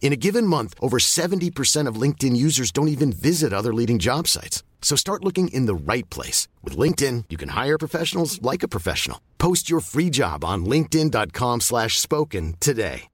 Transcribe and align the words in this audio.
In 0.00 0.14
a 0.14 0.16
given 0.16 0.46
month, 0.46 0.74
over 0.80 0.98
70% 0.98 1.86
of 1.86 2.00
LinkedIn 2.00 2.34
users 2.34 2.72
don't 2.72 2.88
even 2.88 3.12
visit 3.12 3.52
other 3.52 3.74
leading 3.74 3.98
job 3.98 4.26
sites. 4.26 4.62
So 4.80 4.96
start 4.96 5.22
looking 5.22 5.48
in 5.48 5.66
the 5.66 5.74
right 5.74 6.08
place. 6.08 6.48
With 6.64 6.78
LinkedIn, 6.78 7.24
you 7.28 7.36
can 7.36 7.50
hire 7.50 7.76
professionals 7.76 8.40
like 8.40 8.62
a 8.62 8.68
professional. 8.68 9.20
Post 9.36 9.68
your 9.68 9.80
free 9.80 10.08
job 10.08 10.44
on 10.44 10.64
linkedin.com 10.64 11.60
slash 11.60 11.98
spoken 11.98 12.54
today. 12.58 13.08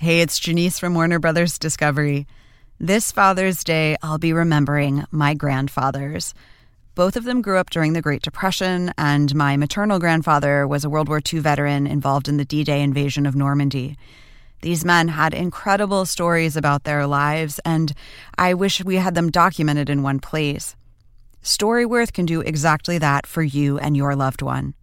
Hey, 0.00 0.22
it's 0.22 0.38
Janice 0.38 0.78
from 0.78 0.94
Warner 0.94 1.18
Brothers 1.18 1.58
Discovery. 1.58 2.26
This 2.78 3.12
Father's 3.12 3.62
Day, 3.62 3.98
I'll 4.02 4.16
be 4.16 4.32
remembering 4.32 5.04
my 5.10 5.34
grandfathers. 5.34 6.32
Both 6.94 7.16
of 7.16 7.24
them 7.24 7.40
grew 7.40 7.56
up 7.56 7.70
during 7.70 7.92
the 7.92 8.02
Great 8.02 8.22
Depression, 8.22 8.92
and 8.98 9.34
my 9.34 9.56
maternal 9.56 9.98
grandfather 9.98 10.66
was 10.66 10.84
a 10.84 10.90
World 10.90 11.08
War 11.08 11.20
II 11.32 11.40
veteran 11.40 11.86
involved 11.86 12.28
in 12.28 12.36
the 12.36 12.44
D 12.44 12.64
Day 12.64 12.82
invasion 12.82 13.26
of 13.26 13.36
Normandy. 13.36 13.96
These 14.62 14.84
men 14.84 15.08
had 15.08 15.32
incredible 15.32 16.04
stories 16.04 16.56
about 16.56 16.84
their 16.84 17.06
lives, 17.06 17.60
and 17.64 17.94
I 18.36 18.54
wish 18.54 18.84
we 18.84 18.96
had 18.96 19.14
them 19.14 19.30
documented 19.30 19.88
in 19.88 20.02
one 20.02 20.20
place. 20.20 20.76
Storyworth 21.42 22.12
can 22.12 22.26
do 22.26 22.42
exactly 22.42 22.98
that 22.98 23.26
for 23.26 23.42
you 23.42 23.78
and 23.78 23.96
your 23.96 24.14
loved 24.14 24.42
one. 24.42 24.74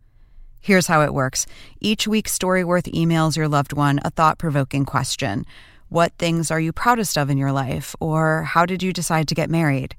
Here's 0.60 0.88
how 0.88 1.04
it 1.04 1.14
works 1.14 1.46
each 1.80 2.08
week, 2.08 2.28
Storyworth 2.28 2.92
emails 2.92 3.38
your 3.38 3.48
loved 3.48 3.74
one 3.74 4.00
a 4.04 4.10
thought 4.10 4.40
provoking 4.40 4.86
question 4.86 5.46
What 5.90 6.14
things 6.18 6.50
are 6.50 6.60
you 6.60 6.72
proudest 6.72 7.18
of 7.18 7.30
in 7.30 7.38
your 7.38 7.52
life? 7.52 7.96
Or 8.00 8.44
how 8.44 8.66
did 8.66 8.82
you 8.82 8.92
decide 8.92 9.28
to 9.28 9.36
get 9.36 9.50
married? 9.50 9.96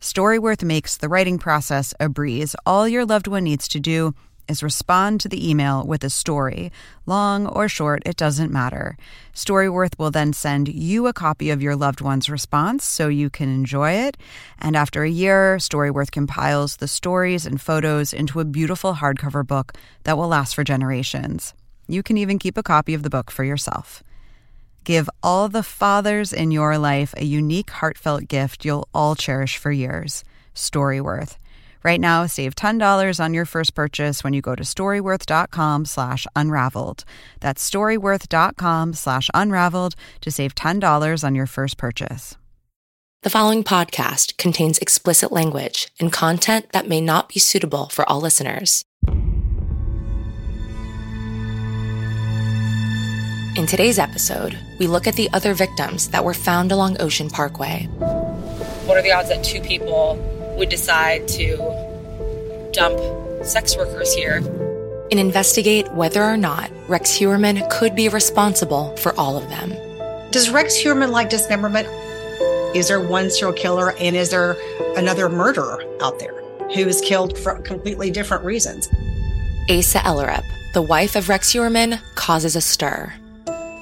Storyworth 0.00 0.62
makes 0.62 0.96
the 0.96 1.08
writing 1.08 1.38
process 1.38 1.94
a 1.98 2.08
breeze. 2.08 2.54
All 2.64 2.86
your 2.86 3.04
loved 3.04 3.26
one 3.26 3.44
needs 3.44 3.66
to 3.68 3.80
do 3.80 4.14
is 4.48 4.62
respond 4.62 5.20
to 5.20 5.28
the 5.28 5.48
email 5.48 5.84
with 5.84 6.04
a 6.04 6.10
story. 6.10 6.70
Long 7.06 7.46
or 7.46 7.68
short, 7.68 8.02
it 8.06 8.16
doesn't 8.16 8.52
matter. 8.52 8.96
Storyworth 9.34 9.98
will 9.98 10.10
then 10.10 10.32
send 10.32 10.68
you 10.68 11.06
a 11.06 11.12
copy 11.12 11.50
of 11.50 11.62
your 11.62 11.74
loved 11.74 12.00
one's 12.00 12.30
response 12.30 12.84
so 12.84 13.08
you 13.08 13.30
can 13.30 13.48
enjoy 13.48 13.92
it. 13.92 14.16
And 14.58 14.76
after 14.76 15.02
a 15.02 15.10
year, 15.10 15.56
Storyworth 15.56 16.10
compiles 16.12 16.76
the 16.76 16.88
stories 16.88 17.46
and 17.46 17.60
photos 17.60 18.12
into 18.12 18.38
a 18.38 18.44
beautiful 18.44 18.94
hardcover 18.94 19.46
book 19.46 19.72
that 20.04 20.16
will 20.16 20.28
last 20.28 20.54
for 20.54 20.62
generations. 20.62 21.54
You 21.88 22.02
can 22.02 22.18
even 22.18 22.38
keep 22.38 22.56
a 22.56 22.62
copy 22.62 22.94
of 22.94 23.02
the 23.02 23.10
book 23.10 23.30
for 23.30 23.44
yourself. 23.44 24.02
Give 24.86 25.10
all 25.20 25.48
the 25.48 25.64
fathers 25.64 26.32
in 26.32 26.52
your 26.52 26.78
life 26.78 27.12
a 27.16 27.24
unique, 27.24 27.70
heartfelt 27.70 28.28
gift 28.28 28.64
you'll 28.64 28.86
all 28.94 29.16
cherish 29.16 29.58
for 29.58 29.72
years. 29.72 30.22
Storyworth. 30.54 31.38
Right 31.82 32.00
now, 32.00 32.26
save 32.26 32.54
$10 32.54 33.18
on 33.18 33.34
your 33.34 33.46
first 33.46 33.74
purchase 33.74 34.22
when 34.22 34.32
you 34.32 34.40
go 34.40 34.54
to 34.54 34.62
storyworth.com 34.62 35.86
slash 35.86 36.24
unraveled. 36.36 37.04
That's 37.40 37.68
storyworth.com 37.68 38.94
slash 38.94 39.28
unraveled 39.34 39.96
to 40.20 40.30
save 40.30 40.54
$10 40.54 41.24
on 41.24 41.34
your 41.34 41.46
first 41.46 41.78
purchase. 41.78 42.36
The 43.22 43.30
following 43.30 43.64
podcast 43.64 44.36
contains 44.36 44.78
explicit 44.78 45.32
language 45.32 45.88
and 45.98 46.12
content 46.12 46.70
that 46.70 46.86
may 46.86 47.00
not 47.00 47.28
be 47.28 47.40
suitable 47.40 47.88
for 47.88 48.08
all 48.08 48.20
listeners. 48.20 48.84
In 53.56 53.64
today's 53.66 53.98
episode, 53.98 54.58
we 54.78 54.86
look 54.86 55.06
at 55.06 55.14
the 55.14 55.30
other 55.32 55.54
victims 55.54 56.08
that 56.08 56.22
were 56.22 56.34
found 56.34 56.72
along 56.72 57.00
Ocean 57.00 57.30
Parkway. 57.30 57.84
What 58.84 58.98
are 58.98 59.02
the 59.02 59.12
odds 59.12 59.30
that 59.30 59.42
two 59.42 59.62
people 59.62 60.18
would 60.58 60.68
decide 60.68 61.26
to 61.28 61.56
dump 62.74 63.00
sex 63.46 63.74
workers 63.74 64.12
here? 64.12 64.42
And 65.10 65.18
investigate 65.18 65.90
whether 65.94 66.22
or 66.22 66.36
not 66.36 66.70
Rex 66.86 67.16
Heuermann 67.16 67.66
could 67.70 67.96
be 67.96 68.10
responsible 68.10 68.94
for 68.98 69.18
all 69.18 69.38
of 69.38 69.48
them. 69.48 69.70
Does 70.32 70.50
Rex 70.50 70.76
Heuermann 70.76 71.10
like 71.10 71.30
dismemberment? 71.30 71.88
Is 72.76 72.88
there 72.88 73.00
one 73.00 73.30
serial 73.30 73.54
killer 73.54 73.92
and 73.92 74.14
is 74.14 74.28
there 74.28 74.58
another 74.98 75.30
murderer 75.30 75.82
out 76.02 76.18
there 76.18 76.42
who 76.74 76.86
is 76.86 77.00
killed 77.00 77.38
for 77.38 77.58
completely 77.62 78.10
different 78.10 78.44
reasons? 78.44 78.90
Asa 79.70 80.00
Ellerup, 80.00 80.44
the 80.74 80.82
wife 80.82 81.16
of 81.16 81.30
Rex 81.30 81.54
Heuermann, 81.54 81.98
causes 82.16 82.54
a 82.54 82.60
stir. 82.60 83.14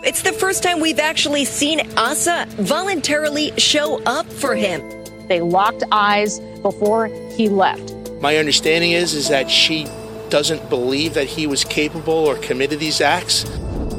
It's 0.07 0.21
the 0.21 0.35
first 0.35 0.63
time 0.63 0.81
we've 0.81 0.99
actually 0.99 1.47
seen 1.47 1.81
Asa 1.97 2.45
voluntarily 2.51 3.59
show 3.59 4.03
up 4.05 4.31
for 4.31 4.55
him. 4.55 4.83
They 5.29 5.41
locked 5.41 5.83
eyes 5.93 6.41
before 6.61 7.07
he 7.07 7.49
left. 7.49 8.13
My 8.21 8.37
understanding 8.37 8.93
is 8.93 9.15
is 9.15 9.31
that 9.31 9.51
she 9.51 9.87
doesn't 10.29 10.69
believe 10.69 11.15
that 11.15 11.27
he 11.27 11.47
was 11.47 11.65
capable 11.65 12.13
or 12.13 12.37
committed 12.37 12.81
these 12.81 13.01
acts. 13.01 13.45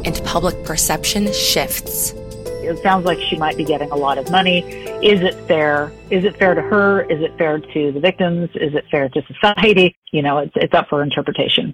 And 0.05 0.21
public 0.23 0.63
perception 0.63 1.33
shifts. 1.33 2.11
It 2.61 2.77
sounds 2.83 3.05
like 3.05 3.19
she 3.19 3.35
might 3.35 3.57
be 3.57 3.63
getting 3.63 3.89
a 3.89 3.95
lot 3.95 4.19
of 4.19 4.29
money. 4.29 4.59
Is 5.03 5.21
it 5.23 5.33
fair? 5.47 5.91
Is 6.11 6.23
it 6.23 6.37
fair 6.37 6.53
to 6.53 6.61
her? 6.61 7.01
Is 7.09 7.19
it 7.23 7.35
fair 7.39 7.57
to 7.57 7.91
the 7.91 7.99
victims? 7.99 8.51
Is 8.53 8.75
it 8.75 8.85
fair 8.91 9.09
to 9.09 9.23
society? 9.23 9.95
You 10.11 10.21
know, 10.21 10.37
it's, 10.37 10.53
it's 10.55 10.73
up 10.75 10.87
for 10.87 11.01
interpretation. 11.01 11.73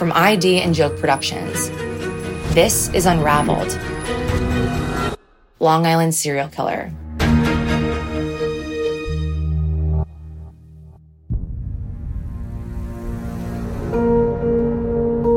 From 0.00 0.12
ID 0.14 0.62
and 0.62 0.74
Joke 0.74 0.98
Productions, 0.98 1.68
this 2.54 2.88
is 2.94 3.04
Unraveled 3.04 3.68
Long 5.58 5.84
Island 5.84 6.14
Serial 6.14 6.48
Killer. 6.48 6.90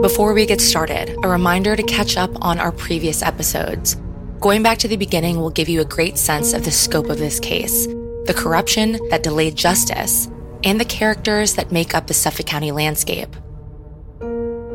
Before 0.02 0.34
we 0.34 0.46
get 0.46 0.62
started, 0.62 1.14
a 1.26 1.28
reminder 1.28 1.76
to 1.76 1.84
catch 1.84 2.16
up 2.16 2.32
on 2.42 2.58
our 2.58 2.72
previous 2.72 3.22
episodes. 3.22 3.98
Going 4.40 4.64
back 4.64 4.78
to 4.78 4.88
the 4.88 4.96
beginning 4.96 5.42
will 5.42 5.50
give 5.50 5.68
you 5.68 5.82
a 5.82 5.86
great 5.86 6.18
sense 6.18 6.54
of 6.54 6.64
the 6.64 6.72
scope 6.72 7.10
of 7.10 7.18
this 7.18 7.38
case, 7.38 7.86
the 8.28 8.34
corruption 8.34 8.98
that 9.10 9.24
delayed 9.24 9.58
justice, 9.58 10.30
and 10.64 10.80
the 10.80 10.86
characters 10.86 11.56
that 11.56 11.74
make 11.74 11.94
up 11.94 12.08
the 12.08 12.14
Suffolk 12.14 12.46
County 12.46 12.72
landscape. 12.72 13.36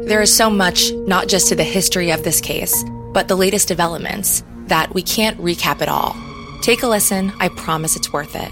There 0.09 0.23
is 0.23 0.35
so 0.35 0.49
much, 0.49 0.91
not 0.93 1.29
just 1.29 1.49
to 1.49 1.55
the 1.55 1.63
history 1.63 2.13
of 2.13 2.23
this 2.23 2.41
case, 2.41 2.83
but 3.13 3.29
the 3.29 3.37
latest 3.37 3.69
developments, 3.69 4.43
that 4.69 4.95
we 4.95 5.03
can't 5.03 5.37
recap 5.37 5.83
it 5.83 5.89
all. 5.91 6.17
Take 6.63 6.83
a 6.83 6.89
listen, 6.89 7.31
I 7.41 7.51
promise 7.51 7.95
it's 7.95 8.11
worth 8.11 8.35
it. 8.35 8.51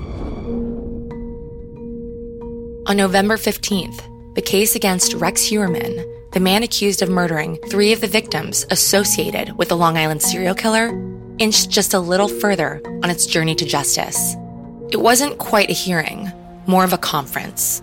On 2.87 2.95
November 2.95 3.39
15th, 3.39 4.35
the 4.35 4.43
case 4.43 4.77
against 4.77 5.15
Rex 5.15 5.49
Heuermann, 5.49 6.05
the 6.33 6.41
man 6.41 6.63
accused 6.63 7.01
of 7.01 7.09
murdering 7.09 7.57
three 7.71 7.95
of 7.95 8.03
the 8.03 8.07
victims 8.07 8.67
associated 8.69 9.57
with 9.57 9.71
the 9.71 9.79
Long 9.79 9.97
Island 9.97 10.21
serial 10.21 10.55
killer, 10.55 10.89
inched 11.39 11.71
just 11.71 11.95
a 11.95 11.99
little 11.99 12.29
further 12.29 12.83
on 13.03 13.09
its 13.09 13.25
journey 13.25 13.55
to 13.55 13.65
justice. 13.65 14.35
It 14.91 15.01
wasn't 15.01 15.39
quite 15.39 15.71
a 15.71 15.73
hearing, 15.73 16.31
more 16.67 16.85
of 16.85 16.93
a 16.93 16.99
conference. 16.99 17.81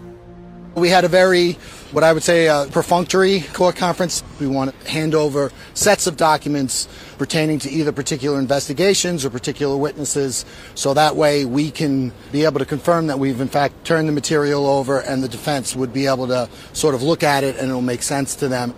We 0.75 0.90
had 0.90 1.06
a 1.06 1.08
very, 1.08 1.54
what 1.92 2.04
I 2.04 2.14
would 2.14 2.24
say, 2.24 2.48
a 2.48 2.66
perfunctory 2.72 3.42
court 3.54 3.75
conference. 3.75 4.24
We 4.40 4.48
want 4.48 4.80
to 4.80 4.90
hand 4.90 5.14
over 5.14 5.52
sets 5.75 6.08
of 6.08 6.18
documents 6.18 6.88
pertaining 7.20 7.60
to 7.60 7.70
either 7.70 7.92
particular 7.92 8.40
investigations 8.40 9.24
or 9.24 9.30
particular 9.30 9.78
witnesses, 9.78 10.46
so 10.74 10.96
that 10.96 11.16
way 11.16 11.46
we 11.46 11.70
can 11.70 12.12
be 12.31 12.44
able 12.44 12.60
to 12.60 12.66
confirm 12.66 13.08
that 13.08 13.20
we've 13.20 13.40
in 13.40 13.48
fact 13.48 13.86
turned 13.86 14.08
the 14.08 14.14
material 14.14 14.66
over 14.66 15.00
and 15.00 15.24
the 15.24 15.30
defense 15.30 15.75
would 15.75 15.94
be 15.94 16.08
able 16.08 16.28
to 16.28 16.50
sort 16.74 16.96
of 16.96 17.04
look 17.04 17.22
at 17.22 17.44
it 17.44 17.56
and 17.58 17.70
it'll 17.70 17.81
make 17.81 18.02
sense 18.02 18.36
to 18.36 18.48
them. 18.48 18.74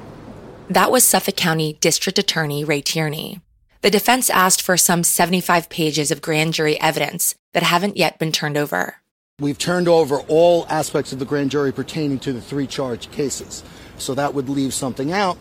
That 0.70 0.92
was 0.92 1.04
Suffolk 1.04 1.38
County 1.38 1.78
District 1.80 2.20
Attorney 2.20 2.66
Ray 2.66 2.82
Tierney. 2.82 3.40
The 3.82 3.92
defense 3.92 4.30
asked 4.30 4.62
for 4.62 4.78
some 4.78 5.04
75 5.04 5.70
pages 5.70 6.12
of 6.12 6.22
grand 6.22 6.56
jury 6.56 6.80
evidence 6.82 7.36
that 7.54 7.64
haven't 7.64 7.98
yet 7.98 8.20
been 8.20 8.32
turned 8.32 8.58
over. 8.58 8.96
We've 9.42 9.58
turned 9.58 9.90
over 9.90 10.20
all 10.30 10.66
aspects 10.70 11.12
of 11.12 11.20
the 11.20 11.26
grand 11.26 11.52
jury 11.52 11.74
pertaining 11.74 12.20
to 12.20 12.32
the 12.32 12.40
three 12.40 12.66
charged 12.68 13.12
cases. 13.12 13.66
So 13.98 14.16
that 14.16 14.34
would 14.34 14.48
leave 14.48 14.74
something 14.74 15.12
out, 15.12 15.38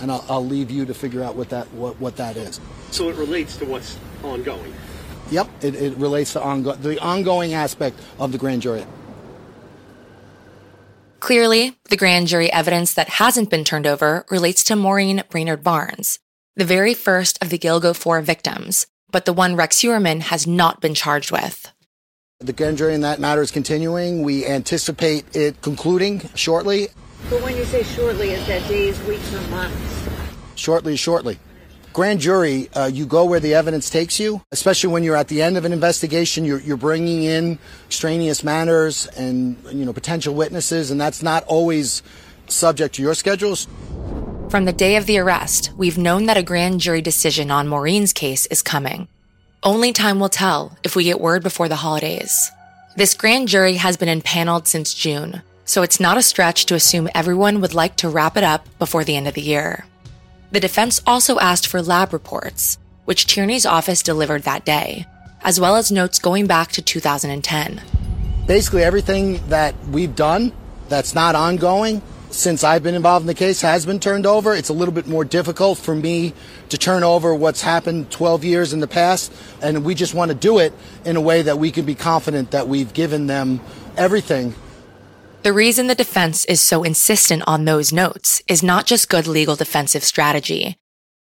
and 0.00 0.12
I'll, 0.12 0.24
I'll 0.28 0.46
leave 0.46 0.70
you 0.70 0.86
to 0.86 0.94
figure 0.94 1.20
out 1.20 1.34
what 1.34 1.48
that 1.48 1.72
what, 1.72 2.00
what 2.00 2.16
that 2.18 2.36
is. 2.36 2.60
So 2.92 3.08
it 3.08 3.16
relates 3.16 3.56
to 3.56 3.64
what's 3.64 3.98
ongoing. 4.22 4.72
Yep, 5.32 5.48
it, 5.60 5.74
it 5.74 5.96
relates 5.96 6.34
to 6.34 6.40
ongo- 6.40 6.80
the 6.80 7.00
ongoing 7.00 7.52
aspect 7.52 7.98
of 8.20 8.30
the 8.30 8.38
grand 8.38 8.62
jury. 8.62 8.86
Clearly, 11.18 11.76
the 11.88 11.96
grand 11.96 12.28
jury 12.28 12.52
evidence 12.52 12.94
that 12.94 13.08
hasn't 13.08 13.50
been 13.50 13.64
turned 13.64 13.88
over 13.88 14.24
relates 14.30 14.62
to 14.64 14.76
Maureen 14.76 15.24
Brainard 15.28 15.64
Barnes, 15.64 16.20
the 16.54 16.64
very 16.64 16.94
first 16.94 17.42
of 17.42 17.50
the 17.50 17.58
Gilgo 17.58 17.94
4 17.94 18.20
victims, 18.20 18.86
but 19.10 19.24
the 19.24 19.32
one 19.32 19.56
Rex 19.56 19.80
Heuermann 19.80 20.20
has 20.20 20.46
not 20.46 20.80
been 20.80 20.94
charged 20.94 21.32
with. 21.32 21.72
The 22.42 22.54
grand 22.54 22.78
jury 22.78 22.94
in 22.94 23.02
that 23.02 23.20
matter 23.20 23.42
is 23.42 23.50
continuing. 23.50 24.22
We 24.22 24.46
anticipate 24.46 25.36
it 25.36 25.60
concluding 25.60 26.20
shortly. 26.34 26.88
But 27.28 27.42
when 27.42 27.54
you 27.54 27.66
say 27.66 27.82
shortly, 27.82 28.30
is 28.30 28.46
that 28.46 28.66
days, 28.66 28.98
weeks, 29.02 29.34
or 29.34 29.42
months? 29.50 30.08
Shortly, 30.54 30.96
shortly. 30.96 31.38
Grand 31.92 32.18
jury, 32.18 32.70
uh, 32.72 32.86
you 32.86 33.04
go 33.04 33.26
where 33.26 33.40
the 33.40 33.52
evidence 33.52 33.90
takes 33.90 34.18
you, 34.18 34.40
especially 34.52 34.90
when 34.90 35.04
you're 35.04 35.16
at 35.16 35.28
the 35.28 35.42
end 35.42 35.58
of 35.58 35.66
an 35.66 35.72
investigation. 35.74 36.46
You're, 36.46 36.60
you're 36.60 36.78
bringing 36.78 37.24
in 37.24 37.58
extraneous 37.84 38.42
matters 38.42 39.06
and 39.18 39.62
you 39.70 39.84
know 39.84 39.92
potential 39.92 40.34
witnesses, 40.34 40.90
and 40.90 40.98
that's 40.98 41.22
not 41.22 41.44
always 41.44 42.02
subject 42.46 42.94
to 42.94 43.02
your 43.02 43.12
schedules. 43.12 43.68
From 44.48 44.64
the 44.64 44.72
day 44.72 44.96
of 44.96 45.04
the 45.04 45.18
arrest, 45.18 45.72
we've 45.76 45.98
known 45.98 46.24
that 46.24 46.38
a 46.38 46.42
grand 46.42 46.80
jury 46.80 47.02
decision 47.02 47.50
on 47.50 47.68
Maureen's 47.68 48.14
case 48.14 48.46
is 48.46 48.62
coming. 48.62 49.08
Only 49.62 49.92
time 49.92 50.20
will 50.20 50.30
tell 50.30 50.78
if 50.82 50.96
we 50.96 51.04
get 51.04 51.20
word 51.20 51.42
before 51.42 51.68
the 51.68 51.76
holidays. 51.76 52.50
This 52.96 53.12
grand 53.12 53.48
jury 53.48 53.74
has 53.74 53.98
been 53.98 54.08
impaneled 54.08 54.66
since 54.66 54.94
June, 54.94 55.42
so 55.66 55.82
it's 55.82 56.00
not 56.00 56.16
a 56.16 56.22
stretch 56.22 56.64
to 56.66 56.74
assume 56.74 57.10
everyone 57.14 57.60
would 57.60 57.74
like 57.74 57.96
to 57.96 58.08
wrap 58.08 58.38
it 58.38 58.42
up 58.42 58.66
before 58.78 59.04
the 59.04 59.16
end 59.16 59.28
of 59.28 59.34
the 59.34 59.42
year. 59.42 59.84
The 60.50 60.60
defense 60.60 61.02
also 61.06 61.38
asked 61.38 61.66
for 61.66 61.82
lab 61.82 62.14
reports, 62.14 62.78
which 63.04 63.26
Tierney's 63.26 63.66
office 63.66 64.02
delivered 64.02 64.44
that 64.44 64.64
day, 64.64 65.04
as 65.42 65.60
well 65.60 65.76
as 65.76 65.92
notes 65.92 66.18
going 66.18 66.46
back 66.46 66.72
to 66.72 66.82
2010. 66.82 67.82
Basically, 68.46 68.82
everything 68.82 69.46
that 69.48 69.74
we've 69.88 70.16
done 70.16 70.52
that's 70.88 71.14
not 71.14 71.34
ongoing 71.34 72.00
since 72.30 72.64
I've 72.64 72.82
been 72.82 72.94
involved 72.94 73.24
in 73.24 73.26
the 73.26 73.34
case 73.34 73.60
has 73.60 73.84
been 73.84 74.00
turned 74.00 74.26
over. 74.26 74.54
It's 74.54 74.68
a 74.68 74.72
little 74.72 74.94
bit 74.94 75.06
more 75.06 75.24
difficult 75.24 75.78
for 75.78 75.94
me 75.94 76.32
to 76.68 76.78
turn 76.78 77.02
over 77.02 77.34
what's 77.34 77.62
happened 77.62 78.10
12 78.10 78.44
years 78.44 78.72
in 78.72 78.80
the 78.80 78.86
past, 78.86 79.32
and 79.60 79.84
we 79.84 79.94
just 79.94 80.14
want 80.14 80.30
to 80.30 80.36
do 80.36 80.58
it 80.58 80.72
in 81.04 81.16
a 81.16 81.20
way 81.20 81.42
that 81.42 81.58
we 81.58 81.70
can 81.70 81.84
be 81.84 81.94
confident 81.94 82.52
that 82.52 82.68
we've 82.68 82.94
given 82.94 83.26
them 83.26 83.60
everything. 83.96 84.54
The 85.42 85.52
reason 85.52 85.86
the 85.86 85.94
defense 85.94 86.44
is 86.44 86.60
so 86.60 86.82
insistent 86.82 87.42
on 87.46 87.64
those 87.64 87.92
notes 87.92 88.42
is 88.46 88.62
not 88.62 88.86
just 88.86 89.08
good 89.08 89.26
legal 89.26 89.56
defensive 89.56 90.04
strategy. 90.04 90.76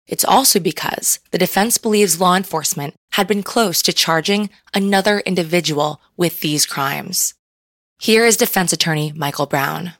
It's 0.08 0.24
also 0.24 0.58
because 0.58 1.20
the 1.30 1.38
defense 1.38 1.78
believes 1.78 2.20
law 2.20 2.34
enforcement 2.34 2.94
had 3.12 3.28
been 3.28 3.42
close 3.42 3.82
to 3.82 3.92
charging 3.92 4.50
another 4.74 5.20
individual 5.20 6.00
with 6.16 6.40
these 6.40 6.66
crimes. 6.66 7.34
Here 7.98 8.24
is 8.24 8.36
defense 8.36 8.72
attorney 8.72 9.12
Michael 9.14 9.46
Brown. 9.46 9.92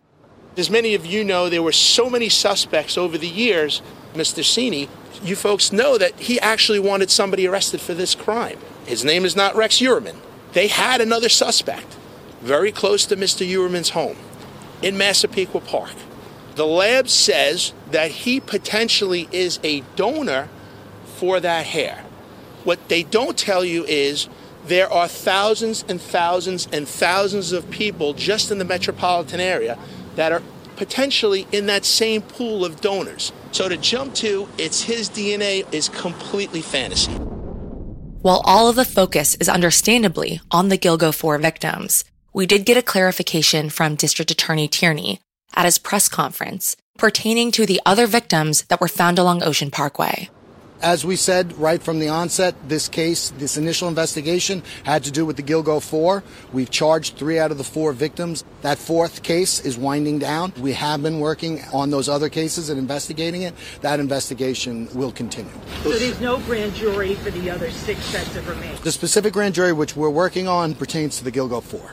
As 0.59 0.69
many 0.69 0.97
of 0.97 1.07
you 1.07 1.23
know, 1.23 1.49
there 1.49 1.63
were 1.63 1.71
so 1.71 2.11
many 2.11 2.29
suspects 2.29 2.99
over 2.99 3.17
the 3.17 3.29
years. 3.29 3.81
Mr. 4.15 4.43
Sini, 4.43 4.89
you 5.23 5.37
folks 5.37 5.73
know 5.73 5.97
that 5.97 6.19
he 6.19 6.41
actually 6.41 6.81
wanted 6.81 7.11
somebody 7.11 7.47
arrested 7.47 7.81
for 7.81 7.95
this 7.95 8.17
crime. 8.17 8.59
His 8.85 9.05
name 9.05 9.25
is 9.25 9.37
not 9.37 9.55
Rex 9.55 9.79
Heuermann. 9.79 10.17
They 10.55 10.67
had 10.67 11.01
another 11.01 11.29
suspect 11.29 11.97
very 12.41 12.73
close 12.73 13.07
to 13.07 13.17
Mr. 13.17 13.47
Heuermann's 13.47 13.91
home 13.91 14.17
in 14.83 14.99
Massapequa 14.99 15.61
Park. 15.61 15.95
The 16.57 16.67
lab 16.67 17.09
says 17.09 17.73
that 17.93 18.11
he 18.11 18.41
potentially 18.41 19.29
is 19.31 19.61
a 19.63 19.83
donor 19.95 20.49
for 21.05 21.39
that 21.39 21.67
hair. 21.67 22.05
What 22.65 22.89
they 22.89 23.05
don't 23.05 23.39
tell 23.39 23.65
you 23.65 23.85
is 23.85 24.29
there 24.67 24.93
are 24.93 25.07
thousands 25.07 25.85
and 25.89 26.01
thousands 26.01 26.67
and 26.73 26.89
thousands 26.89 27.53
of 27.53 27.71
people 27.71 28.13
just 28.13 28.51
in 28.51 28.59
the 28.59 28.65
metropolitan 28.65 29.39
area 29.39 29.79
that 30.19 30.33
are 30.33 30.43
potentially 30.75 31.47
in 31.53 31.67
that 31.67 31.85
same 31.85 32.21
pool 32.21 32.65
of 32.65 32.81
donors. 32.81 33.33
So 33.53 33.69
to 33.69 33.77
jump 33.77 34.15
to 34.17 34.49
it's 34.59 34.83
his 34.83 35.09
DNA 35.09 35.65
is 35.73 35.89
completely 35.89 36.61
fantasy. 36.61 37.13
While 38.23 38.43
all 38.45 38.69
of 38.69 38.75
the 38.75 38.85
focus 38.85 39.37
is 39.37 39.49
understandably 39.49 40.41
on 40.51 40.71
the 40.71 40.77
Gilgo 40.77 41.15
4 41.15 41.39
victims, 41.39 42.05
we 42.35 42.47
did 42.47 42.67
get 42.67 42.77
a 42.77 42.83
clarification 42.83 43.71
from 43.71 43.95
District 43.95 44.31
Attorney 44.33 44.67
Tierney 44.67 45.21
at 45.55 45.67
his 45.67 45.79
press 45.79 46.09
conference 46.09 46.77
pertaining 46.99 47.53
to 47.53 47.65
the 47.65 47.81
other 47.87 48.09
victims 48.09 48.63
that 48.63 48.81
were 48.81 48.89
found 48.89 49.21
along 49.21 49.45
Ocean 49.45 49.71
Parkway. 49.71 50.29
As 50.81 51.05
we 51.05 51.17
said 51.17 51.59
right 51.59 51.83
from 51.83 51.99
the 51.99 52.09
onset, 52.09 52.55
this 52.69 52.89
case, 52.89 53.31
this 53.31 53.57
initial 53.57 53.89
investigation 53.89 54.63
had 54.85 55.03
to 55.05 55.11
do 55.11 55.27
with 55.27 55.37
the 55.37 55.43
Gilgo 55.43 55.83
4. 55.83 56.23
We've 56.53 56.71
charged 56.71 57.17
three 57.17 57.37
out 57.37 57.51
of 57.51 57.59
the 57.59 57.65
four 57.65 57.93
victims. 57.93 58.45
That 58.63 58.79
fourth 58.79 59.25
case 59.25 59.59
is 59.65 59.77
winding 59.77 60.21
down. 60.21 60.53
We 60.57 60.75
have 60.75 61.03
been 61.03 61.19
working 61.19 61.63
on 61.73 61.91
those 61.91 62.09
other 62.09 62.29
cases 62.29 62.71
and 62.71 62.79
investigating 62.79 63.43
it. 63.43 63.55
That 63.81 63.99
investigation 63.99 64.89
will 64.95 65.11
continue. 65.11 65.51
So 65.83 65.91
there's 65.91 66.21
no 66.21 66.39
grand 66.41 66.75
jury 66.75 67.17
for 67.17 67.33
the 67.33 67.51
other 67.51 67.73
six 67.73 68.05
sets 68.05 68.37
of 68.37 68.49
remains? 68.49 68.81
The 68.81 68.93
specific 68.93 69.33
grand 69.33 69.55
jury 69.55 69.73
which 69.73 69.97
we're 69.97 70.11
working 70.11 70.47
on 70.47 70.75
pertains 70.75 71.19
to 71.19 71.25
the 71.25 71.33
Gilgo 71.33 71.61
4. 71.61 71.93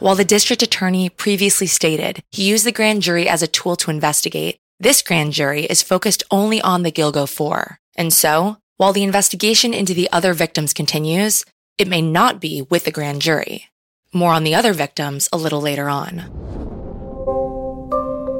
While 0.00 0.16
the 0.16 0.24
district 0.24 0.62
attorney 0.62 1.08
previously 1.08 1.68
stated 1.68 2.22
he 2.32 2.48
used 2.48 2.66
the 2.66 2.72
grand 2.72 3.02
jury 3.02 3.28
as 3.28 3.42
a 3.42 3.46
tool 3.46 3.76
to 3.76 3.92
investigate, 3.92 4.58
this 4.78 5.00
grand 5.00 5.32
jury 5.32 5.64
is 5.64 5.82
focused 5.82 6.22
only 6.30 6.60
on 6.60 6.82
the 6.82 6.92
Gilgo 6.92 7.26
4. 7.26 7.78
And 7.96 8.12
so, 8.12 8.58
while 8.76 8.92
the 8.92 9.04
investigation 9.04 9.72
into 9.72 9.94
the 9.94 10.10
other 10.12 10.34
victims 10.34 10.74
continues, 10.74 11.46
it 11.78 11.88
may 11.88 12.02
not 12.02 12.40
be 12.42 12.60
with 12.60 12.84
the 12.84 12.90
grand 12.90 13.22
jury. 13.22 13.70
More 14.12 14.32
on 14.32 14.44
the 14.44 14.54
other 14.54 14.74
victims 14.74 15.30
a 15.32 15.38
little 15.38 15.62
later 15.62 15.88
on. 15.88 16.24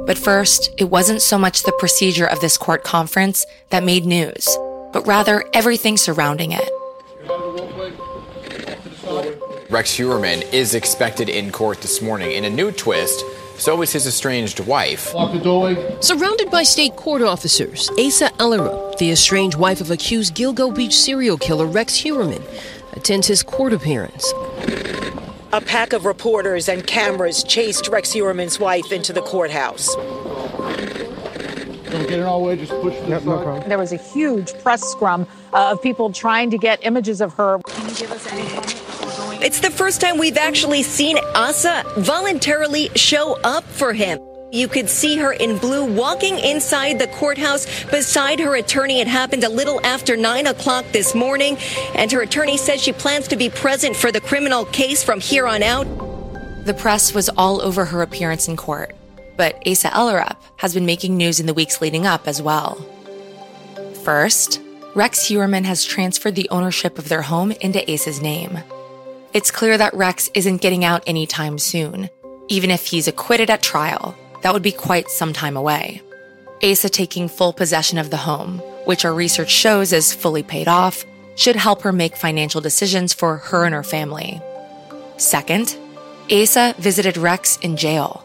But 0.05 0.19
first, 0.19 0.69
it 0.77 0.85
wasn't 0.91 1.23
so 1.23 1.39
much 1.39 1.63
the 1.63 1.75
procedure 1.79 2.27
of 2.27 2.39
this 2.39 2.57
court 2.57 2.83
conference 2.83 3.43
that 3.71 3.83
made 3.83 4.05
news, 4.05 4.47
but 4.93 5.07
rather 5.07 5.43
everything 5.53 5.97
surrounding 5.97 6.51
it. 6.51 6.69
Rex 9.71 9.97
Heuermann 9.97 10.43
is 10.53 10.75
expected 10.75 11.29
in 11.29 11.51
court 11.51 11.81
this 11.81 11.99
morning 12.01 12.31
in 12.31 12.45
a 12.45 12.49
new 12.49 12.71
twist. 12.71 13.23
So 13.57 13.81
is 13.81 13.91
his 13.91 14.05
estranged 14.05 14.59
wife. 14.61 15.09
Surrounded 16.01 16.51
by 16.51 16.63
state 16.63 16.95
court 16.95 17.21
officers, 17.21 17.89
Asa 17.99 18.29
Ellerup, 18.37 18.97
the 18.97 19.11
estranged 19.11 19.57
wife 19.57 19.81
of 19.81 19.89
accused 19.91 20.35
Gilgo 20.35 20.73
Beach 20.73 20.95
serial 20.95 21.37
killer 21.37 21.65
Rex 21.65 21.95
Heuermann, 22.01 22.43
attends 22.93 23.27
his 23.27 23.43
court 23.43 23.73
appearance. 23.73 24.31
A 25.53 25.61
pack 25.61 25.93
of 25.93 26.05
reporters 26.05 26.69
and 26.69 26.85
cameras 26.85 27.43
chased 27.43 27.87
Rex 27.87 28.13
Heuermann's 28.13 28.59
wife 28.59 28.91
into 28.91 29.11
the 29.11 29.21
courthouse. 29.21 29.95
Don't 31.89 32.07
get 32.07 32.19
in 32.19 32.23
our 32.23 32.39
way, 32.39 32.57
just 32.57 32.73
push 32.81 32.93
yep, 33.07 33.23
no 33.23 33.41
problem. 33.41 33.67
There 33.67 33.77
was 33.77 33.93
a 33.93 33.97
huge 33.97 34.53
press 34.61 34.83
scrum 34.83 35.25
uh, 35.53 35.71
of 35.71 35.81
people 35.81 36.11
trying 36.11 36.51
to 36.51 36.57
get 36.57 36.85
images 36.85 37.21
of 37.21 37.33
her. 37.33 37.59
Can 37.65 37.89
you 37.89 37.95
give 37.95 38.11
us 38.11 38.27
any 38.27 38.47
comment? 38.49 38.86
It's 39.39 39.59
the 39.59 39.69
first 39.69 40.01
time 40.01 40.17
we've 40.17 40.37
actually 40.37 40.81
seen 40.81 41.19
Asa 41.35 41.83
voluntarily 41.97 42.89
show 42.95 43.39
up 43.43 43.63
for 43.63 43.93
him. 43.93 44.19
You 44.51 44.67
could 44.67 44.89
see 44.89 45.15
her 45.17 45.31
in 45.31 45.59
blue 45.59 45.85
walking 45.85 46.39
inside 46.39 46.97
the 46.97 47.07
courthouse 47.07 47.65
beside 47.85 48.39
her 48.39 48.55
attorney. 48.55 48.99
It 48.99 49.07
happened 49.07 49.43
a 49.43 49.49
little 49.49 49.79
after 49.85 50.17
9 50.17 50.47
o'clock 50.47 50.85
this 50.91 51.13
morning, 51.13 51.57
and 51.93 52.11
her 52.11 52.21
attorney 52.21 52.57
says 52.57 52.81
she 52.81 52.93
plans 52.93 53.27
to 53.27 53.35
be 53.35 53.49
present 53.49 53.95
for 53.95 54.11
the 54.11 54.21
criminal 54.21 54.65
case 54.65 55.03
from 55.03 55.19
here 55.19 55.45
on 55.45 55.61
out. 55.61 55.85
The 56.65 56.73
press 56.73 57.13
was 57.13 57.29
all 57.29 57.61
over 57.61 57.85
her 57.85 58.01
appearance 58.01 58.47
in 58.47 58.57
court, 58.57 58.95
but 59.37 59.55
Asa 59.67 59.89
Ellerup 59.89 60.37
has 60.57 60.73
been 60.73 60.87
making 60.87 61.15
news 61.15 61.39
in 61.39 61.45
the 61.45 61.53
weeks 61.53 61.79
leading 61.79 62.07
up 62.07 62.27
as 62.27 62.41
well. 62.41 62.75
First, 64.03 64.61
Rex 64.95 65.27
Heuermann 65.29 65.65
has 65.65 65.85
transferred 65.85 66.33
the 66.33 66.49
ownership 66.49 66.97
of 66.97 67.07
their 67.07 67.21
home 67.21 67.51
into 67.51 67.87
Asa's 67.91 68.19
name. 68.19 68.59
It's 69.33 69.51
clear 69.51 69.77
that 69.77 69.93
Rex 69.93 70.29
isn't 70.33 70.61
getting 70.61 70.85
out 70.85 71.03
anytime 71.05 71.57
soon. 71.59 72.09
Even 72.47 72.71
if 72.71 72.85
he's 72.85 73.07
acquitted 73.07 73.49
at 73.49 73.61
trial, 73.61 74.15
that 74.41 74.53
would 74.53 74.63
be 74.63 74.71
quite 74.71 75.09
some 75.09 75.33
time 75.33 75.57
away. 75.57 76.01
Asa 76.63 76.89
taking 76.89 77.27
full 77.27 77.53
possession 77.53 77.97
of 77.97 78.09
the 78.09 78.17
home, 78.17 78.59
which 78.85 79.05
our 79.05 79.13
research 79.13 79.51
shows 79.51 79.91
is 79.91 80.13
fully 80.13 80.43
paid 80.43 80.67
off, 80.67 81.05
should 81.35 81.55
help 81.55 81.81
her 81.81 81.91
make 81.91 82.15
financial 82.15 82.61
decisions 82.61 83.13
for 83.13 83.37
her 83.37 83.65
and 83.65 83.75
her 83.75 83.83
family. 83.83 84.41
Second, 85.17 85.77
Asa 86.31 86.73
visited 86.79 87.17
Rex 87.17 87.57
in 87.57 87.75
jail. 87.75 88.23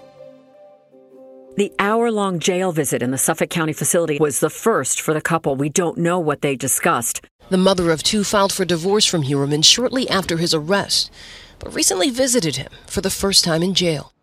The 1.57 1.73
hour 1.79 2.11
long 2.11 2.39
jail 2.39 2.73
visit 2.73 3.03
in 3.03 3.11
the 3.11 3.19
Suffolk 3.19 3.51
County 3.51 3.75
facility 3.75 4.19
was 4.19 4.41
the 4.41 4.49
first 4.49 5.01
for 5.01 5.13
the 5.13 5.21
couple. 5.21 5.57
We 5.57 5.69
don't 5.69 5.99
know 5.99 6.19
what 6.19 6.41
they 6.41 6.57
discussed. 6.57 7.21
The 7.53 7.59
mother 7.59 7.91
of 7.91 8.03
two 8.03 8.25
filed 8.25 8.51
for 8.51 8.65
divorce 8.65 9.05
from 9.05 9.25
Heuermann 9.25 9.63
shortly 9.63 10.09
after 10.09 10.39
his 10.39 10.55
arrest, 10.55 11.11
but 11.59 11.75
recently 11.75 12.09
visited 12.09 12.57
him 12.57 12.71
for 12.87 13.03
the 13.03 13.11
first 13.11 13.45
time 13.45 13.63
in 13.63 13.75
jail. 13.75 14.15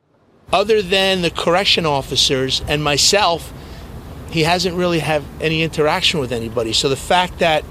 Other 0.51 0.81
than 0.81 1.21
the 1.21 1.29
correction 1.29 1.85
officers 1.85 2.63
and 2.67 2.83
myself, 2.83 3.53
he 4.31 4.41
hasn't 4.41 4.75
really 4.75 4.97
had 4.97 5.21
any 5.39 5.61
interaction 5.61 6.19
with 6.19 6.31
anybody. 6.31 6.73
So 6.73 6.89
the 6.89 6.95
fact 6.95 7.37
that 7.37 7.63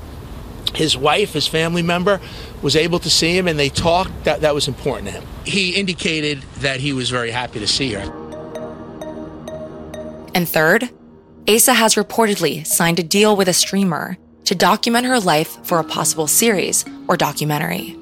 his 0.75 0.97
wife, 0.97 1.33
his 1.33 1.49
family 1.49 1.83
member, 1.83 2.21
was 2.63 2.77
able 2.77 3.01
to 3.01 3.11
see 3.11 3.37
him 3.37 3.49
and 3.49 3.59
they 3.59 3.69
talked, 3.69 4.13
that, 4.27 4.43
that 4.43 4.55
was 4.55 4.69
important 4.69 5.09
to 5.09 5.15
him. 5.15 5.25
He 5.45 5.75
indicated 5.75 6.41
that 6.59 6.79
he 6.79 6.93
was 6.93 7.11
very 7.11 7.33
happy 7.33 7.59
to 7.59 7.67
see 7.67 7.95
her. 7.95 8.03
And 10.37 10.49
third, 10.49 10.89
Asa 11.49 11.73
has 11.73 11.97
reportedly 11.97 12.65
signed 12.65 13.01
a 13.01 13.03
deal 13.03 13.35
with 13.35 13.49
a 13.49 13.53
streamer 13.53 14.19
to 14.49 14.55
document 14.55 15.05
her 15.05 15.21
life 15.21 15.63
for 15.63 15.79
a 15.79 15.85
possible 15.85 16.27
series 16.27 16.83
or 17.07 17.19
documentary. 17.19 17.95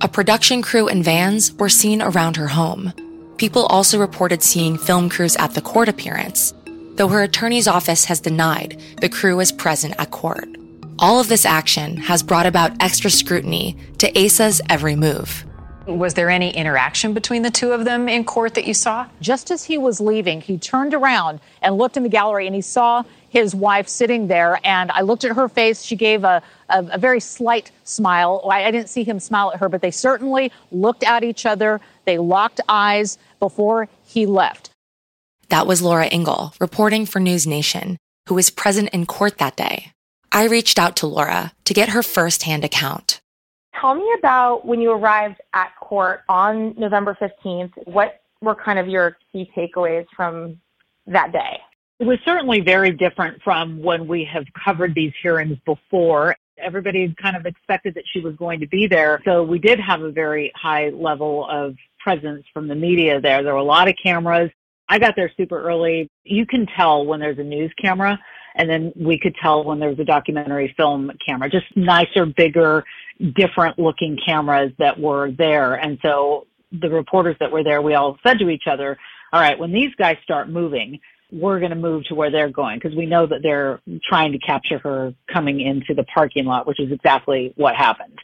A 0.00 0.06
production 0.06 0.62
crew 0.62 0.86
and 0.86 1.02
vans 1.02 1.52
were 1.54 1.68
seen 1.68 2.00
around 2.00 2.36
her 2.36 2.46
home. 2.46 2.92
People 3.36 3.66
also 3.66 3.98
reported 3.98 4.40
seeing 4.40 4.78
film 4.78 5.08
crews 5.08 5.34
at 5.38 5.54
the 5.54 5.60
court 5.60 5.88
appearance, 5.88 6.54
though 6.94 7.08
her 7.08 7.24
attorney's 7.24 7.66
office 7.66 8.04
has 8.04 8.20
denied 8.20 8.80
the 9.00 9.08
crew 9.08 9.38
was 9.38 9.50
present 9.50 9.96
at 9.98 10.12
court. 10.12 10.48
All 11.00 11.18
of 11.18 11.26
this 11.26 11.44
action 11.44 11.96
has 11.96 12.22
brought 12.22 12.46
about 12.46 12.80
extra 12.80 13.10
scrutiny 13.10 13.76
to 13.98 14.16
Asa's 14.16 14.60
every 14.68 14.94
move. 14.94 15.44
Was 15.88 16.14
there 16.14 16.30
any 16.30 16.50
interaction 16.50 17.12
between 17.12 17.42
the 17.42 17.50
two 17.50 17.72
of 17.72 17.84
them 17.84 18.08
in 18.08 18.22
court 18.24 18.54
that 18.54 18.66
you 18.66 18.74
saw? 18.74 19.06
Just 19.20 19.50
as 19.50 19.64
he 19.64 19.78
was 19.78 20.00
leaving, 20.00 20.42
he 20.42 20.58
turned 20.58 20.94
around 20.94 21.40
and 21.60 21.76
looked 21.76 21.96
in 21.96 22.04
the 22.04 22.08
gallery 22.08 22.46
and 22.46 22.54
he 22.54 22.60
saw 22.60 23.02
his 23.28 23.54
wife 23.54 23.88
sitting 23.88 24.28
there. 24.28 24.60
And 24.64 24.90
I 24.90 25.02
looked 25.02 25.24
at 25.24 25.34
her 25.34 25.48
face. 25.48 25.82
She 25.82 25.96
gave 25.96 26.24
a, 26.24 26.42
a, 26.68 26.84
a 26.92 26.98
very 26.98 27.20
slight 27.20 27.70
smile. 27.84 28.46
I, 28.50 28.64
I 28.64 28.70
didn't 28.70 28.88
see 28.88 29.04
him 29.04 29.20
smile 29.20 29.52
at 29.52 29.60
her, 29.60 29.68
but 29.68 29.82
they 29.82 29.90
certainly 29.90 30.52
looked 30.70 31.04
at 31.04 31.24
each 31.24 31.46
other. 31.46 31.80
They 32.04 32.18
locked 32.18 32.60
eyes 32.68 33.18
before 33.38 33.88
he 34.04 34.26
left. 34.26 34.70
That 35.48 35.66
was 35.66 35.80
Laura 35.80 36.06
Engel 36.06 36.52
reporting 36.60 37.06
for 37.06 37.20
News 37.20 37.46
Nation, 37.46 37.96
who 38.28 38.34
was 38.34 38.50
present 38.50 38.90
in 38.90 39.06
court 39.06 39.38
that 39.38 39.56
day. 39.56 39.92
I 40.30 40.44
reached 40.44 40.78
out 40.78 40.96
to 40.96 41.06
Laura 41.06 41.52
to 41.64 41.74
get 41.74 41.90
her 41.90 42.02
firsthand 42.02 42.64
account. 42.64 43.20
Tell 43.80 43.94
me 43.94 44.06
about 44.18 44.66
when 44.66 44.80
you 44.80 44.90
arrived 44.90 45.40
at 45.54 45.70
court 45.80 46.22
on 46.28 46.74
November 46.76 47.16
15th. 47.20 47.70
What 47.86 48.20
were 48.40 48.54
kind 48.54 48.78
of 48.78 48.88
your 48.88 49.16
key 49.32 49.50
takeaways 49.56 50.06
from 50.14 50.60
that 51.06 51.32
day? 51.32 51.60
It 52.00 52.06
was 52.06 52.18
certainly 52.24 52.60
very 52.60 52.92
different 52.92 53.42
from 53.42 53.82
when 53.82 54.06
we 54.06 54.24
have 54.32 54.44
covered 54.64 54.94
these 54.94 55.12
hearings 55.20 55.58
before. 55.66 56.36
Everybody 56.56 57.12
kind 57.20 57.36
of 57.36 57.44
expected 57.44 57.94
that 57.94 58.04
she 58.12 58.20
was 58.20 58.36
going 58.36 58.60
to 58.60 58.68
be 58.68 58.86
there. 58.86 59.20
So 59.24 59.42
we 59.42 59.58
did 59.58 59.80
have 59.80 60.02
a 60.02 60.12
very 60.12 60.52
high 60.54 60.90
level 60.90 61.48
of 61.50 61.74
presence 61.98 62.44
from 62.54 62.68
the 62.68 62.74
media 62.74 63.20
there. 63.20 63.42
There 63.42 63.52
were 63.52 63.58
a 63.58 63.64
lot 63.64 63.88
of 63.88 63.94
cameras. 64.00 64.50
I 64.88 64.98
got 65.00 65.14
there 65.16 65.30
super 65.36 65.60
early. 65.60 66.08
You 66.24 66.46
can 66.46 66.66
tell 66.76 67.04
when 67.04 67.18
there's 67.18 67.38
a 67.38 67.44
news 67.44 67.72
camera 67.82 68.18
and 68.54 68.70
then 68.70 68.92
we 68.96 69.18
could 69.18 69.34
tell 69.40 69.64
when 69.64 69.80
there 69.80 69.88
was 69.88 69.98
a 69.98 70.04
documentary 70.04 70.74
film 70.76 71.10
camera, 71.24 71.50
just 71.50 71.66
nicer, 71.76 72.26
bigger, 72.26 72.84
different 73.34 73.78
looking 73.78 74.16
cameras 74.24 74.72
that 74.78 74.98
were 74.98 75.32
there. 75.32 75.74
And 75.74 75.98
so 76.02 76.46
the 76.72 76.90
reporters 76.90 77.36
that 77.40 77.50
were 77.50 77.64
there, 77.64 77.82
we 77.82 77.94
all 77.94 78.18
said 78.24 78.38
to 78.38 78.48
each 78.50 78.64
other, 78.66 78.96
all 79.32 79.40
right, 79.40 79.58
when 79.58 79.72
these 79.72 79.94
guys 79.96 80.16
start 80.22 80.48
moving, 80.48 80.98
we're 81.30 81.58
going 81.58 81.70
to 81.70 81.76
move 81.76 82.04
to 82.04 82.14
where 82.14 82.30
they're 82.30 82.50
going 82.50 82.78
because 82.78 82.96
we 82.96 83.06
know 83.06 83.26
that 83.26 83.40
they're 83.42 83.80
trying 84.08 84.32
to 84.32 84.38
capture 84.38 84.78
her 84.78 85.12
coming 85.32 85.60
into 85.60 85.94
the 85.94 86.04
parking 86.04 86.44
lot, 86.44 86.66
which 86.66 86.80
is 86.80 86.90
exactly 86.90 87.52
what 87.56 87.74
happened. 87.74 88.18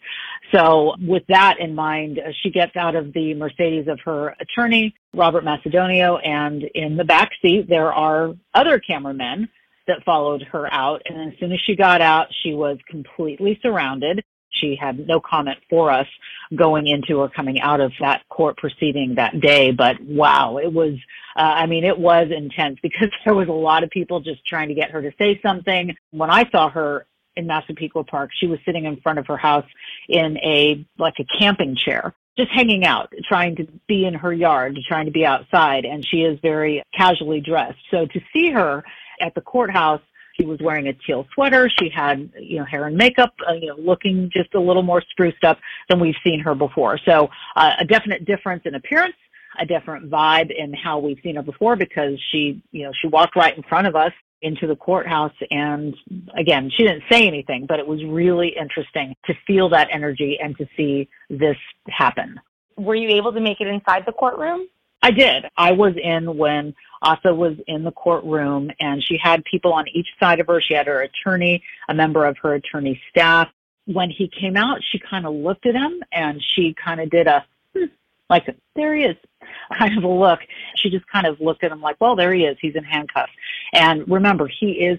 So 0.52 0.94
with 1.00 1.24
that 1.28 1.56
in 1.58 1.74
mind, 1.74 2.18
uh, 2.18 2.30
she 2.42 2.50
gets 2.50 2.76
out 2.76 2.94
of 2.94 3.12
the 3.12 3.34
Mercedes 3.34 3.88
of 3.88 3.98
her 4.04 4.34
attorney, 4.40 4.94
Robert 5.12 5.44
Macedonio, 5.44 6.18
and 6.26 6.62
in 6.74 6.96
the 6.96 7.04
back 7.04 7.30
seat, 7.42 7.68
there 7.68 7.92
are 7.92 8.34
other 8.54 8.78
cameramen 8.78 9.48
that 9.86 10.02
followed 10.04 10.42
her 10.52 10.72
out. 10.72 11.02
And 11.06 11.32
as 11.32 11.38
soon 11.38 11.52
as 11.52 11.60
she 11.66 11.76
got 11.76 12.00
out, 12.00 12.28
she 12.42 12.54
was 12.54 12.78
completely 12.88 13.58
surrounded. 13.62 14.24
She 14.54 14.76
had 14.80 15.06
no 15.06 15.20
comment 15.20 15.58
for 15.68 15.90
us 15.90 16.06
going 16.54 16.86
into 16.86 17.16
or 17.20 17.28
coming 17.28 17.60
out 17.60 17.80
of 17.80 17.92
that 18.00 18.28
court 18.28 18.56
proceeding 18.56 19.14
that 19.16 19.40
day. 19.40 19.72
But 19.72 20.00
wow, 20.00 20.58
it 20.58 20.72
was, 20.72 20.94
uh, 21.36 21.40
I 21.40 21.66
mean, 21.66 21.84
it 21.84 21.98
was 21.98 22.28
intense 22.30 22.78
because 22.82 23.10
there 23.24 23.34
was 23.34 23.48
a 23.48 23.52
lot 23.52 23.82
of 23.84 23.90
people 23.90 24.20
just 24.20 24.44
trying 24.46 24.68
to 24.68 24.74
get 24.74 24.90
her 24.90 25.02
to 25.02 25.12
say 25.18 25.40
something. 25.42 25.94
When 26.10 26.30
I 26.30 26.48
saw 26.50 26.70
her 26.70 27.06
in 27.36 27.46
Massapequa 27.46 28.04
Park, 28.04 28.30
she 28.38 28.46
was 28.46 28.58
sitting 28.64 28.84
in 28.84 29.00
front 29.00 29.18
of 29.18 29.26
her 29.26 29.36
house 29.36 29.66
in 30.08 30.38
a, 30.38 30.86
like 30.98 31.14
a 31.18 31.24
camping 31.38 31.76
chair 31.76 32.14
just 32.36 32.50
hanging 32.50 32.84
out, 32.84 33.12
trying 33.28 33.56
to 33.56 33.66
be 33.86 34.04
in 34.04 34.14
her 34.14 34.32
yard, 34.32 34.78
trying 34.88 35.06
to 35.06 35.12
be 35.12 35.24
outside, 35.24 35.84
and 35.84 36.04
she 36.04 36.18
is 36.22 36.38
very 36.42 36.82
casually 36.92 37.40
dressed. 37.40 37.78
So 37.90 38.06
to 38.06 38.20
see 38.32 38.50
her 38.50 38.82
at 39.20 39.34
the 39.34 39.40
courthouse, 39.40 40.00
she 40.36 40.44
was 40.44 40.58
wearing 40.60 40.88
a 40.88 40.92
teal 40.92 41.26
sweater. 41.34 41.70
She 41.78 41.88
had, 41.88 42.30
you 42.38 42.58
know, 42.58 42.64
hair 42.64 42.86
and 42.86 42.96
makeup, 42.96 43.34
uh, 43.48 43.54
you 43.54 43.68
know, 43.68 43.76
looking 43.76 44.30
just 44.32 44.54
a 44.54 44.60
little 44.60 44.82
more 44.82 45.02
spruced 45.10 45.44
up 45.44 45.58
than 45.88 46.00
we've 46.00 46.14
seen 46.24 46.40
her 46.40 46.54
before. 46.54 46.98
So 47.04 47.28
uh, 47.56 47.72
a 47.78 47.84
definite 47.84 48.24
difference 48.24 48.62
in 48.64 48.74
appearance, 48.74 49.16
a 49.58 49.66
different 49.66 50.10
vibe 50.10 50.50
in 50.56 50.72
how 50.74 50.98
we've 50.98 51.18
seen 51.22 51.36
her 51.36 51.42
before 51.42 51.76
because 51.76 52.18
she, 52.30 52.62
you 52.72 52.84
know, 52.84 52.92
she 53.00 53.08
walked 53.08 53.36
right 53.36 53.56
in 53.56 53.62
front 53.64 53.86
of 53.86 53.96
us 53.96 54.12
into 54.42 54.66
the 54.66 54.76
courthouse 54.76 55.32
and 55.50 55.94
again, 56.36 56.70
she 56.76 56.82
didn't 56.82 57.04
say 57.10 57.26
anything, 57.26 57.64
but 57.66 57.78
it 57.78 57.86
was 57.86 58.04
really 58.04 58.54
interesting 58.60 59.14
to 59.24 59.34
feel 59.46 59.70
that 59.70 59.88
energy 59.90 60.38
and 60.42 60.56
to 60.58 60.66
see 60.76 61.08
this 61.30 61.56
happen. 61.88 62.38
Were 62.76 62.94
you 62.94 63.08
able 63.10 63.32
to 63.32 63.40
make 63.40 63.60
it 63.60 63.68
inside 63.68 64.02
the 64.04 64.12
courtroom? 64.12 64.68
I 65.04 65.10
did. 65.10 65.44
I 65.58 65.72
was 65.72 65.92
in 66.02 66.34
when 66.38 66.74
Asa 67.02 67.34
was 67.34 67.56
in 67.66 67.84
the 67.84 67.92
courtroom 67.92 68.70
and 68.80 69.04
she 69.04 69.18
had 69.22 69.44
people 69.44 69.74
on 69.74 69.86
each 69.88 70.08
side 70.18 70.40
of 70.40 70.46
her. 70.46 70.62
She 70.62 70.72
had 70.72 70.86
her 70.86 71.02
attorney, 71.02 71.62
a 71.90 71.94
member 71.94 72.24
of 72.24 72.38
her 72.38 72.54
attorney 72.54 72.98
staff. 73.10 73.50
When 73.84 74.08
he 74.08 74.28
came 74.28 74.56
out, 74.56 74.80
she 74.82 74.98
kind 74.98 75.26
of 75.26 75.34
looked 75.34 75.66
at 75.66 75.74
him 75.74 76.02
and 76.10 76.42
she 76.42 76.72
kind 76.82 77.02
of 77.02 77.10
did 77.10 77.26
a, 77.26 77.44
hmm, 77.76 77.84
like, 78.30 78.46
there 78.76 78.94
he 78.94 79.04
is, 79.04 79.16
kind 79.78 79.98
of 79.98 80.04
a 80.04 80.08
look. 80.08 80.40
She 80.76 80.88
just 80.88 81.06
kind 81.08 81.26
of 81.26 81.38
looked 81.38 81.64
at 81.64 81.70
him 81.70 81.82
like, 81.82 81.96
well, 82.00 82.16
there 82.16 82.32
he 82.32 82.46
is. 82.46 82.56
He's 82.58 82.74
in 82.74 82.84
handcuffs. 82.84 83.32
And 83.74 84.10
remember, 84.10 84.48
he 84.48 84.86
is 84.86 84.98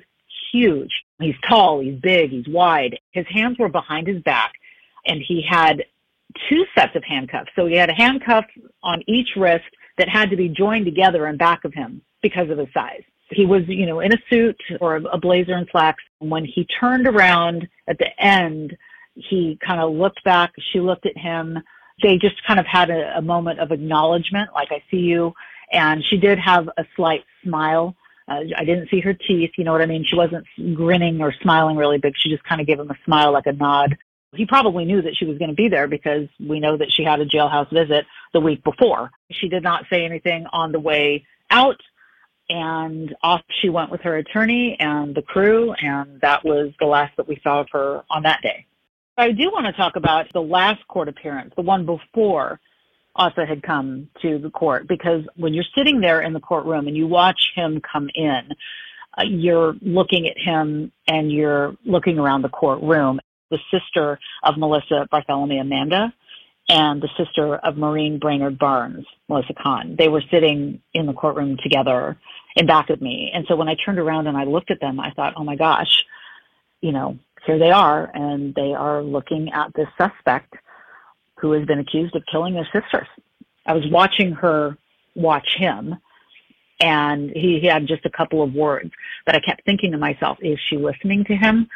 huge. 0.52 1.04
He's 1.20 1.34
tall, 1.50 1.80
he's 1.80 2.00
big, 2.00 2.30
he's 2.30 2.48
wide. 2.48 3.00
His 3.10 3.26
hands 3.28 3.58
were 3.58 3.70
behind 3.70 4.06
his 4.06 4.22
back 4.22 4.54
and 5.08 5.20
he 5.20 5.42
had 5.42 5.84
two 6.48 6.64
sets 6.78 6.96
of 6.96 7.04
handcuffs. 7.04 7.50
So 7.56 7.66
he 7.66 7.76
had 7.76 7.90
a 7.90 7.94
handcuff 7.94 8.46
on 8.84 9.02
each 9.08 9.30
wrist 9.36 9.66
that 9.98 10.10
had 10.10 10.30
to 10.30 10.36
be 10.36 10.50
joined 10.50 10.86
together 10.86 11.28
in 11.28 11.38
back 11.38 11.64
of 11.66 11.74
him 11.74 12.02
because 12.22 12.50
of 12.50 12.58
his 12.58 12.68
size. 12.74 13.04
He 13.30 13.46
was, 13.46 13.64
you 13.68 13.86
know, 13.86 14.02
in 14.02 14.14
a 14.14 14.22
suit 14.30 14.60
or 14.82 14.98
a 14.98 15.18
blazer 15.18 15.54
and 15.54 15.68
slacks. 15.72 16.04
When 16.20 16.46
he 16.46 16.68
turned 16.80 17.08
around 17.08 17.68
at 17.88 17.98
the 17.98 18.10
end, 18.24 18.78
he 19.16 19.58
kind 19.66 19.82
of 19.82 19.94
looked 19.94 20.24
back. 20.24 20.54
She 20.72 20.80
looked 20.80 21.06
at 21.06 21.18
him. 21.18 21.58
They 22.04 22.18
just 22.18 22.36
kind 22.46 22.60
of 22.60 22.66
had 22.66 22.90
a, 22.90 23.18
a 23.18 23.22
moment 23.22 23.60
of 23.60 23.72
acknowledgement, 23.72 24.50
like, 24.54 24.72
I 24.72 24.84
see 24.92 24.98
you. 24.98 25.34
And 25.72 26.04
she 26.10 26.18
did 26.18 26.38
have 26.38 26.70
a 26.78 26.86
slight 26.96 27.24
smile. 27.44 27.96
Uh, 28.28 28.42
I 28.58 28.66
didn't 28.66 28.90
see 28.90 29.00
her 29.02 29.14
teeth, 29.14 29.52
you 29.58 29.64
know 29.64 29.72
what 29.72 29.82
I 29.82 29.86
mean? 29.86 30.06
She 30.08 30.16
wasn't 30.16 30.46
grinning 30.76 31.22
or 31.22 31.34
smiling 31.42 31.78
really 31.78 31.98
big. 31.98 32.14
She 32.18 32.30
just 32.30 32.44
kind 32.44 32.60
of 32.60 32.68
gave 32.68 32.80
him 32.80 32.90
a 32.90 32.98
smile, 33.06 33.32
like 33.32 33.46
a 33.48 33.54
nod. 33.54 33.98
He 34.34 34.46
probably 34.46 34.86
knew 34.86 35.02
that 35.02 35.16
she 35.16 35.26
was 35.26 35.38
going 35.38 35.50
to 35.50 35.56
be 35.56 35.70
there 35.70 35.88
because 35.88 36.28
we 36.40 36.60
know 36.60 36.78
that 36.78 36.92
she 36.92 37.04
had 37.04 37.22
a 37.22 37.26
jailhouse 37.26 37.72
visit 37.72 38.06
the 38.34 38.42
week 38.42 38.64
before. 38.64 39.12
She 39.32 39.48
did 39.48 39.64
not 39.64 39.86
say 39.90 40.06
anything 40.06 40.46
on 40.52 40.72
the 40.72 40.80
way 40.80 41.26
out 41.50 41.80
and 42.50 43.16
off 43.24 43.42
she 43.62 43.70
went 43.70 43.92
with 43.92 44.02
her 44.02 44.18
attorney 44.18 44.78
and 44.80 45.16
the 45.16 45.22
crew 45.22 45.74
and 45.74 46.22
that 46.22 46.46
was 46.46 46.72
the 46.80 46.86
last 46.86 47.16
that 47.18 47.28
we 47.28 47.40
saw 47.44 47.62
of 47.62 47.68
her 47.72 48.04
on 48.10 48.24
that 48.24 48.42
day. 48.42 48.66
I 49.18 49.32
do 49.32 49.50
want 49.50 49.66
to 49.66 49.74
talk 49.74 49.96
about 49.96 50.32
the 50.34 50.42
last 50.42 50.86
court 50.88 51.08
appearance, 51.08 51.54
the 51.56 51.62
one 51.62 51.86
before 51.86 52.60
Asa 53.16 53.46
had 53.46 53.64
come 53.64 54.10
to 54.22 54.38
the 54.38 54.50
court 54.50 54.88
because 54.88 55.24
when 55.36 55.54
you're 55.54 55.64
sitting 55.76 56.02
there 56.02 56.22
in 56.22 56.34
the 56.34 56.40
courtroom 56.40 56.88
and 56.88 56.98
you 56.98 57.08
watch 57.08 57.52
him 57.56 57.82
come 57.82 58.10
in, 58.14 58.50
uh, 59.18 59.24
you're 59.24 59.76
looking 59.82 60.28
at 60.28 60.38
him 60.38 60.92
and 61.08 61.32
you're 61.32 61.76
looking 61.86 62.20
around 62.20 62.42
the 62.42 62.50
courtroom 62.50 63.22
the 63.52 63.60
sister 63.72 64.20
of 64.44 64.58
Melissa 64.58 65.08
Barthelemy 65.12 65.62
Amanda 65.62 66.14
and 66.68 67.02
the 67.02 67.10
sister 67.16 67.58
of 67.58 67.78
Maureen 67.78 68.18
Brainard 68.18 68.58
Barnes, 68.58 69.06
Melissa 69.30 69.54
Cann. 69.54 69.96
They 69.98 70.08
were 70.08 70.24
sitting 70.32 70.82
in 70.94 71.06
the 71.06 71.14
courtroom 71.14 71.58
together 71.62 72.18
in 72.56 72.66
back 72.66 72.90
of 72.90 73.02
me. 73.02 73.32
And 73.34 73.46
so 73.48 73.56
when 73.56 73.70
I 73.70 73.76
turned 73.76 74.00
around 74.00 74.28
and 74.28 74.36
I 74.36 74.46
looked 74.46 74.72
at 74.72 74.80
them, 74.80 75.00
I 75.00 75.12
thought, 75.12 75.34
oh 75.38 75.44
my 75.44 75.56
gosh, 75.56 76.04
you 76.82 76.92
know, 76.92 77.20
here 77.46 77.60
they 77.60 77.70
are, 77.70 78.10
and 78.16 78.56
they 78.56 78.74
are 78.74 79.04
looking 79.04 79.52
at 79.54 79.72
this 79.76 79.88
suspect 79.98 80.56
who 81.36 81.52
has 81.52 81.66
been 81.66 81.80
accused 81.80 82.16
of 82.16 82.24
killing 82.32 82.56
their 82.56 82.68
sisters. 82.74 83.08
I 83.68 83.74
was 83.74 83.84
watching 83.92 84.32
her 84.32 84.76
watch 85.16 85.56
him, 85.56 85.96
And 86.80 87.30
he, 87.32 87.60
he 87.60 87.68
had 87.68 87.88
just 87.88 88.06
a 88.06 88.10
couple 88.10 88.42
of 88.42 88.54
words, 88.54 88.92
but 89.26 89.36
I 89.36 89.40
kept 89.40 89.64
thinking 89.66 89.92
to 89.92 89.98
myself, 89.98 90.38
is 90.42 90.60
she 90.70 90.78
listening 90.78 91.24
to 91.26 91.36
him? 91.36 91.70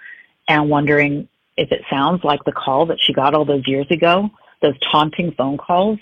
And 0.47 0.69
wondering 0.69 1.27
if 1.59 1.73
it 1.73 1.81
sounds 1.89 2.23
like 2.23 2.43
the 2.45 2.53
call 2.53 2.85
that 2.85 2.99
she 3.01 3.11
got 3.13 3.33
all 3.33 3.43
those 3.43 3.67
years 3.67 3.87
ago, 3.91 4.29
those 4.61 4.75
taunting 4.91 5.33
phone 5.33 5.57
calls 5.57 5.99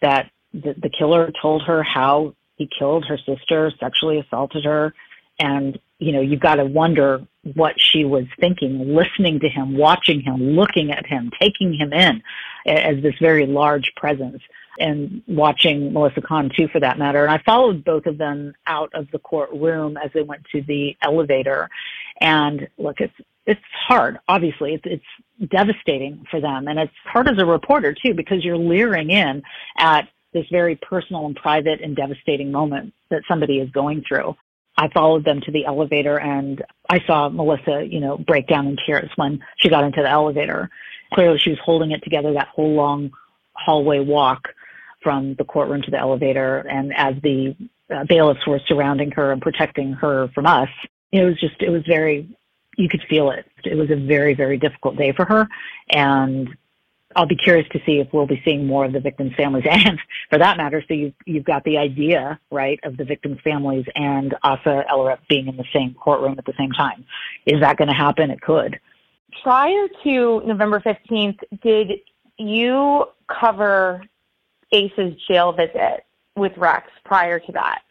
that 0.00 0.30
the, 0.52 0.74
the 0.80 0.88
killer 0.88 1.32
told 1.42 1.62
her 1.62 1.82
how 1.82 2.32
he 2.56 2.68
killed 2.78 3.04
her 3.06 3.18
sister, 3.18 3.72
sexually 3.80 4.20
assaulted 4.20 4.64
her. 4.64 4.94
And, 5.40 5.80
you 5.98 6.12
know, 6.12 6.20
you've 6.20 6.40
got 6.40 6.56
to 6.56 6.64
wonder 6.64 7.26
what 7.54 7.74
she 7.80 8.04
was 8.04 8.24
thinking, 8.38 8.94
listening 8.94 9.40
to 9.40 9.48
him, 9.48 9.76
watching 9.76 10.20
him, 10.20 10.36
looking 10.36 10.92
at 10.92 11.06
him, 11.06 11.32
taking 11.40 11.74
him 11.74 11.92
in 11.92 12.22
as 12.64 13.02
this 13.02 13.16
very 13.20 13.46
large 13.46 13.92
presence 13.96 14.40
and 14.78 15.22
watching 15.26 15.92
Melissa 15.92 16.20
Cann 16.20 16.50
too, 16.54 16.68
for 16.68 16.80
that 16.80 16.98
matter. 16.98 17.24
And 17.24 17.32
I 17.32 17.42
followed 17.44 17.84
both 17.84 18.06
of 18.06 18.18
them 18.18 18.54
out 18.66 18.90
of 18.94 19.10
the 19.10 19.18
courtroom 19.18 19.96
as 19.96 20.10
they 20.12 20.22
went 20.22 20.44
to 20.52 20.62
the 20.62 20.96
elevator. 21.02 21.68
And 22.20 22.68
look, 22.78 23.00
it's 23.00 23.14
it's 23.46 23.60
hard. 23.86 24.18
Obviously, 24.28 24.74
it's 24.74 24.84
it's 24.86 25.50
devastating 25.50 26.24
for 26.30 26.40
them, 26.40 26.68
and 26.68 26.78
it's 26.78 26.92
hard 27.04 27.28
as 27.28 27.38
a 27.38 27.44
reporter 27.44 27.94
too 27.94 28.14
because 28.14 28.44
you're 28.44 28.56
leering 28.56 29.10
in 29.10 29.42
at 29.78 30.08
this 30.32 30.46
very 30.50 30.76
personal 30.76 31.26
and 31.26 31.36
private 31.36 31.80
and 31.80 31.94
devastating 31.94 32.50
moment 32.50 32.92
that 33.10 33.22
somebody 33.28 33.58
is 33.58 33.70
going 33.70 34.04
through. 34.06 34.36
I 34.76 34.88
followed 34.88 35.24
them 35.24 35.40
to 35.42 35.52
the 35.52 35.64
elevator 35.64 36.18
and 36.18 36.62
I 36.90 37.00
saw 37.06 37.28
Melissa, 37.28 37.86
you 37.88 38.00
know, 38.00 38.18
break 38.18 38.48
down 38.48 38.66
in 38.66 38.76
tears 38.84 39.10
when 39.14 39.40
she 39.58 39.68
got 39.68 39.84
into 39.84 40.02
the 40.02 40.10
elevator. 40.10 40.68
Clearly 41.12 41.38
she 41.38 41.50
was 41.50 41.60
holding 41.60 41.92
it 41.92 42.02
together 42.02 42.32
that 42.32 42.48
whole 42.48 42.74
long 42.74 43.12
hallway 43.52 44.00
walk 44.00 44.48
from 45.04 45.34
the 45.34 45.44
courtroom 45.44 45.82
to 45.82 45.90
the 45.90 45.98
elevator. 45.98 46.58
And 46.58 46.92
as 46.96 47.14
the 47.22 47.54
uh, 47.94 48.04
bailiffs 48.04 48.44
were 48.46 48.60
surrounding 48.66 49.12
her 49.12 49.30
and 49.30 49.40
protecting 49.40 49.92
her 49.92 50.28
from 50.34 50.46
us, 50.46 50.70
it 51.12 51.22
was 51.22 51.38
just, 51.38 51.60
it 51.60 51.70
was 51.70 51.82
very, 51.86 52.28
you 52.76 52.88
could 52.88 53.02
feel 53.08 53.30
it. 53.30 53.46
It 53.62 53.76
was 53.76 53.90
a 53.90 53.96
very, 53.96 54.34
very 54.34 54.58
difficult 54.58 54.96
day 54.96 55.12
for 55.12 55.24
her. 55.26 55.46
And 55.90 56.48
I'll 57.16 57.26
be 57.26 57.36
curious 57.36 57.68
to 57.72 57.80
see 57.86 58.00
if 58.00 58.12
we'll 58.12 58.26
be 58.26 58.40
seeing 58.44 58.66
more 58.66 58.84
of 58.84 58.92
the 58.92 59.00
victims' 59.00 59.34
families, 59.36 59.64
and 59.70 59.98
for 60.30 60.38
that 60.38 60.56
matter, 60.56 60.82
so 60.86 60.94
you've 60.94 61.14
you've 61.24 61.44
got 61.44 61.64
the 61.64 61.78
idea, 61.78 62.38
right, 62.50 62.80
of 62.84 62.96
the 62.96 63.04
victims' 63.04 63.38
families 63.44 63.84
and 63.94 64.34
Asa 64.42 64.84
Ellerup 64.90 65.18
being 65.28 65.48
in 65.48 65.56
the 65.56 65.64
same 65.72 65.94
courtroom 65.94 66.36
at 66.38 66.44
the 66.44 66.54
same 66.58 66.72
time. 66.72 67.04
Is 67.46 67.60
that 67.60 67.76
going 67.76 67.88
to 67.88 67.94
happen? 67.94 68.30
It 68.30 68.40
could. 68.40 68.80
Prior 69.42 69.88
to 70.04 70.42
November 70.44 70.80
fifteenth, 70.80 71.38
did 71.62 71.92
you 72.38 73.06
cover 73.28 74.02
Asa's 74.74 75.14
jail 75.28 75.52
visit 75.52 76.04
with 76.36 76.56
Rex 76.56 76.90
prior 77.04 77.38
to 77.38 77.52
that? 77.52 77.82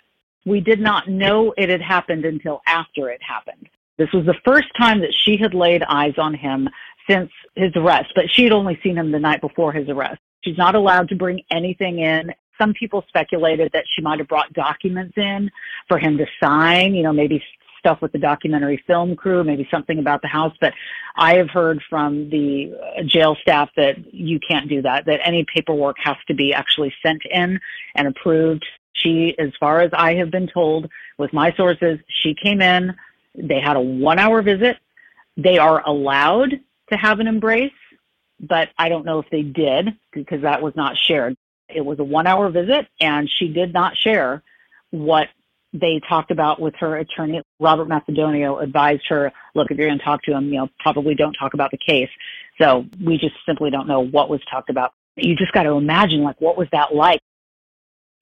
We 0.46 0.60
did 0.60 0.82
not 0.82 1.08
know 1.08 1.54
it 1.58 1.70
had 1.70 1.82
happened 1.82 2.26
until 2.26 2.62
after 2.68 3.10
it 3.10 3.22
happened. 3.24 3.70
This 3.98 4.12
was 4.12 4.26
the 4.26 4.36
first 4.44 4.68
time 4.78 5.00
that 5.02 5.14
she 5.14 5.38
had 5.38 5.54
laid 5.54 5.84
eyes 5.84 6.16
on 6.18 6.34
him 6.34 6.68
since 7.10 7.32
his 7.56 7.72
arrest, 7.76 8.12
but 8.16 8.26
she 8.30 8.44
had 8.44 8.52
only 8.52 8.80
seen 8.84 8.98
him 8.98 9.12
the 9.12 9.20
night 9.20 9.40
before 9.40 9.72
his 9.72 9.88
arrest. 9.88 10.20
She's 10.42 10.58
not 10.58 10.76
allowed 10.76 11.10
to 11.10 11.16
bring 11.16 11.42
anything 11.50 12.00
in. 12.00 12.34
Some 12.58 12.74
people 12.74 13.06
speculated 13.08 13.72
that 13.74 13.86
she 13.96 14.02
might 14.02 14.20
have 14.20 14.28
brought 14.28 14.52
documents 14.54 15.14
in 15.18 15.50
for 15.88 15.98
him 15.98 16.18
to 16.18 16.26
sign, 16.42 16.94
you 16.96 17.04
know, 17.04 17.14
maybe 17.14 17.42
stuff 17.84 18.02
with 18.02 18.14
the 18.14 18.18
documentary 18.18 18.82
film 18.88 19.14
crew, 19.16 19.44
maybe 19.44 19.68
something 19.70 20.00
about 20.00 20.22
the 20.22 20.28
house. 20.28 20.56
But 20.62 20.74
I 21.18 21.36
have 21.36 21.50
heard 21.50 21.82
from 21.90 22.30
the 22.30 22.74
jail 23.06 23.36
staff 23.42 23.70
that 23.76 24.14
you 24.14 24.40
can't 24.40 24.70
do 24.70 24.82
that, 24.84 25.06
that 25.06 25.20
any 25.26 25.46
paperwork 25.54 25.98
has 26.00 26.16
to 26.28 26.34
be 26.34 26.54
actually 26.54 26.94
sent 27.06 27.22
in 27.30 27.60
and 27.96 28.08
approved. 28.08 28.66
She, 28.94 29.36
as 29.38 29.52
far 29.60 29.82
as 29.82 29.92
I 29.94 30.16
have 30.16 30.32
been 30.32 30.48
told 30.48 30.90
with 31.18 31.34
my 31.34 31.54
sources, 31.54 32.00
she 32.08 32.34
came 32.34 32.62
in, 32.62 32.96
they 33.36 33.60
had 33.60 33.76
a 33.76 33.82
one 33.82 34.18
hour 34.18 34.42
visit. 34.42 34.78
They 35.36 35.58
are 35.58 35.86
allowed 35.86 36.52
to 36.90 36.98
have 36.98 37.20
an 37.20 37.28
embrace, 37.28 37.72
but 38.40 38.70
I 38.78 38.88
don't 38.88 39.06
know 39.06 39.20
if 39.20 39.30
they 39.30 39.42
did 39.42 39.90
because 40.14 40.44
that 40.44 40.62
was 40.62 40.76
not 40.76 40.96
shared. 40.98 41.36
It 41.68 41.82
was 41.82 42.00
a 42.00 42.04
one 42.04 42.28
hour 42.28 42.50
visit 42.50 42.88
and 43.02 43.30
she 43.30 43.50
did 43.50 43.74
not 43.74 43.98
share 43.98 44.44
what 44.92 45.28
they 45.74 46.00
talked 46.08 46.32
about 46.32 46.62
with 46.62 46.76
her 46.76 46.98
attorney. 46.98 47.42
Robert 47.60 47.88
Macedonio 47.88 48.62
advised 48.62 49.04
her, 49.10 49.32
look, 49.56 49.72
if 49.72 49.78
you're 49.78 49.88
going 49.88 49.98
to 49.98 50.06
talk 50.06 50.22
to 50.24 50.32
him, 50.32 50.46
you 50.46 50.60
know, 50.60 50.70
probably 50.80 51.16
don't 51.16 51.34
talk 51.34 51.54
about 51.56 51.72
the 51.72 51.78
case. 51.78 52.10
So 52.62 52.86
we 53.04 53.18
just 53.18 53.36
simply 53.46 53.72
don't 53.72 53.88
know 53.88 54.02
what 54.02 54.30
was 54.30 54.40
talked 54.50 54.70
about. 54.70 54.94
You 55.16 55.36
just 55.36 55.52
got 55.52 55.64
to 55.64 55.72
imagine, 55.72 56.22
like, 56.22 56.40
what 56.40 56.58
was 56.58 56.68
that 56.72 56.94
like? 56.94 57.20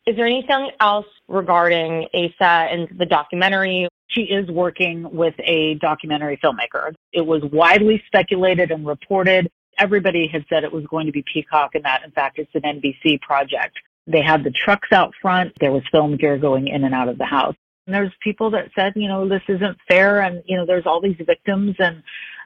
Is 0.07 0.15
there 0.15 0.25
anything 0.25 0.71
else 0.79 1.05
regarding 1.27 2.07
Asa 2.13 2.69
and 2.71 2.87
the 2.97 3.05
documentary? 3.05 3.87
She 4.07 4.21
is 4.21 4.49
working 4.49 5.09
with 5.11 5.35
a 5.39 5.75
documentary 5.75 6.39
filmmaker. 6.43 6.93
It 7.13 7.25
was 7.25 7.43
widely 7.43 8.01
speculated 8.07 8.71
and 8.71 8.85
reported. 8.85 9.49
Everybody 9.77 10.27
had 10.27 10.45
said 10.49 10.63
it 10.63 10.71
was 10.71 10.85
going 10.85 11.05
to 11.05 11.11
be 11.11 11.23
Peacock 11.31 11.75
and 11.75 11.85
that, 11.85 12.03
in 12.03 12.11
fact, 12.11 12.39
it's 12.39 12.53
an 12.55 12.61
NBC 12.61 13.21
project. 13.21 13.77
They 14.11 14.21
had 14.21 14.43
the 14.43 14.51
trucks 14.51 14.91
out 14.91 15.13
front. 15.21 15.53
There 15.59 15.71
was 15.71 15.83
film 15.91 16.17
gear 16.17 16.37
going 16.37 16.67
in 16.67 16.83
and 16.83 16.93
out 16.93 17.09
of 17.09 17.17
the 17.17 17.25
house. 17.25 17.55
And 17.87 17.95
there's 17.95 18.11
people 18.21 18.51
that 18.51 18.69
said, 18.75 18.93
you 18.95 19.07
know, 19.07 19.27
this 19.27 19.41
isn't 19.47 19.77
fair. 19.87 20.21
And, 20.21 20.43
you 20.45 20.55
know, 20.55 20.65
there's 20.65 20.85
all 20.85 21.01
these 21.01 21.17
victims 21.19 21.75
and 21.79 22.03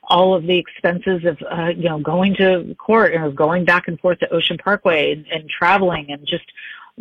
all 0.07 0.33
of 0.33 0.43
the 0.43 0.57
expenses 0.57 1.25
of, 1.25 1.37
uh, 1.51 1.69
you 1.75 1.89
know, 1.89 1.99
going 1.99 2.35
to 2.35 2.75
court 2.75 3.13
or 3.13 3.31
going 3.31 3.65
back 3.65 3.87
and 3.87 3.99
forth 3.99 4.19
to 4.19 4.29
Ocean 4.29 4.57
Parkway 4.57 5.11
and, 5.11 5.25
and 5.27 5.49
traveling 5.49 6.11
and 6.11 6.25
just 6.25 6.45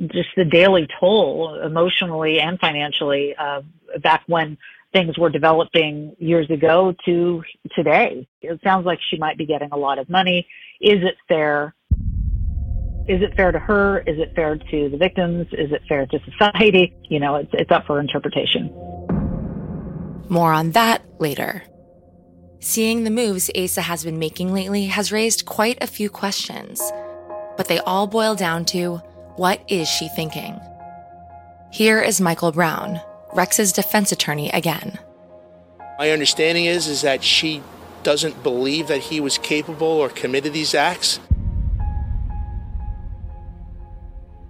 just 0.08 0.30
the 0.36 0.44
daily 0.44 0.88
toll 0.98 1.60
emotionally 1.62 2.40
and 2.40 2.58
financially 2.58 3.34
uh, 3.36 3.62
back 4.02 4.24
when 4.26 4.58
things 4.92 5.18
were 5.18 5.30
developing 5.30 6.16
years 6.18 6.48
ago 6.50 6.94
to 7.04 7.42
today. 7.74 8.26
It 8.42 8.60
sounds 8.62 8.86
like 8.86 9.00
she 9.08 9.18
might 9.18 9.36
be 9.36 9.46
getting 9.46 9.70
a 9.72 9.76
lot 9.76 9.98
of 9.98 10.08
money. 10.08 10.46
Is 10.80 11.02
it 11.02 11.16
fair? 11.28 11.74
Is 13.06 13.20
it 13.20 13.36
fair 13.36 13.52
to 13.52 13.58
her? 13.58 13.98
Is 14.00 14.18
it 14.18 14.34
fair 14.34 14.56
to 14.56 14.88
the 14.88 14.96
victims? 14.96 15.46
Is 15.52 15.72
it 15.72 15.82
fair 15.88 16.06
to 16.06 16.18
society? 16.24 16.96
You 17.02 17.20
know, 17.20 17.36
it's, 17.36 17.50
it's 17.52 17.70
up 17.70 17.86
for 17.86 18.00
interpretation. 18.00 18.72
More 20.28 20.52
on 20.52 20.70
that 20.70 21.02
later. 21.18 21.62
Seeing 22.60 23.04
the 23.04 23.10
moves 23.10 23.50
Asa 23.54 23.82
has 23.82 24.04
been 24.04 24.18
making 24.18 24.54
lately 24.54 24.86
has 24.86 25.12
raised 25.12 25.44
quite 25.44 25.76
a 25.82 25.86
few 25.86 26.08
questions, 26.08 26.80
but 27.58 27.68
they 27.68 27.78
all 27.80 28.06
boil 28.06 28.34
down 28.34 28.64
to 28.66 28.96
what 29.36 29.62
is 29.68 29.86
she 29.86 30.08
thinking? 30.08 30.58
Here 31.70 32.00
is 32.00 32.22
Michael 32.22 32.52
Brown, 32.52 33.02
Rex's 33.34 33.72
defense 33.72 34.12
attorney 34.12 34.48
again. 34.50 34.98
My 35.98 36.10
understanding 36.10 36.64
is 36.64 36.86
is 36.86 37.02
that 37.02 37.22
she 37.22 37.62
doesn't 38.02 38.42
believe 38.42 38.88
that 38.88 39.00
he 39.00 39.20
was 39.20 39.36
capable 39.36 39.86
or 39.86 40.08
committed 40.08 40.54
these 40.54 40.74
acts. 40.74 41.20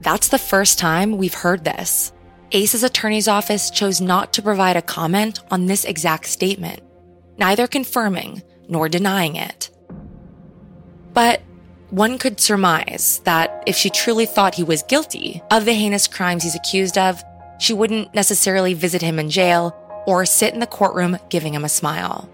That's 0.05 0.29
the 0.29 0.39
first 0.39 0.79
time 0.79 1.17
we've 1.17 1.33
heard 1.33 1.65
this. 1.65 2.13
Asa's 2.53 2.85
attorney's 2.85 3.27
office 3.27 3.71
chose 3.71 4.03
not 4.03 4.35
to 4.35 4.43
provide 4.43 4.77
a 4.77 4.83
comment 4.83 5.41
on 5.51 5.65
this 5.65 5.87
exact 5.87 6.27
statement, 6.27 6.81
neither 7.39 7.67
confirming 7.67 8.43
nor 8.69 8.91
denying 8.91 9.37
it. 9.37 9.71
But 11.15 11.41
one 11.89 12.19
could 12.19 12.39
surmise 12.39 13.23
that 13.25 13.63
if 13.67 13.77
she 13.77 13.89
truly 13.89 14.27
thought 14.27 14.57
he 14.57 14.63
was 14.63 14.83
guilty 14.83 15.41
of 15.51 15.65
the 15.65 15.73
heinous 15.73 16.07
crimes 16.07 16.43
he's 16.43 16.55
accused 16.55 16.99
of, 16.99 17.25
she 17.59 17.73
wouldn't 17.73 18.15
necessarily 18.15 18.75
visit 18.75 19.01
him 19.01 19.19
in 19.19 19.31
jail 19.31 19.75
or 20.07 20.27
sit 20.27 20.53
in 20.53 20.61
the 20.61 20.67
courtroom 20.67 21.17
giving 21.31 21.55
him 21.55 21.65
a 21.65 21.69
smile. 21.71 22.29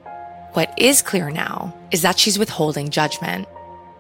What 0.55 0.75
is 0.77 1.03
clear 1.03 1.31
now 1.31 1.77
is 1.93 2.03
that 2.03 2.19
she's 2.19 2.37
withholding 2.37 2.91
judgment. 2.91 3.47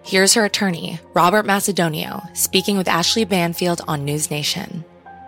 Here's 0.02 0.34
her 0.34 0.44
attorney, 0.46 0.98
Robert 1.12 1.44
Macedonio, 1.44 2.34
speaking 2.36 2.78
with 2.78 2.88
Ashley 2.88 3.24
Banfield 3.24 3.82
on 3.86 4.04
News 4.04 4.30
Nation. 4.30 4.84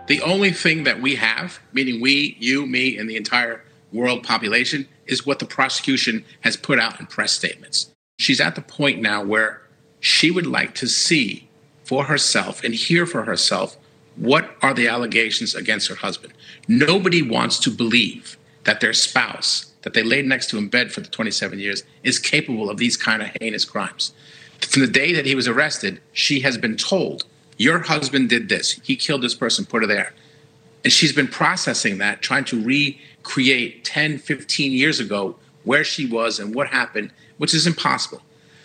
The 0.07 0.21
only 0.21 0.51
thing 0.51 0.83
that 0.83 0.99
we 0.99 1.15
have, 1.15 1.59
meaning 1.71 2.01
we, 2.01 2.35
you, 2.39 2.65
me, 2.65 2.97
and 2.97 3.07
the 3.07 3.15
entire 3.15 3.63
world 3.91 4.23
population, 4.23 4.87
is 5.05 5.25
what 5.25 5.39
the 5.39 5.45
prosecution 5.45 6.25
has 6.41 6.57
put 6.57 6.79
out 6.79 6.99
in 6.99 7.05
press 7.05 7.31
statements. 7.31 7.91
She's 8.17 8.41
at 8.41 8.55
the 8.55 8.61
point 8.61 8.99
now 8.99 9.23
where 9.23 9.61
she 9.99 10.31
would 10.31 10.47
like 10.47 10.73
to 10.75 10.87
see 10.87 11.47
for 11.83 12.05
herself 12.05 12.63
and 12.63 12.73
hear 12.73 13.05
for 13.05 13.23
herself 13.23 13.77
what 14.15 14.55
are 14.61 14.73
the 14.73 14.87
allegations 14.87 15.53
against 15.53 15.87
her 15.87 15.95
husband. 15.95 16.33
Nobody 16.67 17.21
wants 17.21 17.59
to 17.59 17.69
believe 17.69 18.37
that 18.63 18.81
their 18.81 18.93
spouse, 18.93 19.71
that 19.83 19.93
they 19.93 20.03
laid 20.03 20.25
next 20.25 20.49
to 20.49 20.57
in 20.57 20.67
bed 20.67 20.91
for 20.91 21.01
the 21.01 21.09
27 21.09 21.59
years, 21.59 21.83
is 22.01 22.19
capable 22.19 22.69
of 22.69 22.77
these 22.77 22.97
kind 22.97 23.21
of 23.21 23.29
heinous 23.39 23.65
crimes. 23.65 24.13
From 24.61 24.81
the 24.81 24.87
day 24.87 25.13
that 25.13 25.25
he 25.25 25.35
was 25.35 25.47
arrested, 25.47 26.01
she 26.13 26.39
has 26.41 26.57
been 26.57 26.77
told, 26.77 27.25
Your 27.57 27.79
husband 27.79 28.29
did 28.29 28.49
this. 28.49 28.79
He 28.83 28.95
killed 28.95 29.21
this 29.21 29.35
person, 29.35 29.65
put 29.65 29.83
her 29.83 29.87
there. 29.87 30.13
And 30.83 30.91
she's 30.91 31.13
been 31.13 31.27
processing 31.27 31.99
that, 31.99 32.21
trying 32.21 32.45
to 32.45 32.61
recreate 32.61 33.85
10, 33.85 34.17
15 34.17 34.71
years 34.71 34.99
ago 34.99 35.37
where 35.63 35.83
she 35.83 36.05
was 36.05 36.39
and 36.39 36.53
what 36.53 36.67
happened, 36.67 37.11
which 37.37 37.53
is 37.53 37.65
impossible. 37.65 38.21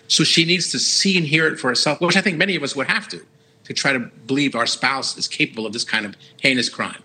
So 0.09 0.24
she 0.24 0.44
needs 0.44 0.70
to 0.72 0.79
see 0.79 1.16
and 1.16 1.27
hear 1.27 1.46
it 1.46 1.61
for 1.61 1.68
herself, 1.68 2.01
which 2.01 2.16
I 2.16 2.20
think 2.20 2.38
many 2.38 2.57
of 2.57 2.62
us 2.62 2.74
would 2.74 2.88
have 2.88 3.09
to, 3.09 3.24
to 3.64 3.74
try 3.74 3.92
to 3.92 4.01
believe 4.27 4.55
our 4.55 4.66
spouse 4.66 5.16
is 5.16 5.29
capable 5.29 5.66
of 5.66 5.72
this 5.72 5.85
kind 5.85 6.07
of 6.07 6.16
heinous 6.40 6.68
crime. 6.68 7.03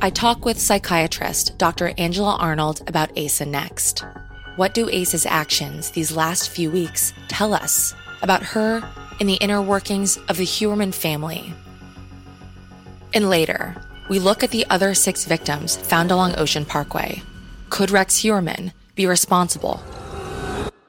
I 0.00 0.10
talk 0.10 0.44
with 0.44 0.58
psychiatrist 0.58 1.58
Dr. 1.58 1.92
Angela 1.98 2.36
Arnold 2.36 2.82
about 2.86 3.16
Asa 3.18 3.46
next. 3.46 4.04
What 4.56 4.74
do 4.74 4.90
Asa's 4.90 5.24
actions 5.24 5.92
these 5.92 6.14
last 6.14 6.50
few 6.50 6.70
weeks 6.70 7.14
tell 7.28 7.54
us 7.54 7.94
about 8.20 8.42
her 8.42 8.82
and 9.18 9.26
the 9.26 9.36
inner 9.36 9.62
workings 9.62 10.18
of 10.28 10.36
the 10.36 10.44
Heuermann 10.44 10.92
family? 10.92 11.54
And 13.14 13.30
later, 13.30 13.74
we 14.10 14.18
look 14.18 14.42
at 14.42 14.50
the 14.50 14.66
other 14.68 14.92
six 14.92 15.24
victims 15.24 15.76
found 15.76 16.10
along 16.10 16.36
Ocean 16.36 16.66
Parkway. 16.66 17.22
Could 17.70 17.90
Rex 17.90 18.18
Heuermann 18.18 18.74
be 18.94 19.06
responsible 19.06 19.80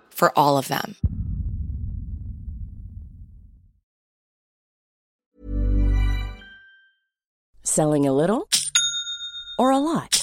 for 0.10 0.38
all 0.38 0.58
of 0.58 0.67
them? 0.67 0.97
Selling 7.63 8.06
a 8.06 8.12
little 8.12 8.49
or 9.58 9.71
a 9.71 9.78
lot? 9.78 10.22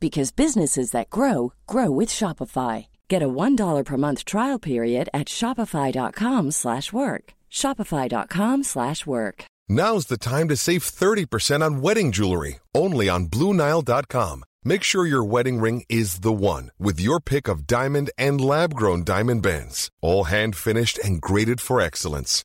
because 0.00 0.32
businesses 0.32 0.90
that 0.92 1.10
grow 1.10 1.52
grow 1.66 1.90
with 1.90 2.08
Shopify. 2.08 2.86
Get 3.08 3.22
a 3.22 3.28
$1 3.28 3.84
per 3.84 3.96
month 3.96 4.24
trial 4.24 4.58
period 4.58 5.08
at 5.12 5.28
shopify.com/work. 5.28 7.24
shopify.com/work. 7.50 9.44
Now's 9.72 10.06
the 10.06 10.18
time 10.18 10.48
to 10.48 10.56
save 10.56 10.82
30% 10.82 11.62
on 11.62 11.80
wedding 11.80 12.10
jewelry, 12.10 12.58
only 12.74 13.08
on 13.08 13.28
bluenile.com. 13.28 14.42
Make 14.64 14.82
sure 14.82 15.06
your 15.06 15.22
wedding 15.22 15.60
ring 15.60 15.84
is 15.88 16.18
the 16.18 16.32
one 16.32 16.72
with 16.76 16.98
your 16.98 17.20
pick 17.20 17.46
of 17.46 17.68
diamond 17.68 18.10
and 18.18 18.40
lab-grown 18.40 19.04
diamond 19.04 19.42
bands, 19.42 19.88
all 20.02 20.24
hand-finished 20.24 20.98
and 21.04 21.22
graded 21.22 21.60
for 21.60 21.80
excellence. 21.80 22.44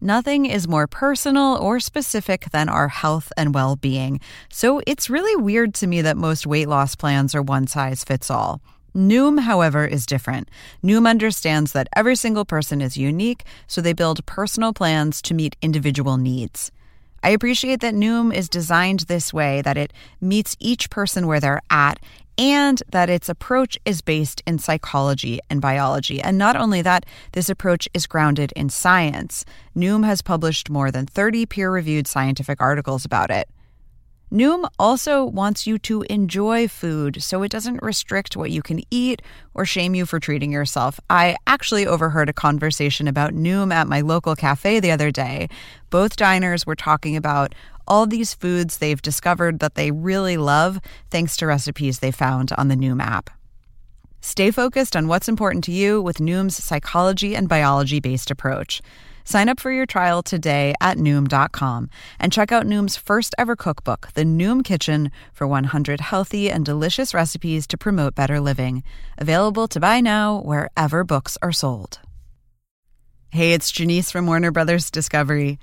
Nothing 0.00 0.46
is 0.46 0.68
more 0.68 0.86
personal 0.86 1.56
or 1.56 1.80
specific 1.80 2.50
than 2.52 2.68
our 2.68 2.86
health 2.86 3.32
and 3.36 3.52
well 3.52 3.74
being. 3.74 4.20
So 4.48 4.80
it's 4.86 5.10
really 5.10 5.34
weird 5.34 5.74
to 5.74 5.88
me 5.88 6.02
that 6.02 6.16
most 6.16 6.46
weight 6.46 6.68
loss 6.68 6.94
plans 6.94 7.34
are 7.34 7.42
one 7.42 7.66
size 7.66 8.04
fits 8.04 8.30
all. 8.30 8.60
Noom, 8.94 9.40
however, 9.40 9.84
is 9.84 10.06
different. 10.06 10.50
Noom 10.84 11.08
understands 11.08 11.72
that 11.72 11.88
every 11.96 12.14
single 12.14 12.44
person 12.44 12.80
is 12.80 12.96
unique, 12.96 13.42
so 13.66 13.80
they 13.80 13.92
build 13.92 14.24
personal 14.24 14.72
plans 14.72 15.20
to 15.22 15.34
meet 15.34 15.56
individual 15.62 16.16
needs. 16.16 16.70
I 17.22 17.30
appreciate 17.30 17.80
that 17.80 17.94
Noom 17.94 18.34
is 18.34 18.48
designed 18.48 19.00
this 19.00 19.32
way, 19.32 19.62
that 19.62 19.76
it 19.76 19.92
meets 20.20 20.56
each 20.60 20.90
person 20.90 21.26
where 21.26 21.40
they're 21.40 21.62
at 21.70 22.00
and 22.38 22.80
that 22.92 23.10
its 23.10 23.28
approach 23.28 23.76
is 23.84 24.00
based 24.00 24.42
in 24.46 24.58
psychology 24.58 25.40
and 25.50 25.60
biology. 25.60 26.20
And 26.20 26.38
not 26.38 26.54
only 26.54 26.82
that, 26.82 27.04
this 27.32 27.48
approach 27.48 27.88
is 27.92 28.06
grounded 28.06 28.52
in 28.54 28.68
science. 28.68 29.44
Noom 29.76 30.04
has 30.04 30.22
published 30.22 30.70
more 30.70 30.92
than 30.92 31.06
30 31.06 31.46
peer 31.46 31.70
reviewed 31.70 32.06
scientific 32.06 32.60
articles 32.60 33.04
about 33.04 33.30
it. 33.30 33.48
Noom 34.30 34.68
also 34.78 35.24
wants 35.24 35.66
you 35.66 35.78
to 35.78 36.02
enjoy 36.10 36.68
food 36.68 37.22
so 37.22 37.42
it 37.42 37.50
doesn't 37.50 37.82
restrict 37.82 38.36
what 38.36 38.50
you 38.50 38.60
can 38.60 38.82
eat 38.90 39.22
or 39.54 39.64
shame 39.64 39.94
you 39.94 40.04
for 40.04 40.20
treating 40.20 40.52
yourself. 40.52 41.00
I 41.08 41.36
actually 41.46 41.86
overheard 41.86 42.28
a 42.28 42.34
conversation 42.34 43.08
about 43.08 43.32
Noom 43.32 43.72
at 43.72 43.88
my 43.88 44.02
local 44.02 44.36
cafe 44.36 44.80
the 44.80 44.90
other 44.90 45.10
day. 45.10 45.48
Both 45.88 46.16
diners 46.16 46.66
were 46.66 46.76
talking 46.76 47.16
about 47.16 47.54
all 47.86 48.06
these 48.06 48.34
foods 48.34 48.76
they've 48.76 49.00
discovered 49.00 49.60
that 49.60 49.76
they 49.76 49.90
really 49.90 50.36
love 50.36 50.78
thanks 51.10 51.34
to 51.38 51.46
recipes 51.46 52.00
they 52.00 52.10
found 52.10 52.52
on 52.58 52.68
the 52.68 52.76
Noom 52.76 53.00
app. 53.02 53.30
Stay 54.20 54.50
focused 54.50 54.94
on 54.94 55.08
what's 55.08 55.28
important 55.28 55.64
to 55.64 55.72
you 55.72 56.02
with 56.02 56.18
Noom's 56.18 56.62
psychology 56.62 57.34
and 57.34 57.48
biology 57.48 57.98
based 57.98 58.30
approach. 58.30 58.82
Sign 59.28 59.50
up 59.50 59.60
for 59.60 59.70
your 59.70 59.84
trial 59.84 60.22
today 60.22 60.72
at 60.80 60.96
Noom.com 60.96 61.90
and 62.18 62.32
check 62.32 62.50
out 62.50 62.64
Noom's 62.64 62.96
first 62.96 63.34
ever 63.36 63.56
cookbook, 63.56 64.08
The 64.14 64.24
Noom 64.24 64.64
Kitchen, 64.64 65.10
for 65.34 65.46
100 65.46 66.00
healthy 66.00 66.50
and 66.50 66.64
delicious 66.64 67.12
recipes 67.12 67.66
to 67.66 67.76
promote 67.76 68.14
better 68.14 68.40
living. 68.40 68.82
Available 69.18 69.68
to 69.68 69.80
buy 69.80 70.00
now 70.00 70.40
wherever 70.40 71.04
books 71.04 71.36
are 71.42 71.52
sold. 71.52 71.98
Hey, 73.28 73.52
it's 73.52 73.70
Janice 73.70 74.10
from 74.10 74.26
Warner 74.26 74.50
Brothers 74.50 74.90
Discovery. 74.90 75.58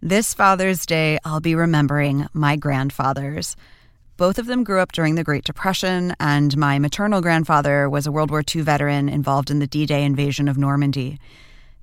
This 0.00 0.32
Father's 0.32 0.86
Day, 0.86 1.18
I'll 1.24 1.40
be 1.40 1.56
remembering 1.56 2.28
my 2.32 2.54
grandfathers. 2.54 3.56
Both 4.16 4.38
of 4.38 4.46
them 4.46 4.62
grew 4.62 4.78
up 4.78 4.92
during 4.92 5.16
the 5.16 5.24
Great 5.24 5.42
Depression, 5.42 6.14
and 6.20 6.56
my 6.56 6.78
maternal 6.78 7.20
grandfather 7.20 7.90
was 7.90 8.06
a 8.06 8.12
World 8.12 8.30
War 8.30 8.44
II 8.54 8.62
veteran 8.62 9.08
involved 9.08 9.50
in 9.50 9.58
the 9.58 9.66
D 9.66 9.86
Day 9.86 10.04
invasion 10.04 10.46
of 10.46 10.56
Normandy. 10.56 11.18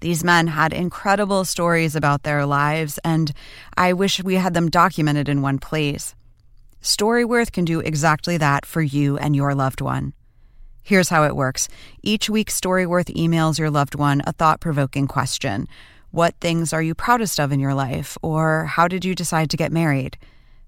These 0.01 0.23
men 0.23 0.47
had 0.47 0.73
incredible 0.73 1.45
stories 1.45 1.95
about 1.95 2.23
their 2.23 2.45
lives, 2.45 2.99
and 3.03 3.31
I 3.77 3.93
wish 3.93 4.23
we 4.23 4.35
had 4.35 4.53
them 4.53 4.69
documented 4.69 5.29
in 5.29 5.41
one 5.41 5.59
place. 5.59 6.15
Storyworth 6.81 7.51
can 7.51 7.65
do 7.65 7.79
exactly 7.79 8.37
that 8.37 8.65
for 8.65 8.81
you 8.81 9.17
and 9.17 9.35
your 9.35 9.55
loved 9.55 9.81
one. 9.81 10.13
Here's 10.83 11.09
how 11.09 11.23
it 11.23 11.35
works 11.35 11.67
each 12.03 12.29
week, 12.29 12.51
Storyworth 12.51 13.11
emails 13.15 13.57
your 13.57 13.71
loved 13.71 13.95
one 13.95 14.21
a 14.27 14.33
thought 14.33 14.59
provoking 14.59 15.07
question. 15.07 15.67
What 16.11 16.35
things 16.39 16.73
are 16.73 16.83
you 16.83 16.93
proudest 16.93 17.39
of 17.39 17.51
in 17.51 17.59
your 17.59 17.73
life? 17.73 18.17
Or 18.21 18.65
how 18.65 18.87
did 18.87 19.03
you 19.03 19.15
decide 19.15 19.49
to 19.49 19.57
get 19.57 19.71
married? 19.71 20.17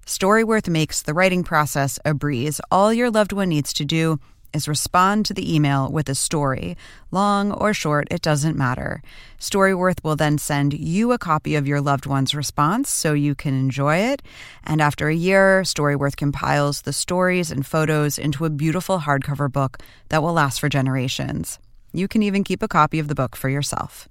Storyworth 0.08 0.68
makes 0.68 1.04
the 1.04 1.14
writing 1.14 1.44
process 1.44 2.00
a 2.04 2.14
breeze. 2.14 2.60
All 2.72 2.92
your 2.92 3.12
loved 3.12 3.32
one 3.32 3.50
needs 3.50 3.72
to 3.74 3.86
do 3.86 4.20
is 4.58 4.68
respond 4.68 5.26
to 5.26 5.34
the 5.34 5.56
email 5.56 5.90
with 5.90 6.10
a 6.10 6.16
story. 6.16 6.76
Long 7.12 7.54
or 7.54 7.74
short, 7.74 8.10
it 8.12 8.22
doesn't 8.22 8.58
matter. 8.58 9.02
Storyworth 9.40 10.04
will 10.04 10.18
then 10.18 10.38
send 10.38 10.74
you 10.74 11.14
a 11.14 11.18
copy 11.18 11.56
of 11.56 11.66
your 11.66 11.80
loved 11.80 12.06
one's 12.06 12.36
response 12.36 12.90
so 12.90 13.14
you 13.14 13.36
can 13.36 13.54
enjoy 13.54 13.98
it. 13.98 14.22
And 14.66 14.82
after 14.82 15.08
a 15.08 15.16
year, 15.16 15.62
Storyworth 15.62 16.18
compiles 16.18 16.82
the 16.82 16.92
stories 16.92 17.52
and 17.52 17.66
photos 17.66 18.18
into 18.18 18.44
a 18.44 18.50
beautiful 18.50 19.00
hardcover 19.00 19.50
book 19.50 19.78
that 20.10 20.22
will 20.22 20.34
last 20.34 20.60
for 20.60 20.68
generations. 20.68 21.60
You 21.94 22.10
can 22.10 22.22
even 22.22 22.44
keep 22.44 22.62
a 22.62 22.68
copy 22.68 23.00
of 23.00 23.08
the 23.08 23.16
book 23.16 23.38
for 23.38 23.48
yourself. 23.48 24.10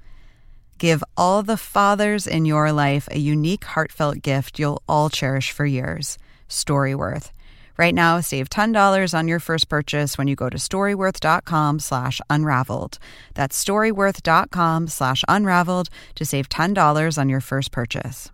Give 0.79 1.03
all 1.17 1.43
the 1.43 1.57
fathers 1.57 2.27
in 2.27 2.45
your 2.45 2.73
life 2.73 3.09
a 3.11 3.19
unique, 3.19 3.65
heartfelt 3.65 4.23
gift 4.23 4.59
you'll 4.59 4.83
all 4.89 5.11
cherish 5.11 5.51
for 5.51 5.67
years. 5.67 6.19
Storyworth. 6.49 7.33
Right 7.77 7.95
now, 7.95 8.21
save 8.21 8.49
$10 8.49 9.13
on 9.19 9.29
your 9.29 9.41
first 9.41 9.69
purchase 9.69 10.17
when 10.17 10.29
you 10.29 10.35
go 10.35 10.49
to 10.49 10.57
storyworth.com 10.57 11.79
slash 11.79 12.21
unraveled. 12.31 12.99
That's 13.35 13.63
storyworth.com 13.63 14.89
slash 14.89 15.25
unraveled 15.29 15.89
to 16.15 16.25
save 16.25 16.49
$10 16.49 17.19
on 17.19 17.29
your 17.29 17.41
first 17.41 17.73
purchase. 17.73 18.31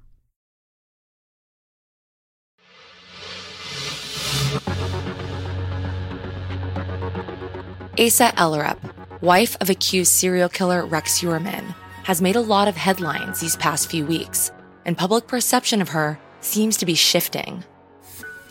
Asa 7.98 8.33
Ellerup, 8.38 8.78
wife 9.22 9.57
of 9.61 9.68
accused 9.68 10.12
serial 10.12 10.48
killer 10.48 10.87
Rex 10.87 11.20
Heuermann, 11.20 11.74
has 12.05 12.22
made 12.22 12.37
a 12.37 12.40
lot 12.40 12.68
of 12.68 12.76
headlines 12.76 13.40
these 13.40 13.57
past 13.57 13.90
few 13.90 14.07
weeks, 14.07 14.50
and 14.87 14.96
public 14.96 15.26
perception 15.26 15.83
of 15.83 15.90
her 15.90 16.18
seems 16.40 16.76
to 16.78 16.87
be 16.87 16.94
shifting. 16.94 17.62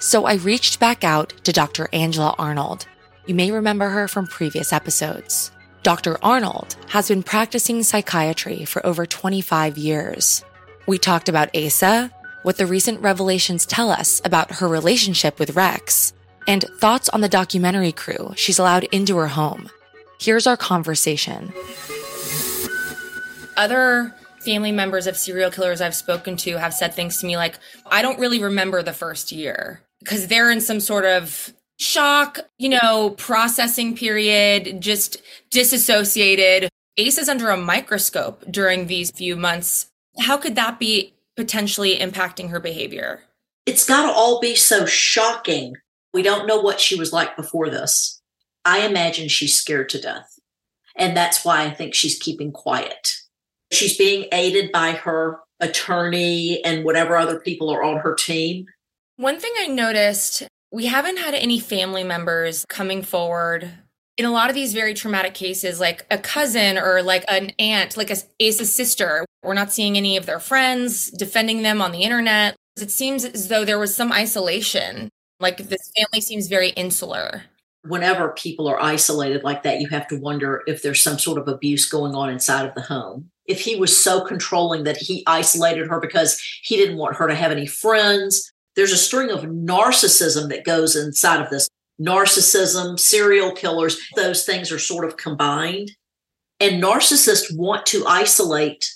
So 0.02 0.26
I 0.26 0.34
reached 0.34 0.80
back 0.80 1.04
out 1.04 1.32
to 1.44 1.54
Dr. 1.54 1.88
Angela 1.94 2.34
Arnold. 2.40 2.88
You 3.28 3.36
may 3.36 3.52
remember 3.52 3.88
her 3.88 4.08
from 4.08 4.26
previous 4.26 4.74
episodes. 4.74 5.52
Dr. 5.84 6.18
Arnold 6.24 6.76
has 6.90 7.08
been 7.08 7.22
practicing 7.22 7.84
psychiatry 7.84 8.66
for 8.66 8.84
over 8.84 9.06
25 9.06 9.78
years. 9.78 10.44
We 10.88 10.98
talked 10.98 11.30
about 11.30 11.56
Asa, 11.56 12.12
what 12.42 12.58
the 12.58 12.66
recent 12.66 13.00
revelations 13.02 13.68
tell 13.68 13.92
us 13.92 14.20
about 14.26 14.54
her 14.54 14.68
relationship 14.68 15.38
with 15.38 15.56
Rex, 15.56 16.14
and 16.48 16.66
thoughts 16.80 17.08
on 17.10 17.22
the 17.22 17.30
documentary 17.30 17.92
crew 17.92 18.34
she's 18.36 18.58
allowed 18.58 18.86
into 18.86 19.18
her 19.18 19.28
home. 19.28 19.70
Here's 20.20 20.48
our 20.48 20.58
conversation 20.58 21.54
other 23.56 24.16
family 24.40 24.72
members 24.72 25.06
of 25.06 25.16
serial 25.16 25.52
killers 25.52 25.80
I've 25.80 25.94
spoken 25.94 26.38
to 26.38 26.58
have 26.58 26.74
said 26.74 26.96
things 26.96 27.20
to 27.20 27.28
me 27.28 27.38
like, 27.38 27.60
I 27.86 28.02
don't 28.02 28.18
really 28.18 28.42
remember 28.42 28.82
the 28.82 28.94
first 28.94 29.32
year 29.32 29.82
because 30.02 30.28
they're 30.28 30.52
in 30.52 30.62
some 30.62 30.80
sort 30.80 31.06
of 31.06 31.54
shock, 31.80 32.40
you 32.58 32.70
know, 32.70 33.12
processing 33.18 33.96
period, 33.96 34.82
just 34.82 35.22
disassociated. 35.50 36.70
Ace 36.98 37.18
is 37.18 37.30
under 37.30 37.50
a 37.50 37.58
microscope 37.58 38.44
during 38.52 38.88
these 38.88 39.12
few 39.12 39.36
months. 39.36 39.90
How 40.20 40.38
could 40.38 40.56
that 40.56 40.80
be 40.80 41.14
potentially 41.36 41.98
impacting 41.98 42.50
her 42.50 42.60
behavior? 42.60 43.22
It's 43.66 43.86
got 43.86 44.08
to 44.08 44.12
all 44.12 44.40
be 44.40 44.56
so 44.56 44.86
shocking. 44.86 45.76
We 46.14 46.22
don't 46.22 46.48
know 46.48 46.60
what 46.60 46.80
she 46.80 46.96
was 46.96 47.14
like 47.14 47.36
before 47.38 47.70
this. 47.70 48.22
I 48.66 48.86
imagine 48.86 49.28
she's 49.28 49.56
scared 49.56 49.90
to 49.90 50.02
death. 50.02 50.28
And 50.96 51.16
that's 51.16 51.46
why 51.46 51.64
I 51.64 51.72
think 51.72 51.94
she's 51.94 52.20
keeping 52.20 52.52
quiet. 52.52 53.14
She's 53.72 53.98
being 53.98 54.28
aided 54.32 54.72
by 54.72 54.92
her 54.92 55.40
attorney 55.60 56.64
and 56.66 56.84
whatever 56.84 57.16
other 57.16 57.40
people 57.40 57.70
are 57.70 57.84
on 57.84 57.98
her 58.00 58.14
team. 58.14 58.66
One 59.21 59.39
thing 59.39 59.53
I 59.60 59.67
noticed 59.67 60.47
we 60.71 60.88
haven't 60.88 61.17
had 61.17 61.36
any 61.36 61.60
family 61.60 62.03
members 62.03 62.65
coming 62.67 63.03
forward 63.03 63.71
in 64.17 64.25
a 64.25 64.31
lot 64.31 64.49
of 64.49 64.55
these 64.55 64.73
very 64.73 64.95
traumatic 64.95 65.36
cases, 65.36 65.79
like 65.79 66.07
a 66.10 66.17
cousin 66.17 66.79
or 66.79 67.03
like 67.03 67.23
an 67.27 67.51
aunt, 67.60 67.95
like 67.95 68.10
a 68.10 68.15
Asa's 68.41 68.73
sister. 68.73 69.23
We're 69.43 69.53
not 69.53 69.71
seeing 69.71 69.95
any 69.95 70.17
of 70.17 70.25
their 70.25 70.39
friends 70.39 71.12
defending 71.12 71.62
them 71.62 71.84
on 71.84 71.91
the 71.91 72.01
internet. 72.01 72.55
It 72.81 72.89
seems 72.89 73.23
as 73.23 73.47
though 73.47 73.63
there 73.63 73.77
was 73.77 73.93
some 73.93 74.12
isolation. 74.12 75.10
Like 75.39 75.57
this 75.57 75.91
family 75.95 76.21
seems 76.21 76.47
very 76.47 76.69
insular 76.69 77.43
whenever 77.84 78.29
people 78.29 78.67
are 78.67 78.81
isolated 78.81 79.43
like 79.43 79.63
that, 79.63 79.81
you 79.81 79.88
have 79.89 80.07
to 80.07 80.19
wonder 80.19 80.62
if 80.67 80.81
there's 80.81 81.01
some 81.01 81.17
sort 81.17 81.39
of 81.39 81.47
abuse 81.47 81.89
going 81.89 82.13
on 82.13 82.29
inside 82.29 82.67
of 82.67 82.75
the 82.75 82.81
home. 82.81 83.29
If 83.45 83.62
he 83.62 83.75
was 83.75 84.01
so 84.01 84.21
controlling 84.21 84.84
that 84.84 84.97
he 84.97 85.23
isolated 85.25 85.88
her 85.88 85.99
because 85.99 86.39
he 86.62 86.75
didn't 86.75 86.97
want 86.97 87.15
her 87.15 87.27
to 87.27 87.36
have 87.36 87.51
any 87.51 87.65
friends, 87.65 88.51
there's 88.75 88.91
a 88.91 88.97
string 88.97 89.29
of 89.29 89.41
narcissism 89.41 90.49
that 90.49 90.63
goes 90.63 90.95
inside 90.95 91.41
of 91.41 91.49
this. 91.49 91.67
Narcissism, 91.99 92.99
serial 92.99 93.51
killers, 93.51 93.99
those 94.15 94.43
things 94.43 94.71
are 94.71 94.79
sort 94.79 95.05
of 95.05 95.17
combined. 95.17 95.91
And 96.60 96.81
narcissists 96.81 97.55
want 97.55 97.86
to 97.88 98.05
isolate 98.07 98.91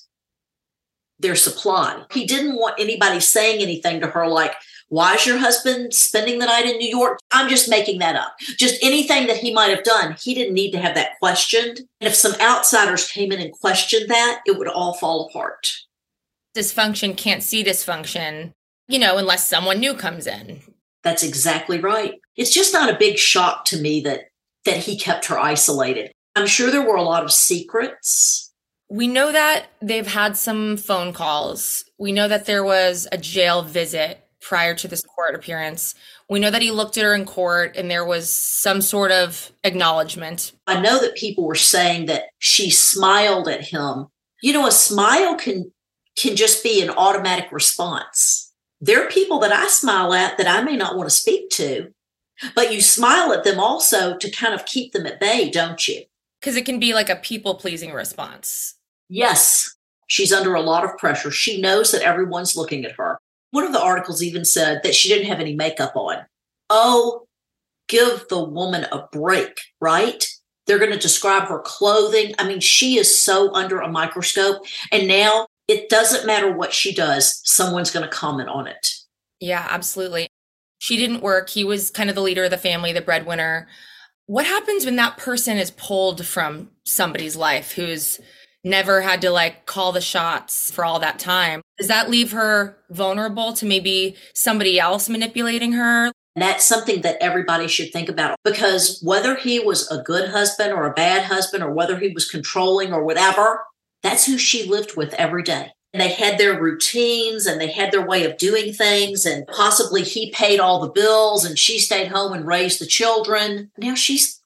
their 1.19 1.35
supply. 1.35 2.03
He 2.11 2.25
didn't 2.25 2.55
want 2.55 2.79
anybody 2.79 3.19
saying 3.19 3.61
anything 3.61 4.01
to 4.01 4.07
her 4.07 4.27
like, 4.27 4.53
why 4.89 5.15
is 5.15 5.25
your 5.25 5.39
husband 5.39 5.93
spending 5.93 6.39
the 6.39 6.45
night 6.45 6.65
in 6.65 6.77
New 6.77 6.89
York? 6.89 7.19
I'm 7.31 7.49
just 7.49 7.69
making 7.69 7.99
that 7.99 8.15
up. 8.15 8.35
Just 8.57 8.83
anything 8.83 9.27
that 9.27 9.37
he 9.37 9.53
might 9.53 9.75
have 9.75 9.83
done, 9.83 10.15
he 10.19 10.35
didn't 10.35 10.53
need 10.53 10.71
to 10.71 10.79
have 10.79 10.95
that 10.95 11.17
questioned. 11.19 11.79
And 11.99 12.07
if 12.07 12.15
some 12.15 12.35
outsiders 12.39 13.09
came 13.09 13.31
in 13.31 13.41
and 13.41 13.51
questioned 13.51 14.09
that, 14.09 14.41
it 14.45 14.57
would 14.57 14.67
all 14.67 14.93
fall 14.93 15.27
apart. 15.27 15.73
Dysfunction 16.55 17.17
can't 17.17 17.43
see 17.43 17.63
dysfunction, 17.63 18.51
you 18.87 18.99
know, 18.99 19.17
unless 19.17 19.47
someone 19.47 19.79
new 19.79 19.93
comes 19.93 20.27
in. 20.27 20.61
That's 21.03 21.23
exactly 21.23 21.79
right. 21.79 22.19
It's 22.35 22.53
just 22.53 22.73
not 22.73 22.93
a 22.93 22.97
big 22.97 23.17
shock 23.17 23.65
to 23.65 23.79
me 23.79 24.01
that 24.01 24.25
that 24.65 24.77
he 24.77 24.97
kept 24.97 25.25
her 25.27 25.39
isolated. 25.39 26.11
I'm 26.35 26.47
sure 26.47 26.71
there 26.71 26.85
were 26.85 26.95
a 26.95 27.03
lot 27.03 27.23
of 27.23 27.31
secrets. 27.31 28.51
We 28.89 29.07
know 29.07 29.31
that 29.31 29.67
they've 29.81 30.07
had 30.07 30.35
some 30.35 30.77
phone 30.77 31.13
calls. 31.13 31.85
We 31.97 32.11
know 32.11 32.27
that 32.27 32.45
there 32.45 32.63
was 32.63 33.07
a 33.11 33.17
jail 33.17 33.61
visit 33.61 34.25
prior 34.41 34.75
to 34.75 34.87
this 34.87 35.01
court 35.01 35.35
appearance. 35.35 35.95
We 36.29 36.39
know 36.39 36.51
that 36.51 36.61
he 36.61 36.71
looked 36.71 36.97
at 36.97 37.03
her 37.03 37.15
in 37.15 37.25
court 37.25 37.75
and 37.75 37.89
there 37.89 38.05
was 38.05 38.29
some 38.29 38.81
sort 38.81 39.11
of 39.11 39.51
acknowledgement. 39.63 40.51
I 40.67 40.79
know 40.79 40.99
that 40.99 41.15
people 41.15 41.45
were 41.45 41.55
saying 41.55 42.07
that 42.07 42.25
she 42.39 42.69
smiled 42.69 43.47
at 43.47 43.61
him. 43.61 44.07
You 44.41 44.53
know, 44.53 44.67
a 44.67 44.71
smile 44.71 45.35
can 45.35 45.71
can 46.17 46.35
just 46.35 46.63
be 46.63 46.81
an 46.81 46.89
automatic 46.91 47.51
response. 47.51 48.44
There 48.81 49.03
are 49.03 49.09
people 49.09 49.39
that 49.39 49.51
I 49.51 49.67
smile 49.67 50.13
at 50.13 50.37
that 50.37 50.47
I 50.47 50.61
may 50.61 50.75
not 50.75 50.95
want 50.95 51.09
to 51.09 51.15
speak 51.15 51.49
to, 51.51 51.91
but 52.53 52.73
you 52.73 52.81
smile 52.81 53.31
at 53.33 53.43
them 53.43 53.59
also 53.59 54.17
to 54.17 54.31
kind 54.31 54.53
of 54.53 54.65
keep 54.65 54.91
them 54.91 55.05
at 55.05 55.19
bay, 55.19 55.49
don't 55.49 55.87
you? 55.87 56.03
Because 56.39 56.55
it 56.57 56.65
can 56.65 56.79
be 56.79 56.93
like 56.93 57.09
a 57.09 57.15
people 57.15 57.55
pleasing 57.55 57.91
response. 57.93 58.75
Yes, 59.09 59.75
she's 60.07 60.33
under 60.33 60.53
a 60.53 60.61
lot 60.61 60.83
of 60.83 60.97
pressure. 60.97 61.31
She 61.31 61.61
knows 61.61 61.91
that 61.91 62.01
everyone's 62.01 62.55
looking 62.55 62.85
at 62.85 62.95
her. 62.97 63.19
One 63.51 63.63
of 63.63 63.73
the 63.73 63.81
articles 63.81 64.21
even 64.21 64.43
said 64.43 64.81
that 64.83 64.95
she 64.95 65.09
didn't 65.09 65.27
have 65.27 65.39
any 65.39 65.55
makeup 65.55 65.95
on. 65.95 66.25
Oh, 66.69 67.25
give 67.87 68.27
the 68.29 68.43
woman 68.43 68.85
a 68.91 69.07
break, 69.11 69.59
right? 69.79 70.25
They're 70.67 70.79
going 70.79 70.91
to 70.91 70.97
describe 70.97 71.47
her 71.47 71.59
clothing. 71.59 72.33
I 72.37 72.47
mean, 72.47 72.59
she 72.59 72.97
is 72.97 73.19
so 73.19 73.53
under 73.53 73.79
a 73.79 73.91
microscope. 73.91 74.65
And 74.91 75.07
now 75.07 75.47
it 75.67 75.89
doesn't 75.89 76.25
matter 76.25 76.51
what 76.51 76.73
she 76.73 76.93
does, 76.93 77.41
someone's 77.43 77.91
going 77.91 78.03
to 78.03 78.09
comment 78.09 78.49
on 78.49 78.67
it. 78.67 78.89
Yeah, 79.39 79.65
absolutely. 79.69 80.27
She 80.77 80.97
didn't 80.97 81.21
work. 81.21 81.49
He 81.49 81.63
was 81.63 81.89
kind 81.89 82.09
of 82.09 82.15
the 82.15 82.21
leader 82.21 82.43
of 82.43 82.51
the 82.51 82.57
family, 82.57 82.93
the 82.93 83.01
breadwinner. 83.01 83.67
What 84.27 84.45
happens 84.45 84.85
when 84.85 84.95
that 84.97 85.17
person 85.17 85.57
is 85.57 85.71
pulled 85.71 86.25
from 86.25 86.71
somebody's 86.85 87.35
life 87.35 87.73
who's 87.73 88.19
never 88.65 89.01
had 89.01 89.21
to 89.21 89.29
like 89.29 89.65
call 89.67 89.91
the 89.91 90.01
shots 90.01 90.71
for 90.71 90.83
all 90.83 90.99
that 90.99 91.19
time. 91.19 91.61
Does 91.77 91.87
that 91.87 92.09
leave 92.09 92.31
her 92.31 92.77
vulnerable 92.89 93.53
to 93.53 93.65
maybe 93.65 94.15
somebody 94.33 94.79
else 94.79 95.07
manipulating 95.07 95.73
her? 95.73 96.11
That's 96.35 96.65
something 96.65 97.01
that 97.01 97.17
everybody 97.21 97.67
should 97.67 97.93
think 97.93 98.09
about 98.09 98.35
because 98.43 98.99
whether 99.01 99.35
he 99.35 99.59
was 99.59 99.89
a 99.89 100.01
good 100.01 100.29
husband 100.29 100.73
or 100.73 100.85
a 100.85 100.93
bad 100.93 101.23
husband 101.23 101.63
or 101.63 101.71
whether 101.71 101.97
he 101.97 102.09
was 102.09 102.29
controlling 102.29 102.91
or 102.91 103.05
whatever, 103.05 103.63
that's 104.05 104.25
who 104.25 104.37
she 104.37 104.67
lived 104.69 104.95
with 104.95 105.13
every 105.15 105.43
day. 105.43 105.71
And 105.93 106.01
they 106.01 106.11
had 106.11 106.37
their 106.37 106.61
routines 106.61 107.45
and 107.45 107.59
they 107.59 107.71
had 107.71 107.91
their 107.91 108.05
way 108.05 108.25
of 108.25 108.37
doing 108.37 108.73
things. 108.73 109.25
And 109.25 109.47
possibly 109.47 110.03
he 110.03 110.31
paid 110.31 110.59
all 110.59 110.81
the 110.81 110.91
bills 110.91 111.45
and 111.45 111.57
she 111.57 111.79
stayed 111.79 112.09
home 112.09 112.33
and 112.33 112.45
raised 112.45 112.79
the 112.79 112.85
children. 112.85 113.71
Now 113.77 113.95
she's 113.95 114.41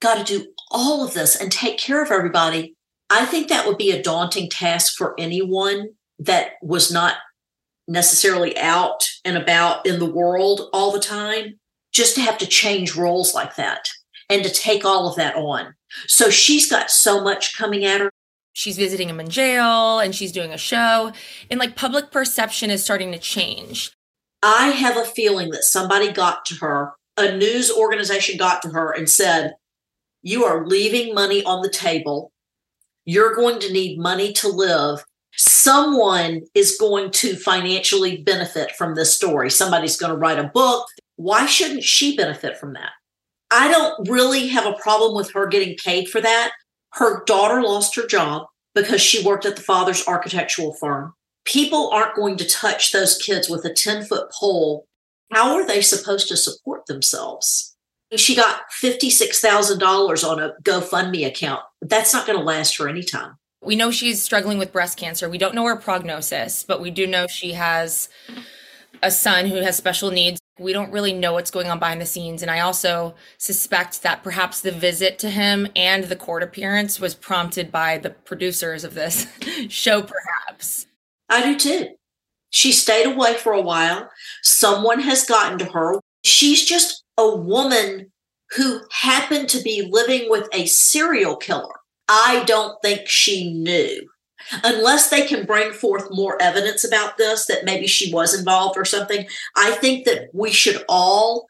got 0.00 0.24
to 0.24 0.38
do 0.38 0.46
all 0.70 1.04
of 1.04 1.14
this 1.14 1.40
and 1.40 1.50
take 1.50 1.78
care 1.78 2.02
of 2.02 2.10
everybody 2.10 2.76
I 3.08 3.24
think 3.24 3.48
that 3.48 3.66
would 3.66 3.78
be 3.78 3.92
a 3.92 4.02
daunting 4.02 4.50
task 4.50 4.96
for 4.96 5.14
anyone 5.18 5.90
that 6.18 6.52
was 6.62 6.90
not 6.90 7.16
necessarily 7.86 8.56
out 8.58 9.08
and 9.24 9.36
about 9.36 9.86
in 9.86 10.00
the 10.00 10.10
world 10.10 10.68
all 10.72 10.90
the 10.90 10.98
time, 10.98 11.58
just 11.92 12.16
to 12.16 12.20
have 12.20 12.36
to 12.38 12.46
change 12.46 12.96
roles 12.96 13.34
like 13.34 13.54
that 13.56 13.88
and 14.28 14.42
to 14.42 14.50
take 14.50 14.84
all 14.84 15.08
of 15.08 15.16
that 15.16 15.36
on. 15.36 15.74
So 16.08 16.30
she's 16.30 16.68
got 16.68 16.90
so 16.90 17.22
much 17.22 17.56
coming 17.56 17.84
at 17.84 18.00
her. 18.00 18.10
She's 18.56 18.76
visiting 18.76 19.08
him 19.08 19.20
in 19.20 19.28
jail 19.28 19.98
and 19.98 20.14
she's 20.14 20.32
doing 20.32 20.52
a 20.52 20.58
show, 20.58 21.12
and 21.50 21.60
like 21.60 21.76
public 21.76 22.10
perception 22.10 22.70
is 22.70 22.82
starting 22.82 23.12
to 23.12 23.18
change. 23.18 23.92
I 24.42 24.68
have 24.68 24.96
a 24.96 25.04
feeling 25.04 25.50
that 25.50 25.64
somebody 25.64 26.10
got 26.10 26.44
to 26.46 26.54
her, 26.56 26.92
a 27.16 27.36
news 27.36 27.70
organization 27.70 28.38
got 28.38 28.62
to 28.62 28.70
her 28.70 28.92
and 28.92 29.10
said, 29.10 29.54
You 30.22 30.44
are 30.44 30.66
leaving 30.66 31.14
money 31.14 31.44
on 31.44 31.62
the 31.62 31.70
table 31.70 32.32
you're 33.06 33.34
going 33.34 33.60
to 33.60 33.72
need 33.72 33.98
money 33.98 34.32
to 34.34 34.48
live. 34.48 35.02
Someone 35.36 36.42
is 36.54 36.76
going 36.78 37.12
to 37.12 37.36
financially 37.36 38.22
benefit 38.22 38.72
from 38.72 38.94
this 38.94 39.14
story. 39.14 39.48
Somebody's 39.48 39.96
going 39.96 40.12
to 40.12 40.18
write 40.18 40.38
a 40.38 40.50
book. 40.52 40.86
Why 41.14 41.46
shouldn't 41.46 41.84
she 41.84 42.16
benefit 42.16 42.58
from 42.58 42.74
that? 42.74 42.90
I 43.50 43.68
don't 43.68 44.08
really 44.10 44.48
have 44.48 44.66
a 44.66 44.76
problem 44.82 45.14
with 45.14 45.32
her 45.32 45.46
getting 45.46 45.76
paid 45.82 46.08
for 46.08 46.20
that. 46.20 46.50
Her 46.96 47.22
daughter 47.24 47.62
lost 47.62 47.94
her 47.96 48.06
job 48.06 48.46
because 48.74 49.02
she 49.02 49.24
worked 49.24 49.44
at 49.44 49.56
the 49.56 49.62
father's 49.62 50.06
architectural 50.06 50.72
firm. 50.72 51.14
People 51.44 51.90
aren't 51.90 52.16
going 52.16 52.36
to 52.38 52.48
touch 52.48 52.90
those 52.90 53.18
kids 53.18 53.48
with 53.48 53.64
a 53.64 53.72
10 53.72 54.04
foot 54.04 54.30
pole. 54.32 54.86
How 55.32 55.54
are 55.54 55.66
they 55.66 55.82
supposed 55.82 56.28
to 56.28 56.36
support 56.36 56.86
themselves? 56.86 57.76
She 58.14 58.34
got 58.34 58.62
$56,000 58.82 60.28
on 60.28 60.40
a 60.40 60.54
GoFundMe 60.62 61.26
account. 61.26 61.62
That's 61.82 62.14
not 62.14 62.26
going 62.26 62.38
to 62.38 62.44
last 62.44 62.76
for 62.76 62.88
any 62.88 63.02
time. 63.02 63.36
We 63.62 63.76
know 63.76 63.90
she's 63.90 64.22
struggling 64.22 64.58
with 64.58 64.72
breast 64.72 64.96
cancer. 64.96 65.28
We 65.28 65.38
don't 65.38 65.54
know 65.54 65.66
her 65.66 65.76
prognosis, 65.76 66.62
but 66.62 66.80
we 66.80 66.90
do 66.90 67.06
know 67.06 67.26
she 67.26 67.52
has 67.52 68.08
a 69.02 69.10
son 69.10 69.46
who 69.46 69.56
has 69.56 69.76
special 69.76 70.10
needs. 70.10 70.40
We 70.58 70.72
don't 70.72 70.90
really 70.90 71.12
know 71.12 71.34
what's 71.34 71.50
going 71.50 71.68
on 71.68 71.78
behind 71.78 72.00
the 72.00 72.06
scenes. 72.06 72.42
And 72.42 72.50
I 72.50 72.60
also 72.60 73.14
suspect 73.36 74.02
that 74.02 74.22
perhaps 74.22 74.60
the 74.60 74.72
visit 74.72 75.18
to 75.18 75.30
him 75.30 75.68
and 75.76 76.04
the 76.04 76.16
court 76.16 76.42
appearance 76.42 76.98
was 76.98 77.14
prompted 77.14 77.70
by 77.70 77.98
the 77.98 78.10
producers 78.10 78.82
of 78.82 78.94
this 78.94 79.26
show, 79.68 80.02
perhaps. 80.02 80.86
I 81.28 81.42
do 81.42 81.58
too. 81.58 81.88
She 82.50 82.72
stayed 82.72 83.06
away 83.06 83.34
for 83.34 83.52
a 83.52 83.60
while. 83.60 84.08
Someone 84.42 85.00
has 85.00 85.26
gotten 85.26 85.58
to 85.58 85.66
her. 85.66 86.00
She's 86.24 86.64
just 86.64 87.04
a 87.18 87.36
woman 87.36 88.12
who 88.56 88.80
happened 88.90 89.48
to 89.50 89.62
be 89.62 89.88
living 89.90 90.30
with 90.30 90.48
a 90.52 90.66
serial 90.66 91.36
killer. 91.36 91.74
I 92.08 92.44
don't 92.44 92.80
think 92.82 93.08
she 93.08 93.52
knew. 93.52 94.08
Unless 94.62 95.10
they 95.10 95.26
can 95.26 95.44
bring 95.44 95.72
forth 95.72 96.06
more 96.10 96.40
evidence 96.40 96.84
about 96.84 97.16
this, 97.18 97.46
that 97.46 97.64
maybe 97.64 97.86
she 97.86 98.12
was 98.12 98.38
involved 98.38 98.78
or 98.78 98.84
something, 98.84 99.26
I 99.56 99.72
think 99.72 100.04
that 100.04 100.28
we 100.32 100.52
should 100.52 100.84
all 100.88 101.48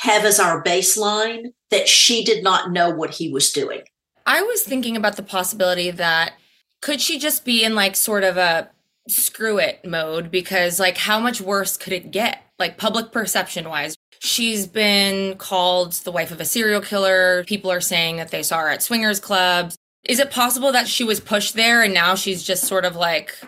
have 0.00 0.24
as 0.24 0.38
our 0.38 0.62
baseline 0.62 1.52
that 1.70 1.88
she 1.88 2.24
did 2.24 2.44
not 2.44 2.70
know 2.72 2.90
what 2.90 3.10
he 3.10 3.32
was 3.32 3.50
doing. 3.52 3.82
I 4.26 4.42
was 4.42 4.62
thinking 4.62 4.96
about 4.96 5.16
the 5.16 5.22
possibility 5.22 5.90
that 5.90 6.34
Could 6.80 7.00
she 7.00 7.18
just 7.18 7.44
be 7.44 7.64
in 7.64 7.74
like 7.74 7.96
sort 7.96 8.24
of 8.24 8.36
a 8.36 8.70
screw 9.08 9.58
it 9.58 9.84
mode? 9.84 10.30
Because, 10.30 10.78
like, 10.78 10.96
how 10.96 11.18
much 11.18 11.40
worse 11.40 11.76
could 11.76 11.92
it 11.92 12.10
get? 12.10 12.42
Like, 12.58 12.78
public 12.78 13.12
perception 13.12 13.68
wise, 13.68 13.96
she's 14.20 14.66
been 14.66 15.36
called 15.38 15.92
the 15.92 16.12
wife 16.12 16.30
of 16.30 16.40
a 16.40 16.44
serial 16.44 16.80
killer. 16.80 17.44
People 17.44 17.70
are 17.70 17.80
saying 17.80 18.16
that 18.16 18.30
they 18.30 18.42
saw 18.42 18.58
her 18.58 18.68
at 18.68 18.82
swingers 18.82 19.20
clubs. 19.20 19.76
Is 20.08 20.18
it 20.18 20.30
possible 20.30 20.72
that 20.72 20.88
she 20.88 21.04
was 21.04 21.20
pushed 21.20 21.54
there 21.54 21.82
and 21.82 21.92
now 21.92 22.14
she's 22.14 22.42
just 22.42 22.64
sort 22.64 22.86
of 22.86 22.96
like 22.96 23.38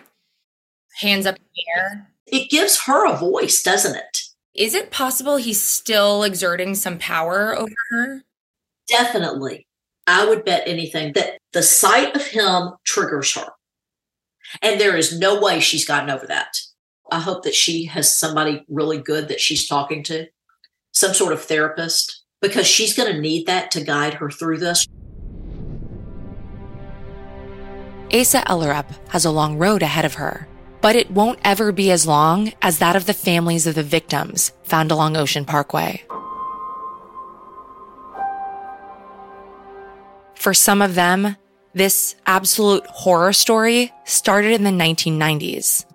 hands 0.99 1.25
up 1.25 1.35
in 1.35 1.43
the 1.55 1.63
air? 1.75 2.07
It 2.27 2.51
gives 2.51 2.83
her 2.85 3.11
a 3.11 3.17
voice, 3.17 3.63
doesn't 3.63 3.95
it? 3.95 4.19
Is 4.53 4.75
it 4.75 4.91
possible 4.91 5.37
he's 5.37 5.59
still 5.59 6.21
exerting 6.23 6.75
some 6.75 6.99
power 6.99 7.57
over 7.57 7.73
her? 7.89 8.23
Definitely. 8.87 9.65
I 10.05 10.27
would 10.27 10.45
bet 10.45 10.67
anything 10.67 11.13
that 11.13 11.39
the 11.51 11.63
sight 11.63 12.15
of 12.15 12.25
him 12.27 12.73
triggers 12.83 13.33
her. 13.33 13.47
And 14.61 14.79
there 14.79 14.97
is 14.97 15.17
no 15.17 15.41
way 15.41 15.61
she's 15.61 15.85
gotten 15.85 16.09
over 16.09 16.27
that. 16.27 16.57
I 17.11 17.19
hope 17.19 17.43
that 17.43 17.55
she 17.55 17.85
has 17.85 18.15
somebody 18.15 18.63
really 18.69 18.99
good 18.99 19.29
that 19.29 19.39
she's 19.39 19.67
talking 19.67 20.03
to, 20.03 20.27
some 20.91 21.13
sort 21.13 21.33
of 21.33 21.41
therapist, 21.41 22.23
because 22.41 22.67
she's 22.67 22.95
going 22.95 23.13
to 23.13 23.19
need 23.19 23.47
that 23.47 23.71
to 23.71 23.83
guide 23.83 24.15
her 24.15 24.29
through 24.29 24.59
this. 24.59 24.85
Asa 28.13 28.41
Ellerup 28.41 28.87
has 29.09 29.23
a 29.23 29.31
long 29.31 29.57
road 29.57 29.81
ahead 29.81 30.03
of 30.03 30.15
her, 30.15 30.47
but 30.81 30.97
it 30.97 31.11
won't 31.11 31.39
ever 31.45 31.71
be 31.71 31.91
as 31.91 32.05
long 32.05 32.51
as 32.61 32.79
that 32.79 32.97
of 32.97 33.05
the 33.05 33.13
families 33.13 33.65
of 33.65 33.75
the 33.75 33.83
victims 33.83 34.51
found 34.63 34.91
along 34.91 35.15
Ocean 35.15 35.45
Parkway. 35.45 36.03
For 40.35 40.53
some 40.53 40.81
of 40.81 40.95
them, 40.95 41.37
this 41.73 42.15
absolute 42.25 42.85
horror 42.87 43.31
story 43.31 43.93
started 44.03 44.51
in 44.51 44.63
the 44.63 44.71
1990s. 44.71 45.85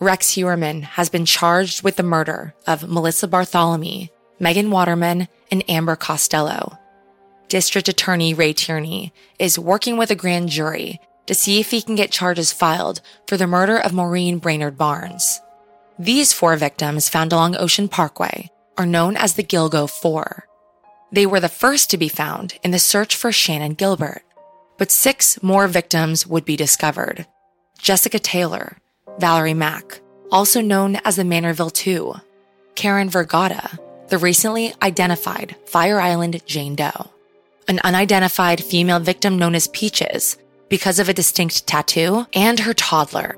Rex 0.00 0.30
Heuermann 0.34 0.82
has 0.82 1.10
been 1.10 1.26
charged 1.26 1.82
with 1.82 1.96
the 1.96 2.02
murder 2.02 2.54
of 2.66 2.88
Melissa 2.88 3.28
Barthelemy, 3.28 4.08
Megan 4.40 4.70
Waterman, 4.70 5.28
and 5.50 5.68
Amber 5.68 5.96
Costello. 5.96 6.78
District 7.48 7.88
Attorney 7.88 8.32
Ray 8.32 8.54
Tierney 8.54 9.12
is 9.38 9.58
working 9.58 9.98
with 9.98 10.10
a 10.10 10.16
grand 10.16 10.48
jury 10.48 10.98
to 11.26 11.34
see 11.34 11.60
if 11.60 11.70
he 11.70 11.82
can 11.82 11.94
get 11.94 12.10
charges 12.10 12.52
filed 12.52 13.00
for 13.26 13.36
the 13.36 13.46
murder 13.46 13.76
of 13.76 13.92
Maureen 13.92 14.38
Brainard 14.38 14.76
Barnes. 14.76 15.40
These 15.98 16.32
four 16.32 16.56
victims 16.56 17.08
found 17.08 17.32
along 17.32 17.56
Ocean 17.56 17.88
Parkway 17.88 18.50
are 18.76 18.86
known 18.86 19.16
as 19.16 19.34
the 19.34 19.44
Gilgo 19.44 19.88
Four. 19.88 20.48
They 21.12 21.26
were 21.26 21.40
the 21.40 21.48
first 21.48 21.90
to 21.90 21.98
be 21.98 22.08
found 22.08 22.58
in 22.62 22.70
the 22.70 22.78
search 22.78 23.14
for 23.14 23.30
Shannan 23.30 23.76
Gilbert, 23.76 24.22
but 24.78 24.90
six 24.90 25.42
more 25.42 25.68
victims 25.68 26.26
would 26.26 26.44
be 26.44 26.56
discovered. 26.56 27.26
Jessica 27.78 28.18
Taylor, 28.18 28.78
Valerie 29.18 29.54
Mack, 29.54 30.00
also 30.30 30.60
known 30.60 30.96
as 31.04 31.16
the 31.16 31.22
Manorville 31.22 31.72
Two, 31.72 32.14
Karen 32.74 33.10
Vergata, 33.10 33.78
the 34.08 34.18
recently 34.18 34.74
identified 34.82 35.56
Fire 35.66 36.00
Island 36.00 36.44
Jane 36.46 36.74
Doe, 36.74 37.10
an 37.68 37.80
unidentified 37.84 38.64
female 38.64 39.00
victim 39.00 39.38
known 39.38 39.54
as 39.54 39.68
Peaches 39.68 40.36
because 40.72 40.98
of 40.98 41.10
a 41.10 41.12
distinct 41.12 41.66
tattoo, 41.66 42.26
and 42.32 42.60
her 42.60 42.72
toddler. 42.72 43.36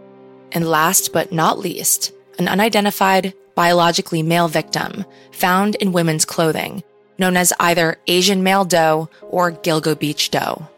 And 0.53 0.69
last 0.69 1.13
but 1.13 1.33
not 1.33 1.59
least, 1.59 2.13
an 2.39 2.47
unidentified 2.47 3.35
biologically 3.57 4.23
male 4.23 4.47
victim 4.47 5.05
found 5.33 5.75
in 5.75 5.91
women's 5.91 6.25
clothing, 6.25 6.85
known 7.19 7.37
as 7.37 7.53
either 7.59 7.99
Asian 8.07 8.45
male 8.45 8.65
doe 8.65 9.11
or 9.21 9.51
Gilgo 9.51 9.99
Beach 9.99 10.31
doe. 10.31 10.69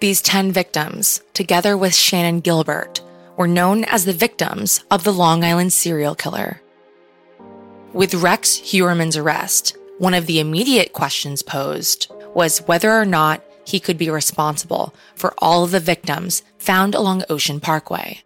These 0.00 0.20
10 0.22 0.50
victims, 0.50 1.22
together 1.32 1.76
with 1.76 1.92
Shannan 1.92 2.42
Gilbert, 2.42 3.00
were 3.36 3.46
known 3.46 3.84
as 3.84 4.04
the 4.04 4.12
victims 4.12 4.82
of 4.90 5.04
the 5.04 5.12
Long 5.12 5.44
Island 5.44 5.72
serial 5.72 6.16
killer. 6.16 6.60
With 7.92 8.14
Rex 8.14 8.56
Heuermann's 8.56 9.16
arrest, 9.16 9.76
one 9.98 10.14
of 10.14 10.26
the 10.26 10.40
immediate 10.40 10.92
questions 10.92 11.44
posed 11.44 12.10
was 12.34 12.66
whether 12.66 12.90
or 12.90 13.04
not 13.04 13.44
he 13.64 13.80
could 13.80 13.98
be 13.98 14.10
responsible 14.10 14.94
for 15.14 15.34
all 15.38 15.64
of 15.64 15.70
the 15.70 15.80
victims 15.80 16.42
found 16.58 16.94
along 16.94 17.24
Ocean 17.28 17.60
Parkway. 17.60 18.22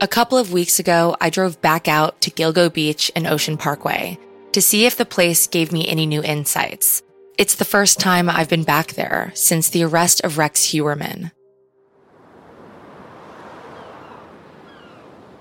A 0.00 0.08
couple 0.08 0.38
of 0.38 0.52
weeks 0.52 0.78
ago, 0.78 1.16
I 1.20 1.28
drove 1.28 1.60
back 1.60 1.88
out 1.88 2.20
to 2.20 2.30
Gilgo 2.30 2.72
Beach 2.72 3.10
and 3.16 3.26
Ocean 3.26 3.56
Parkway 3.56 4.18
to 4.52 4.62
see 4.62 4.86
if 4.86 4.96
the 4.96 5.04
place 5.04 5.46
gave 5.46 5.72
me 5.72 5.88
any 5.88 6.06
new 6.06 6.22
insights. 6.22 7.02
It's 7.36 7.54
the 7.56 7.64
first 7.64 7.98
time 7.98 8.30
I've 8.30 8.48
been 8.48 8.64
back 8.64 8.92
there 8.92 9.32
since 9.34 9.68
the 9.68 9.84
arrest 9.84 10.20
of 10.22 10.38
Rex 10.38 10.72
Heuermann. 10.72 11.32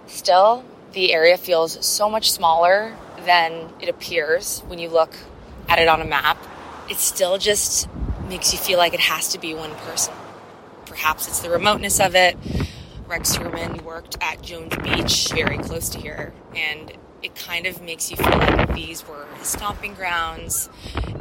Still, 0.08 0.64
the 0.94 1.14
area 1.14 1.38
feels 1.38 1.86
so 1.86 2.10
much 2.10 2.32
smaller 2.32 2.96
than 3.26 3.70
it 3.80 3.90
appears 3.90 4.62
when 4.68 4.80
you 4.80 4.90
look 4.90 5.16
at 5.70 5.80
it 5.80 5.88
on 5.88 6.02
a 6.02 6.06
map. 6.06 6.38
It's 6.90 7.04
still 7.04 7.38
just 7.38 7.88
makes 8.28 8.52
you 8.52 8.60
feel 8.60 8.78
like 8.78 8.94
it 8.94 9.00
has 9.00 9.30
to 9.30 9.40
be 9.40 9.54
one 9.54 9.74
person. 9.76 10.14
Perhaps 10.86 11.28
it's 11.28 11.40
the 11.40 11.50
remoteness 11.50 12.00
of 12.00 12.16
it. 12.16 12.38
Rex 13.08 13.38
Heuermann 13.38 13.82
worked 13.84 14.18
at 14.20 14.42
Jones 14.42 14.76
Beach, 14.84 15.32
very 15.32 15.58
close 15.58 15.90
to 15.90 16.00
here, 16.00 16.34
and 16.56 16.92
it 17.24 17.36
kind 17.36 17.66
of 17.66 17.82
makes 17.82 18.12
you 18.12 18.18
feel 18.18 18.38
like 18.38 18.74
these 18.74 19.08
were 19.08 19.26
his 19.38 19.48
stomping 19.48 19.94
grounds, 19.94 20.70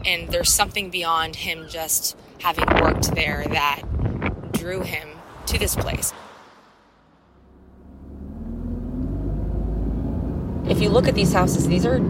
and 0.04 0.28
there's 0.28 0.52
something 0.52 0.90
beyond 0.90 1.36
him 1.36 1.68
just 1.68 2.16
having 2.40 2.66
worked 2.82 3.14
there 3.14 3.44
that 3.48 3.82
drew 4.52 4.80
him 4.82 5.08
to 5.46 5.58
this 5.58 5.76
place. 5.76 6.12
If 10.68 10.80
you 10.80 10.88
look 10.88 11.06
at 11.06 11.14
these 11.14 11.32
houses, 11.32 11.68
these 11.68 11.86
are 11.86 12.00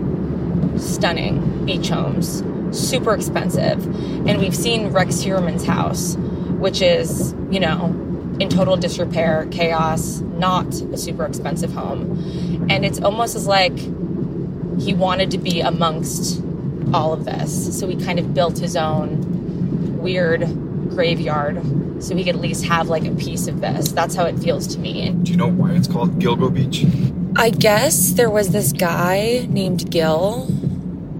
stunning 0.79 1.67
beach 1.67 1.91
homes 1.91 2.43
super 2.73 3.15
expensive. 3.15 3.85
And 4.27 4.39
we've 4.39 4.57
seen 4.57 4.89
Rex 4.89 5.23
Heuermann's 5.23 5.65
house, 5.65 6.17
which 6.59 6.83
is, 6.83 7.35
you 7.51 7.61
know, 7.61 7.87
in 8.41 8.49
total 8.49 8.77
disrepair, 8.77 9.47
chaos, 9.51 10.21
not 10.21 10.67
a 10.67 10.99
super 10.99 11.25
expensive 11.25 11.73
home. 11.73 12.67
And 12.69 12.85
it's 12.85 13.01
almost 13.01 13.35
as 13.35 13.47
like 13.47 13.77
he 14.79 14.93
wanted 14.95 15.31
to 15.31 15.39
be 15.39 15.61
amongst 15.61 16.43
all 16.93 17.13
of 17.13 17.25
this. 17.25 17.79
So 17.79 17.89
he 17.89 17.97
kind 17.97 18.19
of 18.19 18.35
built 18.35 18.59
his 18.59 18.77
own 18.77 19.99
weird 19.99 20.41
graveyard 20.91 21.63
so 22.03 22.15
he 22.15 22.25
could 22.25 22.37
at 22.37 22.41
least 22.41 22.65
have 22.67 22.89
like 22.89 23.07
a 23.07 23.15
piece 23.15 23.47
of 23.49 23.61
this. 23.61 23.93
That's 23.93 24.15
how 24.15 24.25
it 24.25 24.39
feels 24.39 24.67
to 24.69 24.79
me. 24.79 25.11
Do 25.11 25.31
you 25.31 25.37
know 25.37 25.51
why 25.51 25.73
it's 25.73 25.89
called 25.89 26.19
Gilgo 26.19 26.53
Beach? 26.53 26.85
I 27.39 27.51
guess 27.51 28.13
there 28.13 28.31
was 28.31 28.51
this 28.51 28.73
guy 28.73 29.47
named 29.51 29.91
Gil 29.91 30.49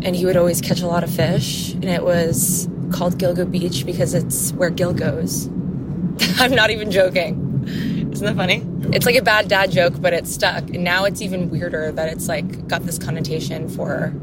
and 0.03 0.15
he 0.15 0.25
would 0.25 0.37
always 0.37 0.61
catch 0.61 0.81
a 0.81 0.87
lot 0.87 1.05
of 1.05 1.11
fish. 1.11 1.73
And 1.73 1.85
it 1.85 2.03
was 2.03 2.69
called 2.93 3.19
Gilgo 3.19 3.51
Beach 3.51 3.85
because 3.85 4.15
it's 4.15 4.53
where 4.53 4.71
Gil 4.71 4.93
goes. 4.93 5.47
I'm 6.39 6.55
not 6.55 6.71
even 6.71 6.91
joking. 6.91 7.65
Isn't 8.13 8.25
that 8.25 8.37
funny? 8.37 8.65
It's 8.95 9.05
like 9.05 9.17
a 9.17 9.23
bad 9.23 9.49
dad 9.49 9.71
joke, 9.71 10.01
but 10.01 10.13
it's 10.13 10.33
stuck. 10.33 10.71
And 10.71 10.85
now 10.85 11.05
it's 11.05 11.21
even 11.21 11.51
weirder 11.51 11.93
that 11.93 12.13
it's 12.13 12.29
like 12.29 12.69
got 12.69 12.83
this 12.83 12.99
connotation 12.99 13.69
for 13.69 14.15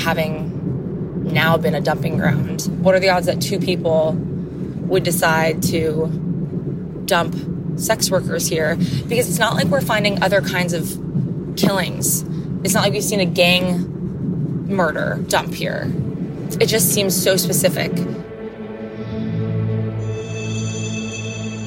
having 0.00 0.50
now 1.32 1.56
been 1.56 1.74
a 1.74 1.80
dumping 1.80 2.16
ground. 2.16 2.62
What 2.82 2.94
are 2.94 3.00
the 3.00 3.10
odds 3.10 3.26
that 3.26 3.40
two 3.40 3.58
people 3.58 4.12
would 4.12 5.04
decide 5.04 5.62
to 5.64 6.08
dump 7.04 7.36
sex 7.78 8.10
workers 8.10 8.48
here? 8.48 8.76
Because 8.76 9.28
it's 9.28 9.38
not 9.38 9.54
like 9.54 9.66
we're 9.66 9.80
finding 9.80 10.22
other 10.22 10.40
kinds 10.40 10.72
of 10.72 10.98
killings 11.56 12.24
it's 12.64 12.74
not 12.74 12.84
like 12.84 12.92
we've 12.92 13.02
seen 13.02 13.20
a 13.20 13.26
gang 13.26 14.68
murder 14.68 15.22
dump 15.28 15.52
here. 15.52 15.92
It 16.60 16.66
just 16.66 16.92
seems 16.92 17.20
so 17.20 17.36
specific. 17.36 17.92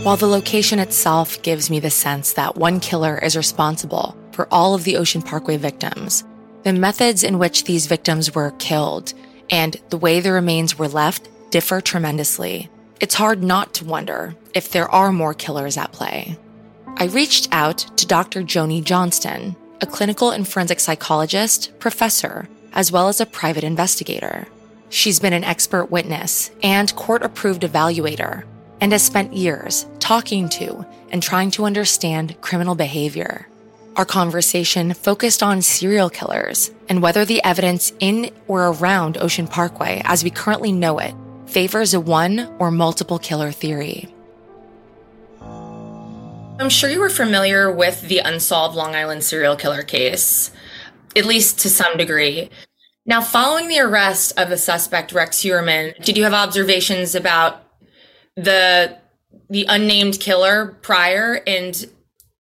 While 0.04 0.18
the 0.18 0.28
location 0.28 0.80
itself 0.80 1.42
gives 1.42 1.70
me 1.70 1.80
the 1.80 1.90
sense 1.90 2.34
that 2.34 2.56
one 2.56 2.80
killer 2.80 3.18
is 3.18 3.36
responsible 3.36 4.16
for 4.32 4.48
all 4.52 4.76
of 4.76 4.84
the 4.84 4.98
Ocean 4.98 5.22
Parkway 5.22 5.58
victims, 5.58 6.24
the 6.64 6.74
methods 6.74 7.24
in 7.24 7.40
which 7.40 7.64
these 7.64 7.88
victims 7.88 8.34
were 8.34 8.52
killed 8.60 9.14
and 9.50 9.76
the 9.90 9.98
way 9.98 10.20
the 10.20 10.32
remains 10.32 10.78
were 10.78 10.88
left 10.88 11.28
differ 11.50 11.82
tremendously. 11.82 12.70
It's 13.02 13.16
hard 13.16 13.44
not 13.44 13.74
to 13.76 13.86
wonder 13.86 14.36
if 14.54 14.72
there 14.72 14.90
are 14.90 15.12
more 15.12 15.34
killers 15.34 15.78
at 15.78 15.92
play. 15.92 16.38
I 16.98 17.06
reached 17.06 17.50
out 17.52 17.80
to 17.98 18.08
Dr. 18.08 18.42
Joni 18.42 18.84
Johnston, 18.84 19.56
a 19.82 19.86
clinical 19.86 20.32
and 20.32 20.48
forensic 20.48 20.80
psychologist, 20.80 21.78
professor, 21.80 22.48
as 22.74 22.92
well 22.92 23.08
as 23.08 23.22
a 23.22 23.26
private 23.26 23.64
investigator. 23.64 24.48
She's 24.90 25.20
been 25.20 25.34
an 25.34 25.44
expert 25.44 25.92
witness 25.92 26.52
and 26.64 26.96
court 26.96 27.24
approved 27.24 27.64
evaluator 27.64 28.44
and 28.82 28.92
has 28.92 29.04
spent 29.04 29.34
years 29.34 29.86
talking 30.00 30.50
to 30.50 30.86
and 31.10 31.22
trying 31.22 31.52
to 31.52 31.66
understand 31.66 32.40
criminal 32.42 32.76
behavior. 32.76 33.48
Our 33.96 34.06
conversation 34.06 34.94
focused 34.94 35.42
on 35.42 35.62
serial 35.62 36.10
killers 36.10 36.72
and 36.90 37.02
whether 37.02 37.24
the 37.24 37.44
evidence 37.44 37.94
in 38.00 38.32
or 38.48 38.68
around 38.68 39.18
Ocean 39.18 39.48
Parkway 39.48 40.02
as 40.06 40.24
we 40.24 40.30
currently 40.30 40.72
know 40.72 41.00
it 41.00 41.14
favors 41.46 41.94
a 41.94 42.00
one 42.00 42.54
or 42.60 42.72
multiple 42.72 43.20
killer 43.20 43.52
theory. 43.52 44.14
I'm 46.58 46.70
sure 46.70 46.90
you 46.90 47.02
were 47.02 47.10
familiar 47.10 47.70
with 47.70 48.08
the 48.08 48.20
unsolved 48.20 48.76
Long 48.76 48.96
Island 48.96 49.24
serial 49.24 49.58
killer 49.58 49.84
case, 49.84 50.52
at 51.16 51.26
least 51.26 51.60
to 51.60 51.70
some 51.70 51.98
degree. 51.98 52.50
Now, 53.06 53.20
following 53.22 53.68
the 53.68 53.80
arrest 53.80 54.40
of 54.40 54.50
the 54.50 54.58
suspect 54.58 55.12
Rex 55.12 55.42
Heuermann, 55.44 56.02
did 56.04 56.16
you 56.18 56.24
have 56.24 56.34
observations 56.34 57.14
about 57.14 57.64
the 58.36 58.98
the 59.50 59.66
unnamed 59.70 60.20
killer 60.20 60.78
prior 60.82 61.42
and 61.46 61.86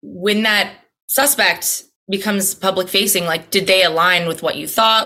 when 0.02 0.44
that 0.44 0.74
suspect 1.08 1.84
becomes 2.10 2.56
public 2.56 2.88
facing 2.88 3.26
like 3.26 3.52
did 3.52 3.68
they 3.68 3.84
align 3.84 4.26
with 4.28 4.42
what 4.42 4.56
you 4.56 4.66
thought 4.68 5.06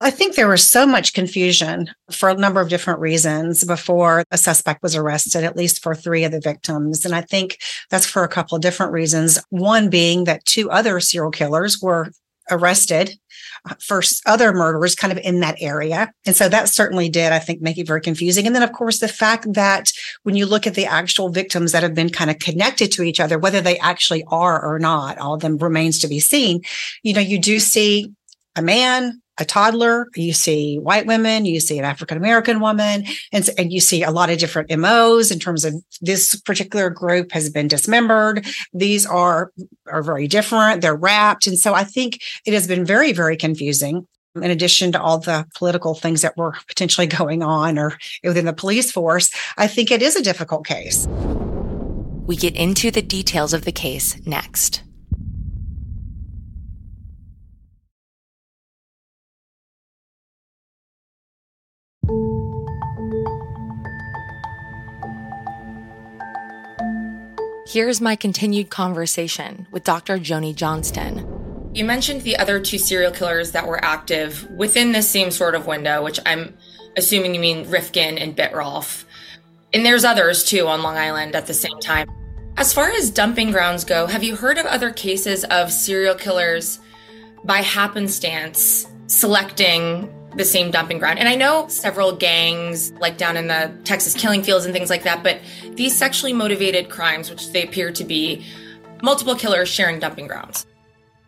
I 0.00 0.10
think 0.10 0.34
there 0.36 0.48
was 0.48 0.64
so 0.64 0.86
much 0.86 1.12
confusion 1.12 1.90
for 2.12 2.28
a 2.28 2.34
number 2.34 2.60
of 2.60 2.68
different 2.68 3.00
reasons 3.00 3.64
before 3.64 4.22
a 4.30 4.38
suspect 4.38 4.82
was 4.82 4.94
arrested, 4.94 5.42
at 5.42 5.56
least 5.56 5.82
for 5.82 5.94
three 5.94 6.22
of 6.22 6.30
the 6.30 6.40
victims. 6.40 7.04
And 7.04 7.14
I 7.14 7.22
think 7.22 7.58
that's 7.90 8.06
for 8.06 8.22
a 8.22 8.28
couple 8.28 8.54
of 8.54 8.62
different 8.62 8.92
reasons. 8.92 9.40
One 9.50 9.90
being 9.90 10.24
that 10.24 10.44
two 10.44 10.70
other 10.70 11.00
serial 11.00 11.32
killers 11.32 11.80
were 11.82 12.12
arrested 12.50 13.18
uh, 13.68 13.74
for 13.80 14.02
other 14.24 14.52
murders 14.52 14.94
kind 14.94 15.12
of 15.12 15.18
in 15.18 15.40
that 15.40 15.56
area. 15.60 16.12
And 16.24 16.34
so 16.34 16.48
that 16.48 16.68
certainly 16.68 17.08
did, 17.08 17.32
I 17.32 17.40
think, 17.40 17.60
make 17.60 17.76
it 17.76 17.86
very 17.86 18.00
confusing. 18.00 18.46
And 18.46 18.54
then, 18.54 18.62
of 18.62 18.72
course, 18.72 19.00
the 19.00 19.08
fact 19.08 19.52
that 19.54 19.92
when 20.22 20.36
you 20.36 20.46
look 20.46 20.66
at 20.66 20.74
the 20.74 20.86
actual 20.86 21.28
victims 21.28 21.72
that 21.72 21.82
have 21.82 21.94
been 21.94 22.10
kind 22.10 22.30
of 22.30 22.38
connected 22.38 22.92
to 22.92 23.02
each 23.02 23.20
other, 23.20 23.38
whether 23.38 23.60
they 23.60 23.78
actually 23.78 24.24
are 24.28 24.64
or 24.64 24.78
not, 24.78 25.18
all 25.18 25.34
of 25.34 25.40
them 25.40 25.58
remains 25.58 25.98
to 25.98 26.08
be 26.08 26.20
seen. 26.20 26.62
You 27.02 27.14
know, 27.14 27.20
you 27.20 27.38
do 27.38 27.58
see 27.58 28.12
a 28.56 28.62
man, 28.62 29.20
a 29.38 29.44
toddler, 29.44 30.08
you 30.16 30.32
see 30.32 30.78
white 30.78 31.06
women, 31.06 31.44
you 31.44 31.60
see 31.60 31.78
an 31.78 31.84
African 31.84 32.16
American 32.16 32.60
woman, 32.60 33.04
and, 33.32 33.48
and 33.56 33.72
you 33.72 33.80
see 33.80 34.02
a 34.02 34.10
lot 34.10 34.30
of 34.30 34.38
different 34.38 34.76
MOs 34.76 35.30
in 35.30 35.38
terms 35.38 35.64
of 35.64 35.74
this 36.00 36.34
particular 36.40 36.90
group 36.90 37.32
has 37.32 37.48
been 37.50 37.68
dismembered. 37.68 38.46
These 38.72 39.06
are, 39.06 39.52
are 39.86 40.02
very 40.02 40.26
different. 40.26 40.82
They're 40.82 40.96
wrapped. 40.96 41.46
And 41.46 41.58
so 41.58 41.74
I 41.74 41.84
think 41.84 42.20
it 42.44 42.52
has 42.52 42.66
been 42.66 42.84
very, 42.84 43.12
very 43.12 43.36
confusing. 43.36 44.06
In 44.36 44.50
addition 44.50 44.92
to 44.92 45.02
all 45.02 45.18
the 45.18 45.46
political 45.56 45.94
things 45.94 46.22
that 46.22 46.36
were 46.36 46.54
potentially 46.68 47.06
going 47.06 47.42
on 47.42 47.78
or 47.78 47.96
within 48.22 48.44
the 48.44 48.52
police 48.52 48.92
force, 48.92 49.30
I 49.56 49.66
think 49.66 49.90
it 49.90 50.02
is 50.02 50.16
a 50.16 50.22
difficult 50.22 50.66
case. 50.66 51.06
We 52.26 52.36
get 52.36 52.54
into 52.54 52.90
the 52.90 53.02
details 53.02 53.54
of 53.54 53.64
the 53.64 53.72
case 53.72 54.20
next. 54.26 54.82
Here's 67.68 68.00
my 68.00 68.16
continued 68.16 68.70
conversation 68.70 69.66
with 69.70 69.84
Dr. 69.84 70.16
Joni 70.18 70.54
Johnston. 70.54 71.70
You 71.74 71.84
mentioned 71.84 72.22
the 72.22 72.38
other 72.38 72.60
two 72.60 72.78
serial 72.78 73.12
killers 73.12 73.50
that 73.50 73.66
were 73.66 73.84
active 73.84 74.50
within 74.52 74.92
this 74.92 75.06
same 75.06 75.30
sort 75.30 75.54
of 75.54 75.66
window, 75.66 76.02
which 76.02 76.18
I'm 76.24 76.56
assuming 76.96 77.34
you 77.34 77.40
mean 77.40 77.68
Rifkin 77.68 78.16
and 78.16 78.34
Bittrolff. 78.34 79.04
And 79.74 79.84
there's 79.84 80.02
others 80.02 80.44
too 80.44 80.66
on 80.66 80.82
Long 80.82 80.96
Island 80.96 81.36
at 81.36 81.46
the 81.46 81.52
same 81.52 81.78
time. 81.78 82.08
As 82.56 82.72
far 82.72 82.88
as 82.88 83.10
dumping 83.10 83.50
grounds 83.50 83.84
go, 83.84 84.06
have 84.06 84.24
you 84.24 84.34
heard 84.34 84.56
of 84.56 84.64
other 84.64 84.90
cases 84.90 85.44
of 85.44 85.70
serial 85.70 86.14
killers 86.14 86.78
by 87.44 87.58
happenstance 87.58 88.86
selecting 89.08 90.10
the 90.38 90.44
same 90.44 90.70
dumping 90.70 90.98
ground. 90.98 91.18
And 91.18 91.28
I 91.28 91.34
know 91.34 91.68
several 91.68 92.16
gangs, 92.16 92.92
like 92.92 93.18
down 93.18 93.36
in 93.36 93.48
the 93.48 93.72
Texas 93.84 94.14
killing 94.14 94.42
fields 94.42 94.64
and 94.64 94.72
things 94.72 94.88
like 94.88 95.02
that, 95.02 95.22
but 95.22 95.40
these 95.72 95.96
sexually 95.96 96.32
motivated 96.32 96.88
crimes, 96.88 97.28
which 97.28 97.50
they 97.52 97.64
appear 97.64 97.90
to 97.92 98.04
be, 98.04 98.44
multiple 99.02 99.34
killers 99.34 99.68
sharing 99.68 99.98
dumping 99.98 100.26
grounds. 100.26 100.66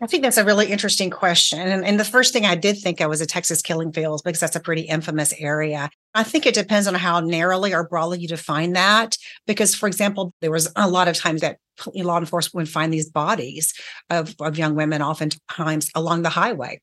I 0.03 0.07
think 0.07 0.23
that's 0.23 0.37
a 0.37 0.43
really 0.43 0.71
interesting 0.71 1.11
question. 1.11 1.59
And, 1.59 1.85
and, 1.85 1.99
the 1.99 2.03
first 2.03 2.33
thing 2.33 2.43
I 2.43 2.55
did 2.55 2.79
think 2.79 2.99
of 3.01 3.09
was 3.09 3.21
a 3.21 3.27
Texas 3.27 3.61
killing 3.61 3.91
fields 3.91 4.23
because 4.23 4.39
that's 4.39 4.55
a 4.55 4.59
pretty 4.59 4.81
infamous 4.81 5.31
area. 5.37 5.91
I 6.15 6.23
think 6.23 6.47
it 6.47 6.55
depends 6.55 6.87
on 6.87 6.95
how 6.95 7.19
narrowly 7.19 7.71
or 7.71 7.87
broadly 7.87 8.17
you 8.19 8.27
define 8.27 8.73
that. 8.73 9.15
Because, 9.45 9.75
for 9.75 9.85
example, 9.85 10.33
there 10.41 10.49
was 10.49 10.71
a 10.75 10.89
lot 10.89 11.07
of 11.07 11.15
times 11.15 11.41
that 11.41 11.59
law 11.93 12.17
enforcement 12.17 12.55
would 12.55 12.69
find 12.69 12.91
these 12.91 13.11
bodies 13.11 13.75
of, 14.09 14.33
of 14.41 14.57
young 14.57 14.73
women, 14.73 15.03
oftentimes 15.03 15.91
along 15.93 16.23
the 16.23 16.29
highway. 16.29 16.81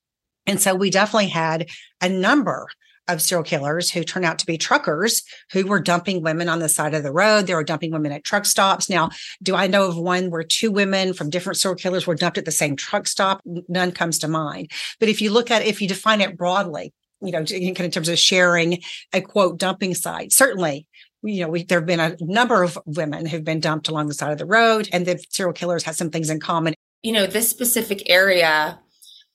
And 0.49 0.61
so 0.61 0.75
we 0.75 0.91
definitely 0.91 1.29
had 1.29 1.69
a 2.01 2.09
number 2.09 2.69
of 3.07 3.23
serial 3.23 3.43
killers 3.43 3.91
who 3.91 4.05
turned 4.05 4.27
out 4.27 4.39
to 4.39 4.47
be 4.47 4.59
truckers 4.59 5.23
who 5.53 5.67
were 5.67 5.81
dumping 5.81 6.23
women 6.23 6.49
on 6.49 6.59
the 6.59 6.69
side 6.69 6.95
of 6.95 7.03
the 7.03 7.13
road. 7.13 7.47
They 7.47 7.55
were 7.55 7.65
dumping 7.65 7.91
women 7.91 8.13
at 8.13 8.25
truck 8.25 8.45
stops. 8.45 8.91
Now, 8.91 9.11
do 9.43 9.55
I 9.55 9.67
know 9.67 9.87
of 9.89 9.97
one 9.97 10.31
where 10.31 10.43
two 10.43 10.71
women 10.71 11.15
from 11.15 11.31
different 11.31 11.59
serial 11.59 11.77
killers 11.77 12.07
were 12.07 12.15
dumped 12.15 12.39
at 12.39 12.45
the 12.45 12.51
same 12.51 12.77
truck 12.77 13.07
stop? 13.07 13.41
None 13.45 13.93
comes 13.93 14.19
to 14.21 14.29
mind. 14.29 14.71
But 15.01 15.09
if 15.09 15.23
you 15.23 15.31
look 15.31 15.51
at, 15.51 15.65
if 15.65 15.81
you 15.81 15.89
define 15.89 16.21
it 16.21 16.37
broadly, 16.37 16.93
you 17.21 17.33
know, 17.33 17.39
in 17.39 17.75
kind 17.75 17.87
of 17.87 17.93
terms 17.93 18.09
of 18.09 18.19
sharing 18.19 18.83
a 19.13 19.21
quote 19.21 19.59
dumping 19.59 19.95
site, 19.95 20.33
certainly 20.33 20.87
you 21.23 21.45
know, 21.45 21.57
there 21.69 21.81
have 21.81 21.87
been 21.87 21.99
a 21.99 22.17
number 22.21 22.63
of 22.63 22.79
women 22.87 23.27
who've 23.27 23.43
been 23.43 23.59
dumped 23.59 23.89
along 23.89 24.07
the 24.07 24.15
side 24.15 24.31
of 24.31 24.39
the 24.39 24.47
road, 24.47 24.89
and 24.93 25.05
the 25.05 25.21
serial 25.31 25.53
killers 25.53 25.83
had 25.83 25.97
some 25.97 26.11
things 26.11 26.31
in 26.31 26.39
common. 26.39 26.75
You 27.03 27.13
know, 27.13 27.27
this 27.27 27.49
specific 27.49 28.09
area 28.09 28.79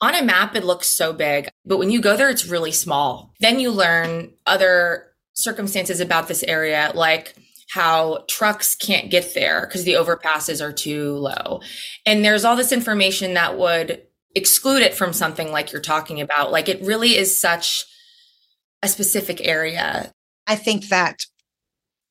on 0.04 0.14
a 0.14 0.22
map, 0.22 0.54
it 0.54 0.64
looks 0.64 0.86
so 0.86 1.12
big, 1.12 1.48
but 1.64 1.78
when 1.78 1.90
you 1.90 2.00
go 2.00 2.16
there, 2.16 2.30
it's 2.30 2.46
really 2.46 2.72
small. 2.72 3.32
Then 3.40 3.58
you 3.58 3.70
learn 3.70 4.32
other 4.46 5.06
circumstances 5.32 6.00
about 6.00 6.28
this 6.28 6.42
area, 6.44 6.92
like 6.94 7.34
how 7.70 8.24
trucks 8.28 8.74
can't 8.74 9.10
get 9.10 9.34
there 9.34 9.66
because 9.66 9.84
the 9.84 9.94
overpasses 9.94 10.64
are 10.64 10.72
too 10.72 11.14
low. 11.14 11.60
And 12.06 12.24
there's 12.24 12.44
all 12.44 12.54
this 12.54 12.70
information 12.70 13.34
that 13.34 13.58
would 13.58 14.02
exclude 14.34 14.82
it 14.82 14.94
from 14.94 15.12
something 15.12 15.50
like 15.50 15.72
you're 15.72 15.80
talking 15.80 16.20
about. 16.20 16.52
Like 16.52 16.68
it 16.68 16.82
really 16.82 17.16
is 17.16 17.36
such 17.36 17.84
a 18.82 18.88
specific 18.88 19.40
area. 19.46 20.12
I 20.46 20.56
think 20.56 20.88
that 20.88 21.26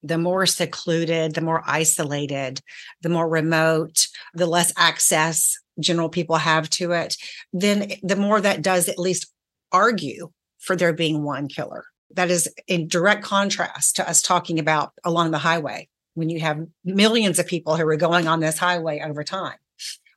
the 0.01 0.17
more 0.17 0.45
secluded, 0.45 1.35
the 1.35 1.41
more 1.41 1.63
isolated, 1.65 2.59
the 3.01 3.09
more 3.09 3.29
remote, 3.29 4.07
the 4.33 4.47
less 4.47 4.73
access 4.75 5.57
general 5.79 6.09
people 6.09 6.35
have 6.35 6.69
to 6.71 6.91
it, 6.91 7.15
then 7.51 7.93
the 8.01 8.15
more 8.15 8.39
that 8.41 8.61
does 8.61 8.89
at 8.89 8.99
least 8.99 9.31
argue 9.71 10.31
for 10.59 10.75
there 10.75 10.93
being 10.93 11.23
one 11.23 11.47
killer. 11.47 11.85
That 12.11 12.29
is 12.29 12.47
in 12.67 12.87
direct 12.87 13.23
contrast 13.23 13.95
to 13.95 14.07
us 14.07 14.21
talking 14.21 14.59
about 14.59 14.93
along 15.03 15.31
the 15.31 15.39
highway 15.39 15.89
when 16.13 16.29
you 16.29 16.39
have 16.41 16.65
millions 16.85 17.39
of 17.39 17.47
people 17.47 17.75
who 17.75 17.87
are 17.87 17.97
going 17.97 18.27
on 18.27 18.39
this 18.39 18.57
highway 18.57 19.01
over 19.03 19.23
time 19.23 19.57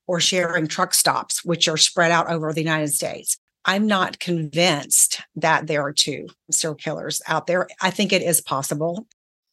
or 0.06 0.20
sharing 0.20 0.68
truck 0.68 0.94
stops, 0.94 1.44
which 1.44 1.68
are 1.68 1.76
spread 1.76 2.10
out 2.10 2.30
over 2.30 2.52
the 2.52 2.62
United 2.62 2.92
States. 2.92 3.38
I'm 3.64 3.86
not 3.86 4.20
convinced 4.20 5.20
that 5.34 5.66
there 5.66 5.82
are 5.82 5.92
two 5.92 6.28
serial 6.50 6.76
killers 6.76 7.20
out 7.26 7.46
there. 7.48 7.66
I 7.80 7.90
think 7.90 8.12
it 8.12 8.22
is 8.22 8.40
possible. 8.40 9.06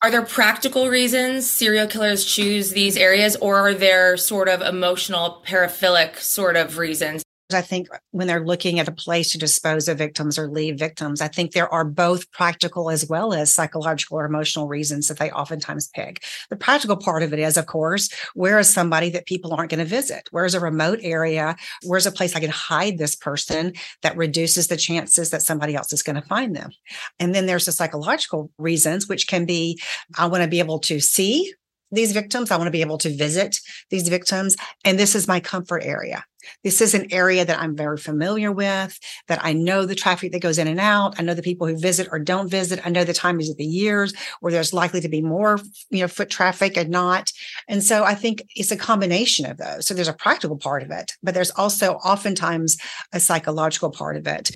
Are 0.04 0.12
there 0.12 0.22
practical 0.22 0.90
reasons 0.90 1.50
serial 1.50 1.88
killers 1.88 2.26
choose 2.26 2.72
these 2.72 2.98
areas, 2.98 3.38
or 3.38 3.56
are 3.56 3.74
there 3.74 4.18
sort 4.18 4.50
of 4.50 4.62
emotional, 4.62 5.42
paraphilic 5.48 6.18
sort 6.18 6.58
of 6.58 6.78
reasons? 6.78 7.24
I 7.52 7.62
think 7.62 7.88
when 8.12 8.28
they're 8.28 8.46
looking 8.46 8.80
at 8.80 8.88
a 8.88 8.94
place 8.94 9.32
to 9.32 9.38
dispose 9.38 9.88
of 9.88 9.98
victims 9.98 10.40
or 10.40 10.48
leave 10.48 10.80
victims, 10.80 11.22
I 11.22 11.28
think 11.28 11.52
there 11.52 11.72
are 11.72 11.86
both 11.86 12.32
practical 12.32 12.90
as 12.90 13.08
well 13.08 13.34
as 13.34 13.54
psychological 13.54 14.18
or 14.18 14.26
emotional 14.26 14.68
reasons 14.68 15.08
that 15.08 15.20
they 15.20 15.30
oftentimes 15.32 15.90
pick. 15.94 16.24
The 16.50 16.56
practical 16.56 16.98
part 16.98 17.22
of 17.22 17.34
it 17.34 17.40
is, 17.40 17.58
of 17.58 17.66
course, 17.66 18.10
where 18.34 18.60
is 18.60 18.70
somebody 18.70 19.10
that 19.12 19.26
people 19.26 19.54
aren't 19.54 19.72
going 19.72 19.80
to 19.80 19.86
visit? 19.86 20.28
Where's 20.32 20.56
a 20.56 20.60
remote 20.60 21.00
area? 21.02 21.56
Where's 21.84 22.06
a 22.06 22.12
place 22.12 22.36
I 22.36 22.40
can 22.40 22.50
hide 22.50 22.98
this 22.98 23.16
person 23.16 23.74
that 24.02 24.18
reduces 24.18 24.68
the 24.68 24.78
chances 24.78 25.30
that 25.30 25.42
somebody 25.42 25.76
else 25.76 25.94
is 25.94 26.04
going 26.04 26.16
to 26.16 26.28
find 26.28 26.56
them? 26.56 26.72
And 27.20 27.36
then 27.36 27.46
there's 27.46 27.66
the 27.66 27.72
psychological 27.72 28.52
reasons, 28.58 29.08
which 29.08 29.28
can 29.28 29.46
be 29.46 29.80
I 30.18 30.26
want 30.28 30.44
to 30.44 30.50
be 30.50 30.60
able 30.60 30.80
to 30.80 31.00
see 31.00 31.54
these 31.92 32.12
victims. 32.12 32.52
I 32.52 32.58
want 32.58 32.68
to 32.68 32.72
be 32.72 32.82
able 32.82 32.98
to 33.00 33.16
visit 33.16 33.60
these 33.90 34.08
victims. 34.10 34.56
And 34.84 34.98
this 34.98 35.14
is 35.14 35.28
my 35.28 35.40
comfort 35.40 35.84
area. 35.84 36.26
This 36.64 36.82
is 36.82 36.94
an 36.94 37.12
area 37.12 37.46
that 37.46 37.60
I'm 37.60 37.76
very 37.76 37.98
familiar 37.98 38.52
with, 38.52 39.00
that 39.28 39.40
I 39.44 39.54
know 39.54 39.86
the 39.86 39.96
traffic 39.96 40.32
that 40.32 40.42
goes 40.42 40.58
in 40.58 40.68
and 40.68 40.80
out. 40.80 41.20
I 41.20 41.24
know 41.24 41.34
the 41.34 41.42
people 41.42 41.68
who 41.68 41.78
visit 41.78 42.08
or 42.12 42.20
don't 42.20 42.50
visit. 42.50 42.86
I 42.86 42.90
know 42.90 43.04
the 43.04 43.14
times 43.14 43.50
of 43.50 43.58
the 43.58 43.66
years 43.66 44.14
where 44.40 44.52
there's 44.52 44.74
likely 44.74 45.02
to 45.02 45.10
be 45.10 45.22
more, 45.22 45.60
you 45.90 46.02
know, 46.02 46.08
foot 46.08 46.30
traffic 46.30 46.78
and 46.78 46.90
not. 46.90 47.32
And 47.68 47.84
so 47.84 48.04
I 48.04 48.16
think 48.16 48.44
it's 48.56 48.72
a 48.72 48.78
combination 48.78 49.46
of 49.46 49.58
those. 49.58 49.88
So 49.88 49.94
there's 49.94 50.08
a 50.08 50.14
practical 50.14 50.58
part 50.58 50.84
of 50.84 50.92
it, 50.92 51.14
but 51.24 51.34
there's 51.34 51.52
also 51.52 51.94
oftentimes 51.96 52.78
a 53.12 53.20
psychological 53.20 53.92
part 53.92 54.18
of 54.18 54.28
it. 54.28 54.52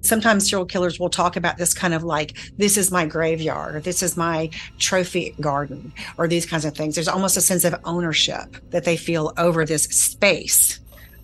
Sometimes 0.00 0.48
serial 0.48 0.64
killers 0.64 1.00
will 1.00 1.10
talk 1.10 1.36
about 1.36 1.58
this 1.58 1.74
kind 1.74 1.92
of 1.92 2.04
like, 2.04 2.38
this 2.56 2.76
is 2.76 2.92
my 2.92 3.04
graveyard, 3.04 3.74
or 3.74 3.80
this 3.80 4.00
is 4.00 4.16
my 4.16 4.48
trophy 4.78 5.34
garden, 5.40 5.92
or 6.16 6.28
these 6.28 6.46
kinds 6.46 6.64
of 6.64 6.76
things. 6.76 6.94
There's 6.94 7.08
almost 7.08 7.36
a 7.36 7.40
sense 7.40 7.64
of 7.64 7.74
ownership 7.84 8.56
that 8.70 8.84
they 8.84 8.96
feel 8.96 9.32
over 9.36 9.64
this 9.64 9.84
space 9.84 10.78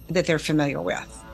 that 0.09 0.27
they're 0.27 0.39
familiar 0.39 0.81
with. 0.81 1.25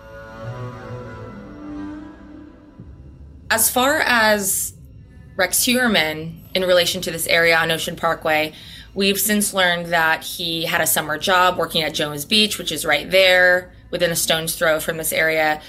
As 3.50 3.68
far 3.68 3.98
as 4.00 4.74
Rex 5.36 5.64
Heuermann 5.64 6.38
in 6.54 6.62
relation 6.62 7.00
to 7.02 7.10
this 7.10 7.26
area 7.26 7.56
on 7.56 7.70
Ocean 7.70 7.96
Parkway, 7.96 8.52
We've 8.94 9.20
since 9.20 9.54
learned 9.54 9.86
that 9.86 10.24
he 10.24 10.64
had 10.64 10.80
a 10.80 10.86
summer 10.86 11.16
job 11.16 11.56
working 11.56 11.82
at 11.82 11.94
Jones 11.94 12.24
Beach, 12.24 12.58
which 12.58 12.72
is 12.72 12.84
right 12.84 13.08
there 13.08 13.72
within 13.90 14.10
a 14.10 14.16
stone's 14.16 14.56
throw 14.56 14.80
from 14.80 14.96
this 14.96 15.12
area. 15.12 15.60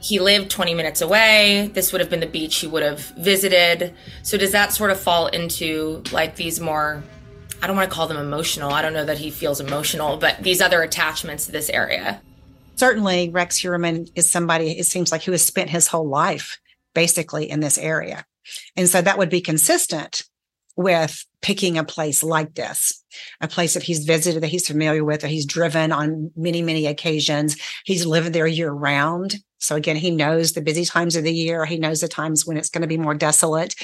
He 0.00 0.20
lived 0.20 0.48
20 0.48 0.74
minutes 0.74 1.00
away. 1.00 1.70
This 1.74 1.90
would 1.90 2.00
have 2.00 2.08
been 2.08 2.20
the 2.20 2.26
beach 2.26 2.56
he 2.56 2.68
would 2.68 2.84
have 2.84 3.00
visited. 3.18 3.94
So, 4.22 4.38
does 4.38 4.52
that 4.52 4.72
sort 4.72 4.92
of 4.92 5.00
fall 5.00 5.26
into 5.26 6.04
like 6.12 6.36
these 6.36 6.60
more, 6.60 7.02
I 7.60 7.66
don't 7.66 7.74
want 7.74 7.90
to 7.90 7.94
call 7.94 8.06
them 8.06 8.16
emotional. 8.16 8.70
I 8.70 8.80
don't 8.80 8.92
know 8.92 9.04
that 9.04 9.18
he 9.18 9.30
feels 9.32 9.60
emotional, 9.60 10.16
but 10.16 10.40
these 10.40 10.60
other 10.60 10.82
attachments 10.82 11.46
to 11.46 11.52
this 11.52 11.68
area? 11.70 12.22
Certainly, 12.78 13.30
Rex 13.30 13.58
Heuermann 13.58 14.08
is 14.14 14.30
somebody, 14.30 14.78
it 14.78 14.84
seems 14.84 15.10
like, 15.10 15.24
who 15.24 15.32
has 15.32 15.44
spent 15.44 15.68
his 15.68 15.88
whole 15.88 16.08
life 16.08 16.60
basically 16.94 17.50
in 17.50 17.58
this 17.58 17.76
area. 17.76 18.24
And 18.76 18.88
so 18.88 19.02
that 19.02 19.18
would 19.18 19.30
be 19.30 19.40
consistent 19.40 20.22
with 20.76 21.26
picking 21.42 21.76
a 21.76 21.82
place 21.82 22.22
like 22.22 22.54
this, 22.54 23.02
a 23.40 23.48
place 23.48 23.74
that 23.74 23.82
he's 23.82 24.04
visited, 24.04 24.44
that 24.44 24.48
he's 24.48 24.68
familiar 24.68 25.04
with, 25.04 25.22
that 25.22 25.30
he's 25.30 25.44
driven 25.44 25.90
on 25.90 26.30
many, 26.36 26.62
many 26.62 26.86
occasions. 26.86 27.56
He's 27.84 28.06
lived 28.06 28.32
there 28.32 28.46
year 28.46 28.70
round. 28.70 29.34
So 29.58 29.74
again, 29.74 29.96
he 29.96 30.12
knows 30.12 30.52
the 30.52 30.60
busy 30.60 30.84
times 30.84 31.16
of 31.16 31.24
the 31.24 31.34
year. 31.34 31.64
He 31.64 31.78
knows 31.78 32.00
the 32.00 32.06
times 32.06 32.46
when 32.46 32.56
it's 32.56 32.70
going 32.70 32.82
to 32.82 32.88
be 32.88 32.96
more 32.96 33.14
desolate. 33.14 33.74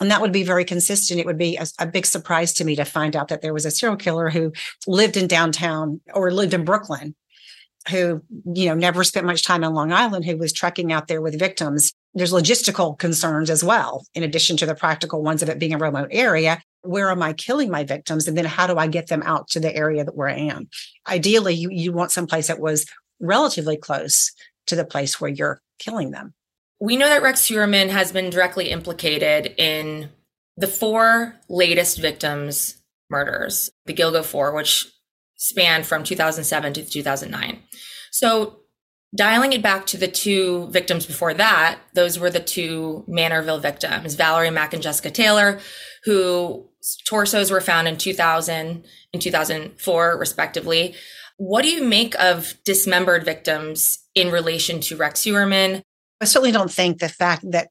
And 0.00 0.12
that 0.12 0.20
would 0.20 0.30
be 0.30 0.44
very 0.44 0.64
consistent. 0.64 1.18
It 1.18 1.26
would 1.26 1.38
be 1.38 1.56
a, 1.56 1.66
a, 1.80 1.88
big 1.88 2.06
surprise 2.06 2.52
to 2.54 2.64
me 2.64 2.76
to 2.76 2.84
find 2.84 3.16
out 3.16 3.28
that 3.28 3.42
there 3.42 3.52
was 3.52 3.66
a 3.66 3.72
serial 3.72 3.96
killer 3.96 4.30
who 4.30 4.52
lived 4.86 5.16
in 5.16 5.26
downtown 5.26 6.00
or 6.14 6.30
lived 6.30 6.54
in 6.54 6.64
Brooklyn 6.64 7.16
who, 7.90 8.22
you 8.46 8.66
know, 8.66 8.74
never 8.74 9.04
spent 9.04 9.26
much 9.26 9.42
time 9.42 9.64
on 9.64 9.74
Long 9.74 9.92
Island, 9.92 10.24
who 10.24 10.36
was 10.36 10.52
trekking 10.52 10.92
out 10.92 11.08
there 11.08 11.20
with 11.20 11.38
victims. 11.38 11.92
There's 12.14 12.32
logistical 12.32 12.98
concerns 12.98 13.50
as 13.50 13.62
well, 13.62 14.06
in 14.14 14.22
addition 14.22 14.56
to 14.58 14.66
the 14.66 14.74
practical 14.74 15.22
ones 15.22 15.42
of 15.42 15.48
it 15.48 15.58
being 15.58 15.74
a 15.74 15.78
remote 15.78 16.08
area. 16.10 16.62
Where 16.82 17.10
am 17.10 17.22
I 17.22 17.32
killing 17.32 17.70
my 17.70 17.84
victims? 17.84 18.28
And 18.28 18.36
then 18.38 18.44
how 18.44 18.66
do 18.66 18.76
I 18.76 18.86
get 18.86 19.08
them 19.08 19.22
out 19.24 19.48
to 19.48 19.60
the 19.60 19.74
area 19.74 20.04
that 20.04 20.16
where 20.16 20.28
I 20.28 20.36
am? 20.36 20.68
Ideally, 21.08 21.54
you, 21.54 21.70
you 21.70 21.92
want 21.92 22.12
someplace 22.12 22.46
that 22.46 22.60
was 22.60 22.86
relatively 23.20 23.76
close 23.76 24.32
to 24.66 24.76
the 24.76 24.84
place 24.84 25.20
where 25.20 25.30
you're 25.30 25.60
killing 25.78 26.10
them. 26.10 26.34
We 26.80 26.96
know 26.96 27.08
that 27.08 27.22
Rex 27.22 27.48
Heuermann 27.48 27.90
has 27.90 28.12
been 28.12 28.30
directly 28.30 28.70
implicated 28.70 29.54
in 29.58 30.10
the 30.56 30.66
four 30.66 31.36
latest 31.48 32.00
victims' 32.00 32.82
murders, 33.10 33.70
the 33.86 33.94
Gilgo 33.94 34.24
Four, 34.24 34.54
which 34.54 34.93
spanned 35.44 35.84
from 35.84 36.02
2007 36.02 36.72
to 36.72 36.84
2009. 36.84 37.62
So, 38.10 38.60
dialing 39.14 39.52
it 39.52 39.62
back 39.62 39.86
to 39.86 39.98
the 39.98 40.08
two 40.08 40.68
victims 40.70 41.04
before 41.04 41.34
that, 41.34 41.78
those 41.92 42.18
were 42.18 42.30
the 42.30 42.40
two 42.40 43.04
Manorville 43.06 43.60
victims, 43.60 44.14
Valerie 44.14 44.50
Mack 44.50 44.72
and 44.72 44.82
Jessica 44.82 45.10
Taylor, 45.10 45.60
who 46.04 46.68
torsos 47.06 47.50
were 47.50 47.60
found 47.60 47.86
in 47.86 47.98
2000 47.98 48.84
and 49.12 49.22
2004, 49.22 50.18
respectively. 50.18 50.94
What 51.36 51.62
do 51.62 51.68
you 51.68 51.84
make 51.84 52.18
of 52.18 52.54
dismembered 52.64 53.24
victims 53.24 53.98
in 54.14 54.30
relation 54.30 54.80
to 54.80 54.96
Rex 54.96 55.24
Heuermann? 55.24 55.82
I 56.20 56.24
certainly 56.24 56.52
don't 56.52 56.70
think 56.70 57.00
the 57.00 57.08
fact 57.08 57.44
that 57.50 57.68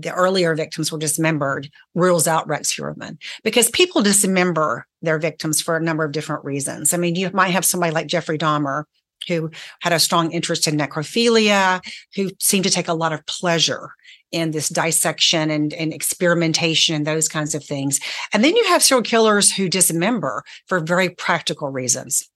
the 0.00 0.12
earlier 0.12 0.54
victims 0.54 0.92
were 0.92 0.98
dismembered 0.98 1.70
rules 1.94 2.26
out 2.26 2.46
Rex 2.46 2.74
Heuermann 2.74 3.18
because 3.42 3.70
people 3.70 4.02
dismember 4.02 4.86
their 5.02 5.18
victims 5.18 5.60
for 5.60 5.76
a 5.76 5.82
number 5.82 6.04
of 6.04 6.12
different 6.12 6.44
reasons. 6.44 6.92
I 6.92 6.96
mean, 6.96 7.14
you 7.14 7.30
might 7.32 7.50
have 7.50 7.64
somebody 7.64 7.92
like 7.92 8.06
Jeffrey 8.06 8.38
Dahmer 8.38 8.84
who 9.26 9.50
had 9.80 9.92
a 9.92 9.98
strong 9.98 10.30
interest 10.30 10.68
in 10.68 10.76
necrophilia, 10.76 11.84
who 12.14 12.30
seemed 12.38 12.64
to 12.64 12.70
take 12.70 12.88
a 12.88 12.94
lot 12.94 13.12
of 13.12 13.26
pleasure 13.26 13.90
in 14.30 14.52
this 14.52 14.68
dissection 14.68 15.50
and, 15.50 15.74
and 15.74 15.92
experimentation 15.92 16.94
and 16.94 17.06
those 17.06 17.28
kinds 17.28 17.54
of 17.54 17.64
things. 17.64 17.98
And 18.32 18.44
then 18.44 18.54
you 18.54 18.64
have 18.68 18.82
serial 18.82 19.02
killers 19.02 19.52
who 19.52 19.68
dismember 19.68 20.44
for 20.66 20.80
very 20.80 21.08
practical 21.08 21.68
reasons. 21.68 22.28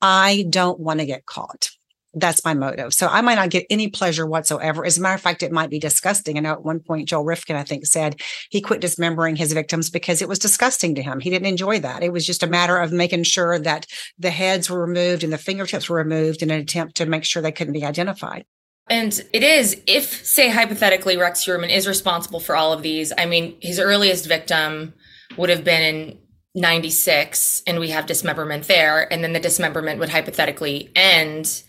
I 0.00 0.46
don't 0.50 0.80
want 0.80 1.00
to 1.00 1.06
get 1.06 1.26
caught 1.26 1.70
that's 2.14 2.44
my 2.44 2.54
motive. 2.54 2.92
So 2.92 3.08
I 3.08 3.20
might 3.22 3.36
not 3.36 3.50
get 3.50 3.66
any 3.70 3.88
pleasure 3.88 4.26
whatsoever. 4.26 4.84
As 4.84 4.98
a 4.98 5.00
matter 5.00 5.14
of 5.14 5.20
fact, 5.20 5.42
it 5.42 5.52
might 5.52 5.70
be 5.70 5.78
disgusting. 5.78 6.36
I 6.36 6.40
know 6.40 6.52
at 6.52 6.64
one 6.64 6.80
point 6.80 7.08
Joel 7.08 7.24
Rifkin, 7.24 7.56
I 7.56 7.62
think, 7.62 7.86
said 7.86 8.20
he 8.50 8.60
quit 8.60 8.80
dismembering 8.80 9.36
his 9.36 9.52
victims 9.52 9.90
because 9.90 10.20
it 10.20 10.28
was 10.28 10.38
disgusting 10.38 10.94
to 10.94 11.02
him. 11.02 11.20
He 11.20 11.30
didn't 11.30 11.46
enjoy 11.46 11.80
that. 11.80 12.02
It 12.02 12.12
was 12.12 12.26
just 12.26 12.42
a 12.42 12.46
matter 12.46 12.76
of 12.76 12.92
making 12.92 13.22
sure 13.24 13.58
that 13.58 13.86
the 14.18 14.30
heads 14.30 14.68
were 14.68 14.80
removed 14.80 15.24
and 15.24 15.32
the 15.32 15.38
fingertips 15.38 15.88
were 15.88 15.96
removed 15.96 16.42
in 16.42 16.50
an 16.50 16.60
attempt 16.60 16.96
to 16.96 17.06
make 17.06 17.24
sure 17.24 17.40
they 17.42 17.52
couldn't 17.52 17.72
be 17.72 17.84
identified. 17.84 18.44
And 18.90 19.18
it 19.32 19.42
is, 19.42 19.80
if, 19.86 20.26
say, 20.26 20.50
hypothetically, 20.50 21.16
Rex 21.16 21.44
Heuermann 21.44 21.70
is 21.70 21.86
responsible 21.86 22.40
for 22.40 22.56
all 22.56 22.72
of 22.72 22.82
these, 22.82 23.12
I 23.16 23.26
mean, 23.26 23.56
his 23.62 23.78
earliest 23.78 24.26
victim 24.26 24.92
would 25.38 25.50
have 25.50 25.64
been 25.64 25.82
in 25.82 26.18
96, 26.54 27.62
and 27.66 27.80
we 27.80 27.90
have 27.90 28.06
dismemberment 28.06 28.68
there. 28.68 29.10
And 29.10 29.24
then 29.24 29.32
the 29.32 29.40
dismemberment 29.40 29.98
would 30.00 30.10
hypothetically 30.10 30.90
end 30.94 31.62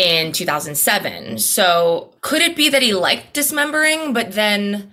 in 0.00 0.32
2007. 0.32 1.38
So 1.38 2.14
could 2.22 2.40
it 2.40 2.56
be 2.56 2.70
that 2.70 2.82
he 2.82 2.94
liked 2.94 3.34
dismembering, 3.34 4.14
but 4.14 4.32
then 4.32 4.92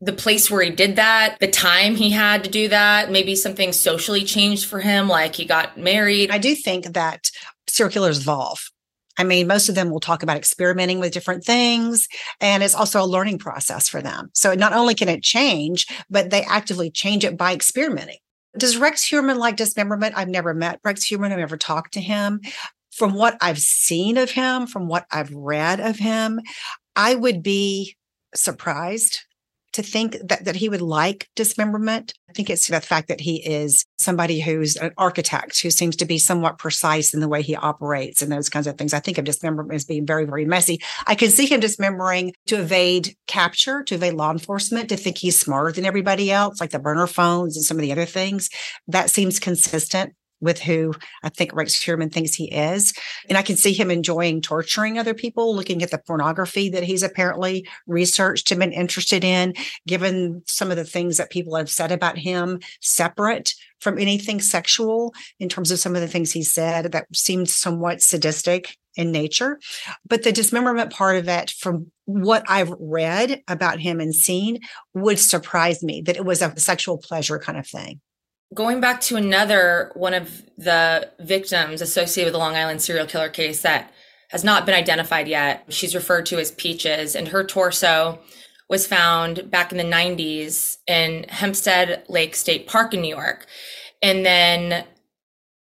the 0.00 0.12
place 0.12 0.50
where 0.50 0.62
he 0.62 0.70
did 0.70 0.96
that, 0.96 1.36
the 1.38 1.46
time 1.46 1.94
he 1.94 2.10
had 2.10 2.42
to 2.42 2.50
do 2.50 2.66
that, 2.68 3.12
maybe 3.12 3.36
something 3.36 3.72
socially 3.72 4.24
changed 4.24 4.66
for 4.66 4.80
him, 4.80 5.08
like 5.08 5.36
he 5.36 5.44
got 5.44 5.78
married? 5.78 6.32
I 6.32 6.38
do 6.38 6.56
think 6.56 6.86
that 6.86 7.30
serial 7.68 7.92
killers 7.92 8.20
evolve. 8.20 8.68
I 9.16 9.22
mean, 9.22 9.46
most 9.46 9.68
of 9.68 9.76
them 9.76 9.90
will 9.90 10.00
talk 10.00 10.24
about 10.24 10.38
experimenting 10.38 10.98
with 10.98 11.12
different 11.12 11.44
things, 11.44 12.08
and 12.40 12.64
it's 12.64 12.74
also 12.74 13.00
a 13.00 13.06
learning 13.06 13.38
process 13.38 13.88
for 13.88 14.02
them. 14.02 14.30
So 14.34 14.54
not 14.54 14.72
only 14.72 14.94
can 14.94 15.08
it 15.08 15.22
change, 15.22 15.86
but 16.10 16.30
they 16.30 16.42
actively 16.42 16.90
change 16.90 17.24
it 17.24 17.36
by 17.36 17.52
experimenting. 17.52 18.16
Does 18.58 18.76
Rex 18.76 19.08
Heuermann 19.08 19.38
like 19.38 19.56
dismemberment? 19.56 20.14
I've 20.16 20.28
never 20.28 20.52
met 20.52 20.80
Rex 20.82 21.04
Heuermann. 21.04 21.30
I've 21.30 21.38
never 21.38 21.56
talked 21.56 21.94
to 21.94 22.00
him 22.00 22.40
from 22.92 23.14
what 23.14 23.36
I've 23.40 23.58
seen 23.58 24.16
of 24.16 24.30
him, 24.30 24.66
from 24.66 24.86
what 24.86 25.06
I've 25.10 25.32
read 25.32 25.80
of 25.80 25.98
him, 25.98 26.40
I 26.94 27.14
would 27.14 27.42
be 27.42 27.96
surprised 28.34 29.20
to 29.72 29.82
think 29.82 30.18
that, 30.28 30.44
that 30.44 30.56
he 30.56 30.68
would 30.68 30.82
like 30.82 31.30
dismemberment. 31.34 32.12
I 32.28 32.34
think 32.34 32.50
it's 32.50 32.68
the 32.68 32.80
fact 32.80 33.08
that 33.08 33.20
he 33.20 33.36
is 33.36 33.86
somebody 33.98 34.38
who's 34.38 34.76
an 34.76 34.92
architect 34.98 35.62
who 35.62 35.70
seems 35.70 35.96
to 35.96 36.04
be 36.04 36.18
somewhat 36.18 36.58
precise 36.58 37.14
in 37.14 37.20
the 37.20 37.28
way 37.28 37.40
he 37.40 37.56
operates 37.56 38.20
and 38.20 38.30
those 38.30 38.50
kinds 38.50 38.66
of 38.66 38.76
things. 38.76 38.92
I 38.92 39.00
think 39.00 39.16
of 39.16 39.24
dismemberment 39.24 39.74
as 39.74 39.86
being 39.86 40.06
very, 40.06 40.26
very 40.26 40.44
messy. 40.44 40.82
I 41.06 41.14
can 41.14 41.30
see 41.30 41.46
him 41.46 41.60
dismembering 41.60 42.34
to 42.48 42.60
evade 42.60 43.16
capture, 43.26 43.82
to 43.84 43.94
evade 43.94 44.14
law 44.14 44.30
enforcement, 44.30 44.90
to 44.90 44.96
think 44.98 45.16
he's 45.16 45.38
smarter 45.38 45.72
than 45.72 45.86
everybody 45.86 46.30
else, 46.30 46.60
like 46.60 46.70
the 46.70 46.78
burner 46.78 47.06
phones 47.06 47.56
and 47.56 47.64
some 47.64 47.78
of 47.78 47.82
the 47.82 47.92
other 47.92 48.04
things. 48.04 48.50
That 48.88 49.08
seems 49.08 49.40
consistent 49.40 50.14
with 50.42 50.60
who 50.60 50.92
I 51.22 51.30
think 51.30 51.54
Rex 51.54 51.82
Heuermann 51.82 52.12
thinks 52.12 52.34
he 52.34 52.52
is. 52.52 52.92
And 53.28 53.38
I 53.38 53.42
can 53.42 53.56
see 53.56 53.72
him 53.72 53.90
enjoying 53.90 54.42
torturing 54.42 54.98
other 54.98 55.14
people, 55.14 55.54
looking 55.54 55.82
at 55.82 55.90
the 55.90 55.98
pornography 55.98 56.68
that 56.70 56.82
he's 56.82 57.02
apparently 57.02 57.66
researched 57.86 58.50
and 58.50 58.60
been 58.60 58.72
interested 58.72 59.24
in, 59.24 59.54
given 59.86 60.42
some 60.46 60.70
of 60.70 60.76
the 60.76 60.84
things 60.84 61.16
that 61.16 61.30
people 61.30 61.56
have 61.56 61.70
said 61.70 61.92
about 61.92 62.18
him 62.18 62.60
separate 62.80 63.54
from 63.80 63.98
anything 63.98 64.40
sexual 64.40 65.14
in 65.40 65.48
terms 65.48 65.70
of 65.70 65.78
some 65.78 65.94
of 65.94 66.00
the 66.00 66.08
things 66.08 66.32
he 66.32 66.42
said 66.42 66.92
that 66.92 67.06
seemed 67.14 67.48
somewhat 67.48 68.02
sadistic 68.02 68.76
in 68.96 69.10
nature. 69.10 69.58
But 70.06 70.22
the 70.22 70.32
dismemberment 70.32 70.92
part 70.92 71.16
of 71.16 71.28
it, 71.28 71.50
from 71.50 71.90
what 72.04 72.44
I've 72.48 72.72
read 72.78 73.42
about 73.48 73.80
him 73.80 74.00
and 74.00 74.14
seen, 74.14 74.60
would 74.94 75.18
surprise 75.18 75.82
me 75.82 76.02
that 76.02 76.16
it 76.16 76.24
was 76.24 76.42
a 76.42 76.58
sexual 76.58 76.98
pleasure 76.98 77.38
kind 77.38 77.58
of 77.58 77.66
thing 77.66 78.00
going 78.54 78.80
back 78.80 79.00
to 79.02 79.16
another 79.16 79.90
one 79.94 80.14
of 80.14 80.42
the 80.58 81.10
victims 81.20 81.80
associated 81.80 82.28
with 82.28 82.34
the 82.34 82.38
Long 82.38 82.54
Island 82.54 82.82
serial 82.82 83.06
killer 83.06 83.28
case 83.28 83.62
that 83.62 83.92
has 84.30 84.44
not 84.44 84.66
been 84.66 84.74
identified 84.74 85.28
yet. 85.28 85.64
She's 85.68 85.94
referred 85.94 86.26
to 86.26 86.38
as 86.38 86.50
Peaches, 86.52 87.14
and 87.14 87.28
her 87.28 87.44
torso 87.44 88.18
was 88.68 88.86
found 88.86 89.50
back 89.50 89.72
in 89.72 89.78
the 89.78 89.84
90s 89.84 90.78
in 90.86 91.24
Hempstead 91.28 92.04
Lake 92.08 92.34
State 92.34 92.66
Park 92.66 92.94
in 92.94 93.02
New 93.02 93.14
York. 93.14 93.46
And 94.00 94.24
then 94.24 94.84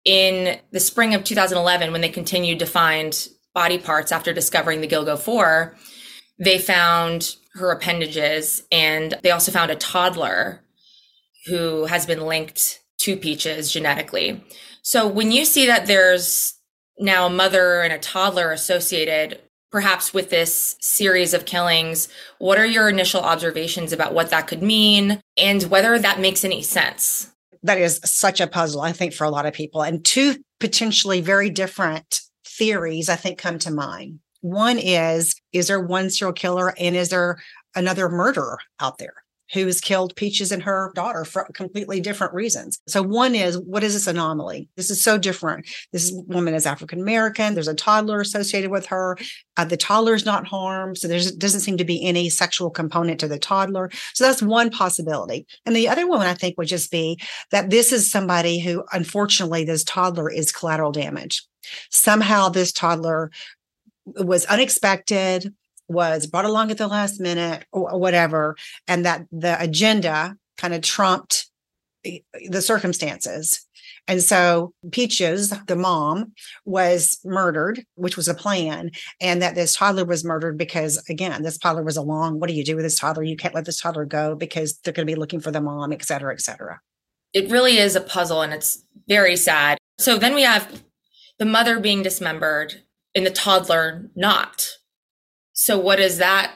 in 0.04 0.58
the 0.70 0.80
spring 0.80 1.14
of 1.14 1.24
2011, 1.24 1.92
when 1.92 2.00
they 2.00 2.08
continued 2.08 2.60
to 2.60 2.66
find 2.66 3.28
body 3.54 3.78
parts 3.78 4.12
after 4.12 4.32
discovering 4.32 4.80
the 4.80 4.88
Gilgo 4.88 5.18
4, 5.18 5.76
they 6.38 6.58
found 6.58 7.34
her 7.54 7.72
appendages 7.72 8.62
and 8.70 9.18
they 9.22 9.32
also 9.32 9.50
found 9.50 9.70
a 9.70 9.76
toddler 9.76 10.62
who 11.46 11.86
has 11.86 12.06
been 12.06 12.20
linked 12.20 12.79
to 13.00 13.16
Peaches 13.16 13.72
genetically. 13.72 14.42
So 14.82 15.06
when 15.06 15.32
you 15.32 15.44
see 15.44 15.66
that 15.66 15.86
there's 15.86 16.54
now 16.98 17.26
a 17.26 17.30
mother 17.30 17.80
and 17.80 17.92
a 17.92 17.98
toddler 17.98 18.52
associated 18.52 19.40
perhaps 19.70 20.12
with 20.12 20.30
this 20.30 20.76
series 20.80 21.32
of 21.32 21.46
killings, 21.46 22.08
what 22.38 22.58
are 22.58 22.66
your 22.66 22.88
initial 22.88 23.20
observations 23.20 23.92
about 23.92 24.14
what 24.14 24.30
that 24.30 24.46
could 24.46 24.62
mean 24.62 25.20
and 25.36 25.62
whether 25.64 25.98
that 25.98 26.20
makes 26.20 26.44
any 26.44 26.62
sense? 26.62 27.30
That 27.62 27.78
is 27.78 28.00
such 28.04 28.40
a 28.40 28.46
puzzle, 28.46 28.80
I 28.80 28.92
think, 28.92 29.14
for 29.14 29.24
a 29.24 29.30
lot 29.30 29.46
of 29.46 29.52
people. 29.52 29.82
And 29.82 30.04
two 30.04 30.36
potentially 30.58 31.20
very 31.20 31.50
different 31.50 32.20
theories, 32.44 33.08
I 33.08 33.16
think, 33.16 33.38
come 33.38 33.58
to 33.60 33.70
mind. 33.70 34.20
One 34.40 34.78
is 34.78 35.36
Is 35.52 35.68
there 35.68 35.80
one 35.80 36.10
serial 36.10 36.32
killer 36.32 36.74
and 36.78 36.96
is 36.96 37.10
there 37.10 37.38
another 37.74 38.08
murderer 38.08 38.58
out 38.80 38.98
there? 38.98 39.19
Who 39.52 39.66
has 39.66 39.80
killed 39.80 40.14
Peaches 40.16 40.52
and 40.52 40.62
her 40.62 40.92
daughter 40.94 41.24
for 41.24 41.48
completely 41.54 42.00
different 42.00 42.32
reasons. 42.32 42.80
So 42.86 43.02
one 43.02 43.34
is 43.34 43.58
what 43.58 43.82
is 43.82 43.94
this 43.94 44.06
anomaly? 44.06 44.68
This 44.76 44.90
is 44.90 45.02
so 45.02 45.18
different. 45.18 45.66
This 45.92 46.12
woman 46.28 46.54
is 46.54 46.66
African 46.66 47.00
American. 47.00 47.54
There's 47.54 47.68
a 47.68 47.74
toddler 47.74 48.20
associated 48.20 48.70
with 48.70 48.86
her. 48.86 49.16
Uh, 49.56 49.64
the 49.64 49.76
toddler 49.76 50.14
is 50.14 50.24
not 50.24 50.46
harmed, 50.46 50.98
so 50.98 51.08
there 51.08 51.20
doesn't 51.36 51.60
seem 51.60 51.76
to 51.76 51.84
be 51.84 52.04
any 52.04 52.28
sexual 52.28 52.70
component 52.70 53.20
to 53.20 53.28
the 53.28 53.38
toddler. 53.38 53.90
So 54.14 54.24
that's 54.24 54.42
one 54.42 54.70
possibility. 54.70 55.46
And 55.66 55.74
the 55.74 55.88
other 55.88 56.06
one 56.06 56.26
I 56.26 56.34
think 56.34 56.56
would 56.56 56.68
just 56.68 56.90
be 56.90 57.20
that 57.50 57.70
this 57.70 57.92
is 57.92 58.10
somebody 58.10 58.60
who, 58.60 58.84
unfortunately, 58.92 59.64
this 59.64 59.84
toddler 59.84 60.30
is 60.30 60.52
collateral 60.52 60.92
damage. 60.92 61.44
Somehow 61.90 62.48
this 62.48 62.72
toddler 62.72 63.30
was 64.06 64.44
unexpected 64.46 65.52
was 65.90 66.26
brought 66.26 66.44
along 66.44 66.70
at 66.70 66.78
the 66.78 66.86
last 66.86 67.20
minute 67.20 67.66
or 67.72 67.98
whatever, 67.98 68.56
and 68.86 69.04
that 69.04 69.26
the 69.32 69.60
agenda 69.60 70.36
kind 70.56 70.72
of 70.72 70.82
trumped 70.82 71.50
the 72.02 72.62
circumstances. 72.62 73.66
And 74.08 74.22
so 74.22 74.72
Peaches, 74.90 75.50
the 75.66 75.76
mom, 75.76 76.32
was 76.64 77.18
murdered, 77.24 77.84
which 77.96 78.16
was 78.16 78.28
a 78.28 78.34
plan, 78.34 78.92
and 79.20 79.42
that 79.42 79.54
this 79.54 79.76
toddler 79.76 80.04
was 80.04 80.24
murdered 80.24 80.56
because, 80.56 81.02
again, 81.08 81.42
this 81.42 81.58
toddler 81.58 81.82
was 81.82 81.96
along. 81.96 82.40
What 82.40 82.48
do 82.48 82.54
you 82.54 82.64
do 82.64 82.76
with 82.76 82.84
this 82.84 82.98
toddler? 82.98 83.22
You 83.22 83.36
can't 83.36 83.54
let 83.54 83.66
this 83.66 83.80
toddler 83.80 84.06
go 84.06 84.34
because 84.34 84.78
they're 84.78 84.94
going 84.94 85.06
to 85.06 85.12
be 85.12 85.18
looking 85.18 85.40
for 85.40 85.50
the 85.50 85.60
mom, 85.60 85.92
et 85.92 86.02
cetera, 86.04 86.32
et 86.32 86.40
cetera. 86.40 86.80
It 87.32 87.50
really 87.50 87.78
is 87.78 87.94
a 87.94 88.00
puzzle 88.00 88.42
and 88.42 88.52
it's 88.52 88.84
very 89.06 89.36
sad. 89.36 89.78
So 89.98 90.18
then 90.18 90.34
we 90.34 90.42
have 90.42 90.82
the 91.38 91.44
mother 91.44 91.78
being 91.78 92.02
dismembered 92.02 92.82
and 93.14 93.26
the 93.26 93.30
toddler 93.30 94.10
not. 94.16 94.68
So, 95.60 95.78
what 95.78 95.96
does 95.96 96.16
that 96.16 96.54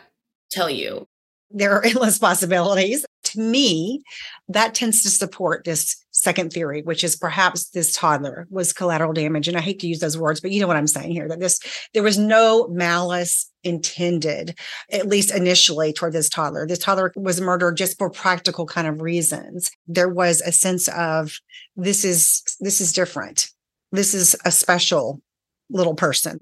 tell 0.50 0.70
you? 0.70 1.07
There 1.50 1.76
are 1.76 1.84
endless 1.84 2.18
possibilities. 2.18 3.05
To 3.24 3.38
me, 3.38 4.02
that 4.48 4.74
tends 4.74 5.02
to 5.02 5.11
support 5.11 5.64
this 5.64 6.02
second 6.11 6.55
theory, 6.55 6.80
which 6.80 7.05
is 7.05 7.14
perhaps 7.14 7.68
this 7.68 7.94
toddler 7.94 8.46
was 8.48 8.72
collateral 8.72 9.12
damage. 9.12 9.46
And 9.46 9.59
I 9.59 9.61
hate 9.61 9.78
to 9.80 9.86
use 9.86 9.98
those 9.98 10.16
words, 10.16 10.40
but 10.40 10.52
you 10.52 10.61
know 10.61 10.66
what 10.66 10.78
I'm 10.78 10.86
saying 10.86 11.11
here 11.11 11.28
that 11.28 11.38
this, 11.38 11.61
there 11.92 12.02
was 12.02 12.16
no 12.16 12.66
malice 12.68 13.50
intended, 13.62 14.59
at 14.90 15.07
least 15.07 15.34
initially, 15.34 15.92
toward 15.92 16.14
this 16.14 16.30
toddler. 16.30 16.66
This 16.66 16.78
toddler 16.78 17.12
was 17.14 17.42
murdered 17.42 17.76
just 17.76 17.98
for 17.98 18.09
practical 18.09 18.64
kind 18.64 18.86
of 18.86 19.02
reasons. 19.02 19.70
There 19.86 20.09
was 20.09 20.40
a 20.40 20.52
sense 20.52 20.88
of 20.88 21.38
this 21.76 22.07
is, 22.07 22.42
this 22.59 22.80
is 22.80 22.94
different. 22.94 23.50
This 23.92 24.14
is 24.14 24.34
a 24.46 24.50
special 24.50 25.20
little 25.68 25.94
person. 25.94 26.38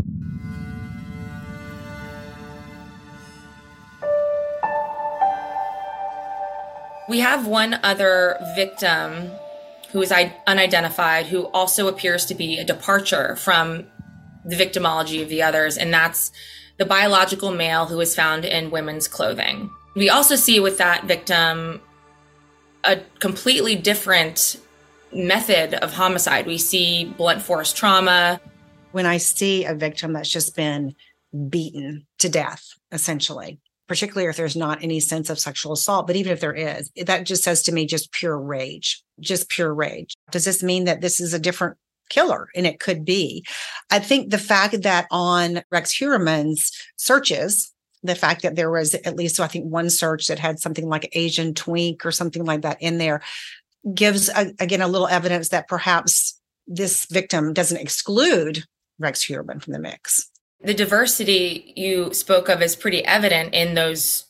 We 7.13 7.21
have 7.21 7.47
one 7.47 7.79
other 7.83 8.39
victim 8.57 9.33
who 9.91 10.01
is 10.01 10.11
unidentified 10.47 11.27
who 11.27 11.45
also 11.49 11.87
appears 11.87 12.25
to 12.25 12.35
be 12.35 12.57
a 12.59 12.65
departure 12.65 13.37
from 13.37 13.85
the 14.47 14.57
victimology 14.57 15.23
of 15.23 15.29
the 15.29 15.43
others, 15.43 15.77
and 15.77 15.93
that's 15.93 16.33
the 16.79 16.87
biological 16.87 17.51
male 17.51 17.85
who 17.85 17.99
was 17.99 18.17
found 18.17 18.47
in 18.47 18.71
women's 18.71 19.09
clothing. 19.09 19.71
We 19.95 20.09
also 20.09 20.37
see 20.37 20.59
with 20.59 20.79
that 20.79 21.05
victim 21.05 21.83
a 22.83 22.97
completely 23.19 23.77
different 23.77 24.59
method 25.13 25.75
of 25.75 25.93
homicide. 25.93 26.47
We 26.47 26.57
see 26.57 27.05
blunt 27.05 27.43
force 27.43 27.75
trauma. 27.75 28.41
When 28.93 29.05
I 29.05 29.19
see 29.19 29.67
a 29.67 29.75
victim 29.75 30.15
that's 30.15 30.31
just 30.31 30.57
been 30.57 30.95
beaten 31.51 32.07
to 32.21 32.31
death, 32.31 32.73
essentially, 32.91 33.61
particularly 33.89 34.29
if 34.29 34.37
there's 34.37 34.57
not 34.57 34.83
any 34.83 35.01
sense 35.01 35.31
of 35.31 35.39
sexual 35.39 35.73
assault. 35.73 36.07
But 36.07 36.17
even 36.17 36.33
if 36.33 36.41
there 36.41 36.55
is, 36.55 36.91
that 37.05 37.27
just 37.27 37.45
says 37.45 37.63
to 37.65 37.73
me 37.73 37.87
just 37.87 38.13
pure 38.13 38.39
rage, 38.39 39.03
just 39.21 39.49
pure 39.49 39.75
rage. 39.75 40.15
Does 40.31 40.45
this 40.45 40.63
mean 40.63 40.85
that 40.85 41.01
this 41.01 41.21
is 41.21 41.35
a 41.35 41.39
different 41.39 41.77
killer? 42.09 42.49
And 42.55 42.67
it 42.67 42.81
could 42.81 43.05
be. 43.05 43.45
I 43.91 43.99
think 43.99 44.31
the 44.31 44.39
fact 44.39 44.83
that 44.83 45.07
on 45.11 45.63
Rex 45.71 45.93
Heuermann's 45.93 46.73
searches, 46.97 47.73
the 48.03 48.15
fact 48.15 48.43
that 48.43 48.57
there 48.57 48.71
was 48.71 48.95
at 48.95 49.17
least, 49.17 49.37
so 49.37 49.45
I 49.45 49.49
think 49.49 49.67
one 49.67 49.91
search 49.91 50.27
that 50.27 50.39
had 50.39 50.59
something 50.59 50.89
like 50.89 51.11
Asian 51.13 51.55
twink 51.55 52.05
or 52.05 52.11
something 52.11 52.45
like 52.45 52.63
that 52.63 52.81
in 52.81 52.99
there 52.99 53.23
gives, 53.95 54.29
a, 54.29 54.53
again, 54.59 54.83
a 54.83 54.89
little 54.89 55.09
evidence 55.09 55.51
that 55.51 55.69
perhaps 55.69 56.41
this 56.67 57.07
victim 57.07 57.53
doesn't 57.53 57.81
exclude 57.81 58.65
Rex 58.99 59.25
Heuermann 59.25 59.63
from 59.63 59.73
the 59.73 59.79
mix 59.79 60.32
the 60.63 60.75
diversity 60.75 61.73
you 61.77 62.13
spoke 62.15 62.49
of 62.49 62.63
is 62.63 62.77
pretty 62.77 63.05
evident 63.05 63.55
in 63.55 63.75
those 63.75 64.27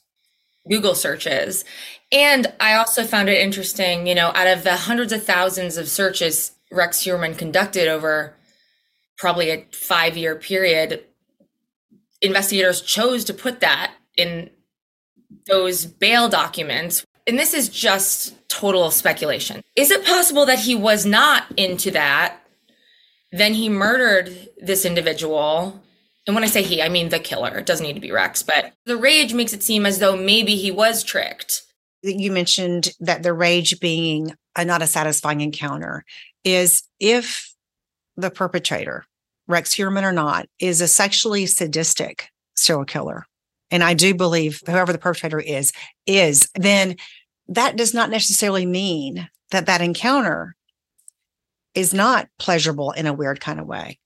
Google 0.68 0.94
searches. 0.94 1.64
And 2.10 2.52
I 2.60 2.74
also 2.74 3.04
found 3.04 3.28
it 3.28 3.38
interesting, 3.38 4.06
you 4.06 4.14
know, 4.14 4.32
out 4.34 4.46
of 4.46 4.64
the 4.64 4.76
hundreds 4.76 5.12
of 5.12 5.24
thousands 5.24 5.76
of 5.76 5.88
searches 5.88 6.52
Rex 6.70 7.02
Heuermann 7.04 7.36
conducted 7.36 7.88
over 7.88 8.34
probably 9.16 9.50
a 9.50 9.66
five 9.72 10.16
year 10.16 10.34
period, 10.36 11.04
investigators 12.20 12.80
chose 12.80 13.24
to 13.24 13.34
put 13.34 13.60
that 13.60 13.94
in 14.16 14.50
those 15.46 15.86
bail 15.86 16.28
documents. 16.28 17.04
And 17.26 17.38
this 17.38 17.54
is 17.54 17.68
just 17.68 18.34
total 18.48 18.90
speculation. 18.90 19.62
Is 19.76 19.90
it 19.90 20.04
possible 20.04 20.46
that 20.46 20.60
he 20.60 20.74
was 20.74 21.06
not 21.06 21.44
into 21.56 21.90
that? 21.92 22.38
Then 23.30 23.54
he 23.54 23.68
murdered 23.68 24.48
this 24.58 24.84
individual 24.84 25.82
and 26.26 26.34
when 26.34 26.44
I 26.44 26.48
say 26.48 26.62
he, 26.62 26.82
I 26.82 26.88
mean 26.88 27.08
the 27.08 27.18
killer. 27.18 27.58
It 27.58 27.66
doesn't 27.66 27.84
need 27.84 27.94
to 27.94 28.00
be 28.00 28.12
Rex, 28.12 28.42
but 28.42 28.72
the 28.86 28.96
rage 28.96 29.34
makes 29.34 29.52
it 29.52 29.62
seem 29.62 29.86
as 29.86 29.98
though 29.98 30.16
maybe 30.16 30.56
he 30.56 30.70
was 30.70 31.02
tricked. 31.02 31.62
You 32.02 32.30
mentioned 32.30 32.90
that 33.00 33.22
the 33.22 33.32
rage 33.32 33.80
being 33.80 34.34
a 34.56 34.64
not 34.64 34.82
a 34.82 34.86
satisfying 34.86 35.40
encounter 35.40 36.04
is 36.44 36.82
if 37.00 37.52
the 38.16 38.30
perpetrator, 38.30 39.04
Rex 39.48 39.74
Heuermann 39.74 40.04
or 40.04 40.12
not, 40.12 40.46
is 40.58 40.80
a 40.80 40.88
sexually 40.88 41.46
sadistic 41.46 42.28
serial 42.56 42.84
killer. 42.84 43.26
And 43.70 43.82
I 43.82 43.94
do 43.94 44.14
believe 44.14 44.60
whoever 44.66 44.92
the 44.92 44.98
perpetrator 44.98 45.40
is, 45.40 45.72
is, 46.06 46.48
then 46.54 46.96
that 47.48 47.76
does 47.76 47.94
not 47.94 48.10
necessarily 48.10 48.66
mean 48.66 49.28
that 49.50 49.66
that 49.66 49.80
encounter 49.80 50.54
is 51.74 51.94
not 51.94 52.28
pleasurable 52.38 52.92
in 52.92 53.06
a 53.06 53.14
weird 53.14 53.40
kind 53.40 53.58
of 53.58 53.66
way. 53.66 53.98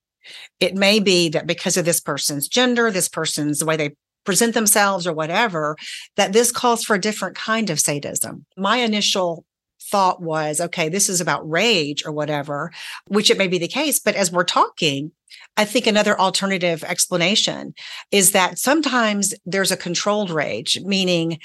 It 0.60 0.74
may 0.74 0.98
be 0.98 1.28
that 1.30 1.46
because 1.46 1.76
of 1.76 1.84
this 1.84 2.00
person's 2.00 2.48
gender, 2.48 2.90
this 2.90 3.08
person's 3.08 3.58
the 3.58 3.66
way 3.66 3.76
they 3.76 3.96
present 4.24 4.54
themselves 4.54 5.06
or 5.06 5.12
whatever, 5.12 5.76
that 6.16 6.32
this 6.32 6.50
calls 6.50 6.84
for 6.84 6.94
a 6.96 7.00
different 7.00 7.36
kind 7.36 7.70
of 7.70 7.80
sadism. 7.80 8.44
My 8.56 8.78
initial 8.78 9.44
thought 9.80 10.20
was, 10.20 10.60
okay, 10.60 10.88
this 10.88 11.08
is 11.08 11.20
about 11.20 11.48
rage 11.48 12.04
or 12.04 12.12
whatever, 12.12 12.72
which 13.06 13.30
it 13.30 13.38
may 13.38 13.48
be 13.48 13.58
the 13.58 13.68
case. 13.68 14.00
But 14.00 14.16
as 14.16 14.32
we're 14.32 14.44
talking, 14.44 15.12
I 15.56 15.64
think 15.64 15.86
another 15.86 16.18
alternative 16.18 16.82
explanation 16.84 17.74
is 18.10 18.32
that 18.32 18.58
sometimes 18.58 19.32
there's 19.44 19.70
a 19.70 19.76
controlled 19.76 20.30
rage, 20.30 20.80
meaning, 20.82 21.38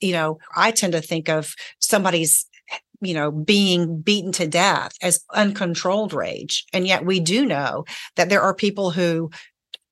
you 0.00 0.12
know, 0.12 0.38
I 0.56 0.70
tend 0.70 0.94
to 0.94 1.00
think 1.00 1.28
of 1.28 1.54
somebody's 1.78 2.46
you 3.00 3.14
know, 3.14 3.30
being 3.30 4.00
beaten 4.00 4.32
to 4.32 4.46
death 4.46 4.92
as 5.02 5.24
uncontrolled 5.32 6.12
rage. 6.12 6.64
And 6.72 6.86
yet 6.86 7.04
we 7.04 7.20
do 7.20 7.44
know 7.44 7.84
that 8.16 8.28
there 8.28 8.42
are 8.42 8.54
people 8.54 8.90
who 8.90 9.30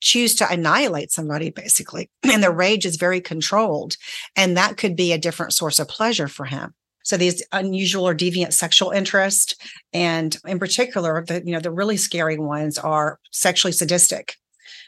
choose 0.03 0.35
to 0.35 0.51
annihilate 0.51 1.11
somebody 1.11 1.49
basically 1.49 2.09
and 2.23 2.43
the 2.43 2.51
rage 2.51 2.85
is 2.85 2.97
very 2.97 3.21
controlled 3.21 3.95
and 4.35 4.57
that 4.57 4.75
could 4.75 4.97
be 4.97 5.13
a 5.13 5.17
different 5.17 5.53
source 5.53 5.79
of 5.79 5.87
pleasure 5.87 6.27
for 6.27 6.43
him 6.43 6.73
so 7.05 7.15
these 7.15 7.41
unusual 7.53 8.05
or 8.05 8.13
deviant 8.13 8.51
sexual 8.51 8.91
interest 8.91 9.61
and 9.93 10.37
in 10.45 10.59
particular 10.59 11.23
the 11.25 11.41
you 11.45 11.53
know 11.53 11.59
the 11.61 11.71
really 11.71 11.95
scary 11.95 12.37
ones 12.37 12.77
are 12.77 13.17
sexually 13.31 13.71
sadistic 13.71 14.35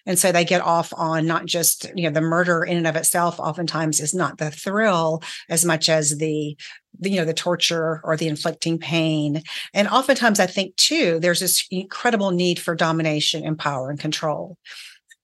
and 0.05 0.20
so 0.20 0.32
they 0.32 0.45
get 0.45 0.61
off 0.61 0.93
on 0.95 1.26
not 1.26 1.45
just, 1.45 1.86
you 1.95 2.03
know, 2.03 2.11
the 2.11 2.22
murder 2.22 2.63
in 2.63 2.78
and 2.78 2.88
of 2.88 2.95
itself 2.95 3.39
oftentimes 3.39 3.99
is 3.99 4.13
not 4.13 4.38
the 4.38 4.51
thrill 4.51 5.24
as 5.49 5.66
much 5.66 5.89
as 5.89 6.18
the, 6.18 6.55
the, 6.84 6.84
you 7.01 7.17
know, 7.17 7.25
the 7.25 7.33
torture 7.33 8.01
or 8.03 8.17
the 8.17 8.27
inflicting 8.27 8.77
pain. 8.77 9.43
And 9.73 9.87
oftentimes 9.87 10.39
I 10.39 10.47
think 10.47 10.75
too, 10.75 11.19
there's 11.19 11.39
this 11.39 11.67
incredible 11.71 12.31
need 12.31 12.59
for 12.59 12.75
domination 12.75 13.45
and 13.45 13.57
power 13.57 13.89
and 13.89 13.99
control. 13.99 14.57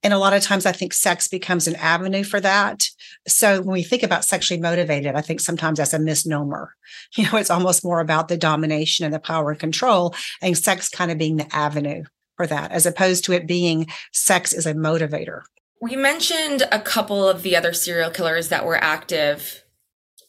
And 0.03 0.13
a 0.13 0.17
lot 0.17 0.33
of 0.33 0.41
times 0.41 0.65
I 0.65 0.71
think 0.71 0.93
sex 0.93 1.27
becomes 1.27 1.67
an 1.67 1.75
avenue 1.75 2.23
for 2.23 2.39
that. 2.39 2.87
So 3.27 3.61
when 3.61 3.73
we 3.73 3.83
think 3.83 4.01
about 4.01 4.25
sexually 4.25 4.59
motivated, 4.59 5.15
I 5.15 5.21
think 5.21 5.39
sometimes 5.39 5.77
that's 5.77 5.93
a 5.93 5.99
misnomer. 5.99 6.75
You 7.15 7.25
know, 7.25 7.37
it's 7.37 7.49
almost 7.49 7.83
more 7.83 7.99
about 7.99 8.29
the 8.29 8.37
domination 8.37 9.03
and 9.05 9.13
the 9.13 9.19
power 9.19 9.51
and 9.51 9.59
control 9.59 10.15
and 10.41 10.57
sex 10.57 10.87
kind 10.87 11.11
of 11.11 11.17
being 11.17 11.35
the 11.35 11.53
avenue 11.53 12.03
for 12.37 12.47
that, 12.47 12.71
as 12.71 12.85
opposed 12.85 13.25
to 13.25 13.33
it 13.33 13.47
being 13.47 13.87
sex 14.13 14.53
is 14.53 14.65
a 14.65 14.73
motivator. 14.73 15.41
We 15.81 15.95
mentioned 15.95 16.63
a 16.71 16.79
couple 16.79 17.27
of 17.27 17.43
the 17.43 17.55
other 17.55 17.73
serial 17.73 18.11
killers 18.11 18.47
that 18.47 18.65
were 18.65 18.81
active 18.81 19.60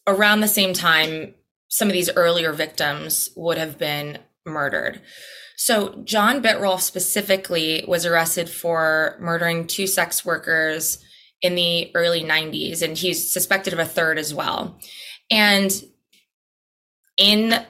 around 0.06 0.40
the 0.40 0.48
same 0.48 0.72
time 0.72 1.34
some 1.68 1.88
of 1.88 1.94
these 1.94 2.10
earlier 2.16 2.52
victims 2.52 3.30
would 3.34 3.56
have 3.56 3.78
been 3.78 4.18
murdered. 4.44 5.00
So, 5.56 6.02
John 6.04 6.42
Bittrolff 6.42 6.80
specifically 6.80 7.84
was 7.88 8.04
arrested 8.04 8.50
for 8.50 9.16
murdering 9.20 9.66
two 9.66 9.86
sex 9.86 10.24
workers 10.24 11.02
in 11.40 11.54
the 11.54 11.90
early 11.94 12.22
90s, 12.22 12.82
and 12.82 12.96
he's 12.96 13.32
suspected 13.32 13.72
of 13.72 13.78
a 13.78 13.84
third 13.84 14.18
as 14.18 14.34
well. 14.34 14.78
And 15.30 15.72
in 17.16 17.64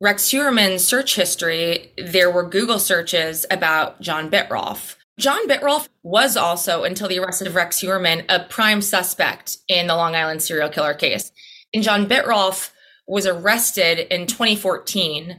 Rex 0.00 0.30
Heuermann's 0.30 0.84
search 0.84 1.14
history, 1.14 1.92
there 1.98 2.30
were 2.30 2.48
Google 2.48 2.78
searches 2.78 3.44
about 3.50 4.00
John 4.00 4.30
Bittrolff. 4.30 4.96
John 5.20 5.46
Bittrolff 5.46 5.88
was 6.02 6.34
also, 6.34 6.82
until 6.84 7.06
the 7.06 7.18
arrest 7.18 7.42
of 7.42 7.54
Rex 7.54 7.80
Heuermann, 7.80 8.24
a 8.30 8.44
prime 8.44 8.80
suspect 8.80 9.58
in 9.68 9.86
the 9.86 9.94
Long 9.94 10.16
Island 10.16 10.42
serial 10.42 10.70
killer 10.70 10.94
case. 10.94 11.30
And 11.74 11.82
John 11.82 12.06
Bittrolff 12.06 12.70
was 13.06 13.26
arrested 13.26 14.12
in 14.12 14.26
2014 14.26 15.38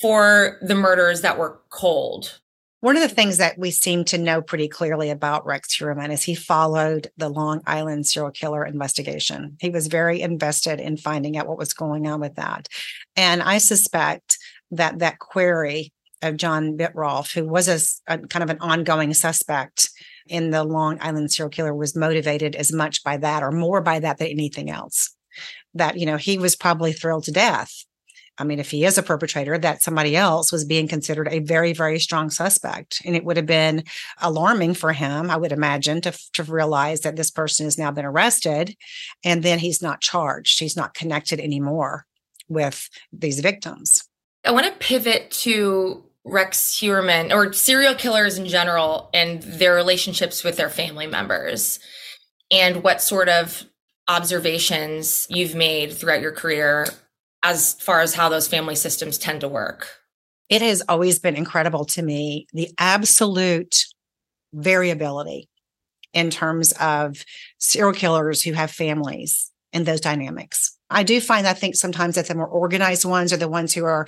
for 0.00 0.58
the 0.60 0.74
murders 0.74 1.22
that 1.22 1.38
were 1.38 1.60
cold. 1.70 2.38
One 2.80 2.96
of 2.96 3.02
the 3.02 3.08
things 3.08 3.38
that 3.38 3.58
we 3.58 3.70
seem 3.70 4.04
to 4.04 4.18
know 4.18 4.42
pretty 4.42 4.68
clearly 4.68 5.08
about 5.08 5.46
Rex 5.46 5.74
Heuermann 5.76 6.12
is 6.12 6.22
he 6.22 6.34
followed 6.34 7.10
the 7.16 7.30
Long 7.30 7.62
Island 7.66 8.06
serial 8.06 8.30
killer 8.30 8.64
investigation. 8.64 9.56
He 9.58 9.70
was 9.70 9.86
very 9.86 10.20
invested 10.20 10.80
in 10.80 10.98
finding 10.98 11.38
out 11.38 11.48
what 11.48 11.58
was 11.58 11.72
going 11.72 12.06
on 12.06 12.20
with 12.20 12.34
that. 12.34 12.68
And 13.16 13.42
I 13.42 13.56
suspect 13.58 14.36
that 14.70 14.98
that 14.98 15.18
query 15.18 15.92
of 16.22 16.36
John 16.36 16.76
Bittrolff, 16.76 17.32
who 17.32 17.46
was 17.46 17.68
a, 17.68 18.12
a 18.12 18.18
kind 18.26 18.42
of 18.42 18.50
an 18.50 18.58
ongoing 18.60 19.14
suspect 19.14 19.90
in 20.26 20.50
the 20.50 20.64
Long 20.64 20.98
Island 21.00 21.30
serial 21.32 21.50
killer, 21.50 21.74
was 21.74 21.96
motivated 21.96 22.56
as 22.56 22.72
much 22.72 23.02
by 23.04 23.16
that 23.18 23.42
or 23.42 23.50
more 23.50 23.80
by 23.80 23.98
that 24.00 24.18
than 24.18 24.28
anything 24.28 24.70
else. 24.70 25.14
That, 25.74 25.98
you 25.98 26.06
know, 26.06 26.16
he 26.16 26.38
was 26.38 26.56
probably 26.56 26.92
thrilled 26.92 27.24
to 27.24 27.32
death 27.32 27.72
I 28.38 28.44
mean, 28.44 28.60
if 28.60 28.70
he 28.70 28.84
is 28.84 28.96
a 28.96 29.02
perpetrator, 29.02 29.58
that 29.58 29.82
somebody 29.82 30.16
else 30.16 30.52
was 30.52 30.64
being 30.64 30.86
considered 30.86 31.28
a 31.28 31.40
very, 31.40 31.72
very 31.72 31.98
strong 31.98 32.30
suspect. 32.30 33.02
And 33.04 33.16
it 33.16 33.24
would 33.24 33.36
have 33.36 33.46
been 33.46 33.82
alarming 34.20 34.74
for 34.74 34.92
him, 34.92 35.28
I 35.28 35.36
would 35.36 35.50
imagine, 35.50 36.00
to, 36.02 36.16
to 36.34 36.44
realize 36.44 37.00
that 37.00 37.16
this 37.16 37.32
person 37.32 37.66
has 37.66 37.76
now 37.76 37.90
been 37.90 38.04
arrested 38.04 38.76
and 39.24 39.42
then 39.42 39.58
he's 39.58 39.82
not 39.82 40.00
charged. 40.00 40.60
He's 40.60 40.76
not 40.76 40.94
connected 40.94 41.40
anymore 41.40 42.06
with 42.48 42.88
these 43.12 43.40
victims. 43.40 44.04
I 44.44 44.52
want 44.52 44.66
to 44.66 44.72
pivot 44.72 45.32
to 45.42 46.04
Rex 46.30 46.78
Heuermann 46.78 47.32
or 47.32 47.52
serial 47.52 47.94
killers 47.94 48.38
in 48.38 48.46
general 48.46 49.10
and 49.14 49.42
their 49.42 49.74
relationships 49.74 50.44
with 50.44 50.56
their 50.56 50.68
family 50.68 51.06
members 51.06 51.80
and 52.50 52.82
what 52.82 53.02
sort 53.02 53.28
of 53.28 53.64
observations 54.08 55.26
you've 55.30 55.54
made 55.54 55.92
throughout 55.92 56.20
your 56.20 56.32
career 56.32 56.86
as 57.42 57.74
far 57.74 58.00
as 58.00 58.14
how 58.14 58.28
those 58.28 58.48
family 58.48 58.74
systems 58.74 59.18
tend 59.18 59.40
to 59.40 59.48
work? 59.48 59.88
It 60.48 60.62
has 60.62 60.82
always 60.88 61.18
been 61.18 61.36
incredible 61.36 61.84
to 61.86 62.02
me 62.02 62.46
the 62.52 62.70
absolute 62.78 63.84
variability 64.52 65.48
in 66.14 66.30
terms 66.30 66.72
of 66.80 67.22
serial 67.58 67.92
killers 67.92 68.42
who 68.42 68.52
have 68.52 68.70
families 68.70 69.50
and 69.72 69.84
those 69.84 70.00
dynamics. 70.00 70.76
I 70.90 71.02
do 71.02 71.20
find 71.20 71.46
I 71.46 71.52
think 71.52 71.74
sometimes 71.74 72.14
that 72.14 72.26
the 72.26 72.34
more 72.34 72.46
organized 72.46 73.04
ones 73.04 73.32
are 73.32 73.36
the 73.36 73.48
ones 73.48 73.74
who 73.74 73.84
are 73.84 74.06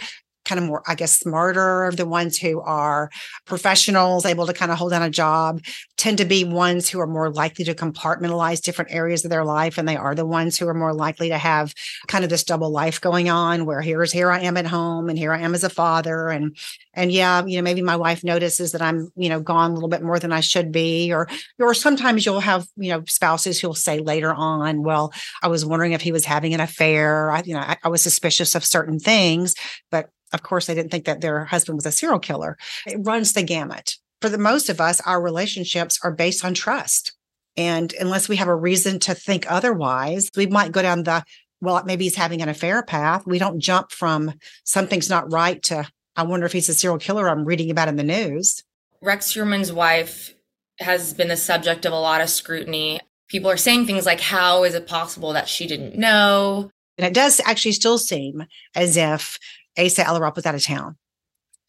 kind 0.51 0.59
of 0.59 0.67
more, 0.67 0.83
I 0.89 0.97
guess, 0.97 1.17
smarter, 1.17 1.93
the 1.95 2.05
ones 2.05 2.37
who 2.37 2.61
are 2.61 3.09
professionals, 3.47 4.27
able 4.27 4.49
to 4.49 4.53
kind 4.53 4.73
of 4.73 4.79
hold 4.79 4.91
down 4.91 5.03
a 5.03 5.09
job, 5.09 5.63
tend 5.97 6.19
to 6.19 6.25
be 6.25 6.43
ones 6.43 6.89
who 6.89 6.99
are 6.99 7.07
more 7.07 7.31
likely 7.31 7.65
to 7.67 7.75
compartmentalize 7.75 8.61
different 8.61 8.91
areas 8.91 9.25
of 9.25 9.31
their 9.31 9.45
life. 9.45 9.79
And 9.79 9.87
they 9.87 9.97
are 9.97 10.17
the 10.17 10.27
ones 10.27 10.59
who 10.59 10.67
are 10.67 10.75
more 10.75 10.93
likely 10.93 11.29
to 11.29 11.39
have 11.39 11.73
kind 12.09 12.25
of 12.25 12.31
this 12.31 12.43
double 12.43 12.71
life 12.71 13.01
going 13.01 13.29
on 13.29 13.65
where 13.65 13.81
here's 13.81 14.11
here 14.11 14.29
I 14.29 14.41
am 14.41 14.57
at 14.57 14.67
home 14.67 15.09
and 15.09 15.17
here 15.17 15.33
I 15.33 15.39
am 15.39 15.55
as 15.55 15.63
a 15.63 15.71
father. 15.71 16.29
And 16.29 16.57
and 16.95 17.13
yeah, 17.13 17.45
you 17.47 17.57
know, 17.57 17.63
maybe 17.63 17.83
my 17.83 17.95
wife 17.95 18.25
notices 18.25 18.73
that 18.73 18.83
I'm, 18.83 19.13
you 19.15 19.29
know, 19.29 19.39
gone 19.39 19.71
a 19.71 19.75
little 19.75 19.89
bit 19.89 20.03
more 20.03 20.19
than 20.19 20.33
I 20.33 20.41
should 20.41 20.73
be. 20.73 21.13
Or 21.13 21.29
or 21.61 21.75
sometimes 21.75 22.27
you'll 22.27 22.41
have, 22.41 22.67
you 22.77 22.91
know, 22.91 23.05
spouses 23.07 23.61
who'll 23.61 23.75
say 23.75 24.01
later 24.01 24.35
on, 24.35 24.83
well, 24.83 25.13
I 25.43 25.49
was 25.49 25.65
wondering 25.65 25.93
if 25.93 26.01
he 26.01 26.11
was 26.11 26.25
having 26.25 26.55
an 26.55 26.61
affair. 26.61 27.31
I, 27.31 27.43
you 27.45 27.55
know, 27.55 27.61
I, 27.61 27.77
I 27.85 27.89
was 27.89 28.03
suspicious 28.03 28.57
of 28.57 28.65
certain 28.65 28.99
things, 28.99 29.55
but 29.93 30.11
of 30.33 30.43
course, 30.43 30.67
they 30.67 30.75
didn't 30.75 30.91
think 30.91 31.05
that 31.05 31.21
their 31.21 31.45
husband 31.45 31.77
was 31.77 31.87
a 31.87 31.93
serial 31.93 32.19
killer. 32.19 32.57
It 32.87 32.99
runs 33.01 33.33
the 33.33 33.43
gamut. 33.43 33.97
For 34.21 34.29
the 34.29 34.39
most 34.39 34.69
of 34.69 34.81
us, 34.81 35.01
our 35.03 35.21
relationships 35.21 35.99
are 36.05 36.13
based 36.13 36.45
on 36.45 36.55
trust. 36.55 37.13
And 37.57 37.93
unless 37.99 38.29
we 38.29 38.37
have 38.37 38.49
a 38.49 38.55
reason 38.55 38.99
to 39.01 39.15
think 39.15 39.51
otherwise, 39.51 40.31
we 40.37 40.47
might 40.47 40.73
go 40.73 40.83
down 40.83 41.05
the, 41.05 41.25
well, 41.61 41.83
maybe 41.85 42.05
he's 42.05 42.17
having 42.17 42.43
an 42.43 42.49
affair 42.49 42.83
path. 42.83 43.27
We 43.27 43.39
don't 43.39 43.61
jump 43.61 43.91
from 43.91 44.35
something's 44.65 45.11
not 45.11 45.33
right 45.33 45.63
to, 45.65 45.89
I 46.17 46.23
wonder 46.23 46.47
if 46.47 46.53
he's 46.53 46.69
a 46.69 46.75
serial 46.75 46.99
killer 46.99 47.29
I'm 47.29 47.45
reading 47.45 47.71
about 47.71 47.89
in 47.89 47.97
the 47.97 48.03
news. 48.03 48.63
Rex 49.03 49.33
Heuermann's 49.33 49.73
wife 49.73 50.35
has 50.79 51.15
been 51.15 51.29
the 51.29 51.37
subject 51.37 51.85
of 51.87 51.93
a 51.93 51.99
lot 51.99 52.21
of 52.21 52.31
scrutiny. 52.31 53.01
People 53.29 53.51
are 53.51 53.57
saying 53.57 53.87
things 53.87 54.07
like, 54.07 54.21
how 54.21 54.65
is 54.65 54.75
it 54.75 54.87
possible 54.87 55.33
that 55.33 55.49
she 55.49 55.67
didn't 55.67 55.97
know? 55.97 56.71
And 56.99 57.07
it 57.07 57.15
does 57.15 57.41
actually 57.45 57.73
still 57.73 57.97
seem 57.97 58.45
as 58.75 58.97
if 58.97 59.39
Asa 59.79 60.05
Ellerup 60.05 60.37
was 60.37 60.47
out 60.47 60.55
of 60.55 60.63
town 60.63 60.97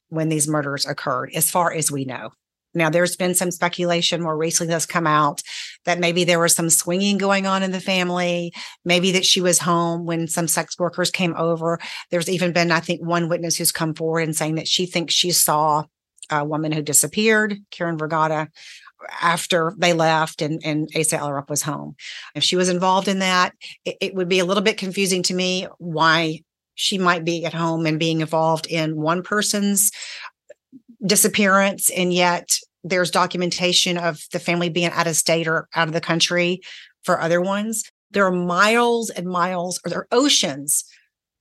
when 0.09 0.29
these 0.29 0.47
murders 0.47 0.85
occurred, 0.85 1.31
as 1.33 1.49
far 1.49 1.71
as 1.71 1.91
we 1.91 2.05
know. 2.05 2.31
Now, 2.73 2.89
there's 2.89 3.17
been 3.17 3.35
some 3.35 3.51
speculation 3.51 4.21
more 4.21 4.37
recently 4.37 4.71
that's 4.71 4.85
come 4.85 5.07
out 5.07 5.41
that 5.85 5.99
maybe 5.99 6.23
there 6.23 6.39
was 6.39 6.53
some 6.53 6.69
swinging 6.69 7.17
going 7.17 7.45
on 7.45 7.63
in 7.63 7.71
the 7.71 7.81
family, 7.81 8.53
maybe 8.85 9.11
that 9.11 9.25
she 9.25 9.41
was 9.41 9.59
home 9.59 10.05
when 10.05 10.27
some 10.27 10.47
sex 10.47 10.79
workers 10.79 11.11
came 11.11 11.35
over. 11.35 11.79
There's 12.11 12.29
even 12.29 12.53
been, 12.53 12.71
I 12.71 12.79
think, 12.79 13.01
one 13.01 13.27
witness 13.27 13.57
who's 13.57 13.71
come 13.71 13.93
forward 13.93 14.21
and 14.21 14.35
saying 14.35 14.55
that 14.55 14.67
she 14.67 14.85
thinks 14.85 15.13
she 15.13 15.31
saw 15.31 15.83
a 16.29 16.45
woman 16.45 16.71
who 16.71 16.81
disappeared, 16.81 17.57
Karen 17.71 17.97
Vergata, 17.97 18.47
after 19.21 19.73
they 19.77 19.93
left 19.93 20.41
and, 20.41 20.61
and 20.63 20.89
Asa 20.95 21.17
Ellerup 21.17 21.49
was 21.49 21.63
home. 21.63 21.95
If 22.35 22.43
she 22.43 22.55
was 22.55 22.69
involved 22.69 23.07
in 23.07 23.19
that, 23.19 23.53
it, 23.83 23.97
it 23.99 24.15
would 24.15 24.29
be 24.29 24.39
a 24.39 24.45
little 24.45 24.63
bit 24.63 24.77
confusing 24.77 25.23
to 25.23 25.33
me 25.33 25.67
why 25.77 26.41
she 26.75 26.97
might 26.97 27.25
be 27.25 27.45
at 27.45 27.53
home 27.53 27.85
and 27.85 27.99
being 27.99 28.21
involved 28.21 28.67
in 28.67 28.99
one 28.99 29.23
person's 29.23 29.91
disappearance 31.05 31.89
and 31.89 32.13
yet 32.13 32.57
there's 32.83 33.11
documentation 33.11 33.97
of 33.97 34.23
the 34.31 34.39
family 34.39 34.69
being 34.69 34.91
out 34.91 35.07
of 35.07 35.15
state 35.15 35.47
or 35.47 35.67
out 35.75 35.87
of 35.87 35.93
the 35.93 36.01
country 36.01 36.61
for 37.03 37.19
other 37.19 37.41
ones. 37.41 37.91
There 38.11 38.25
are 38.25 38.31
miles 38.31 39.09
and 39.09 39.27
miles 39.27 39.79
or 39.85 39.89
there 39.89 39.99
are 39.99 40.07
oceans 40.11 40.85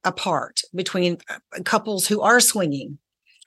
apart 0.05 0.63
between 0.75 1.19
uh, 1.29 1.39
couples 1.65 2.07
who 2.07 2.21
are 2.21 2.41
swinging 2.41 2.99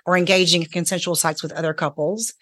or 0.06 0.18
engaging 0.18 0.62
in 0.62 0.68
consensual 0.68 1.16
sex 1.16 1.42
with 1.42 1.52
other 1.54 1.74
couples 1.74 2.34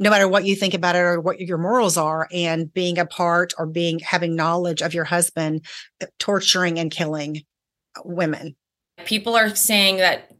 no 0.00 0.08
matter 0.08 0.26
what 0.26 0.46
you 0.46 0.56
think 0.56 0.72
about 0.72 0.96
it 0.96 1.00
or 1.00 1.20
what 1.20 1.38
your 1.38 1.58
morals 1.58 1.98
are 1.98 2.26
and 2.32 2.72
being 2.72 2.98
a 2.98 3.04
part 3.04 3.52
or 3.58 3.66
being 3.66 3.98
having 3.98 4.34
knowledge 4.34 4.80
of 4.80 4.94
your 4.94 5.04
husband 5.04 5.64
uh, 6.02 6.06
torturing 6.18 6.78
and 6.78 6.90
killing 6.90 7.42
women 8.04 8.56
People 9.04 9.36
are 9.36 9.54
saying 9.54 9.98
that 9.98 10.32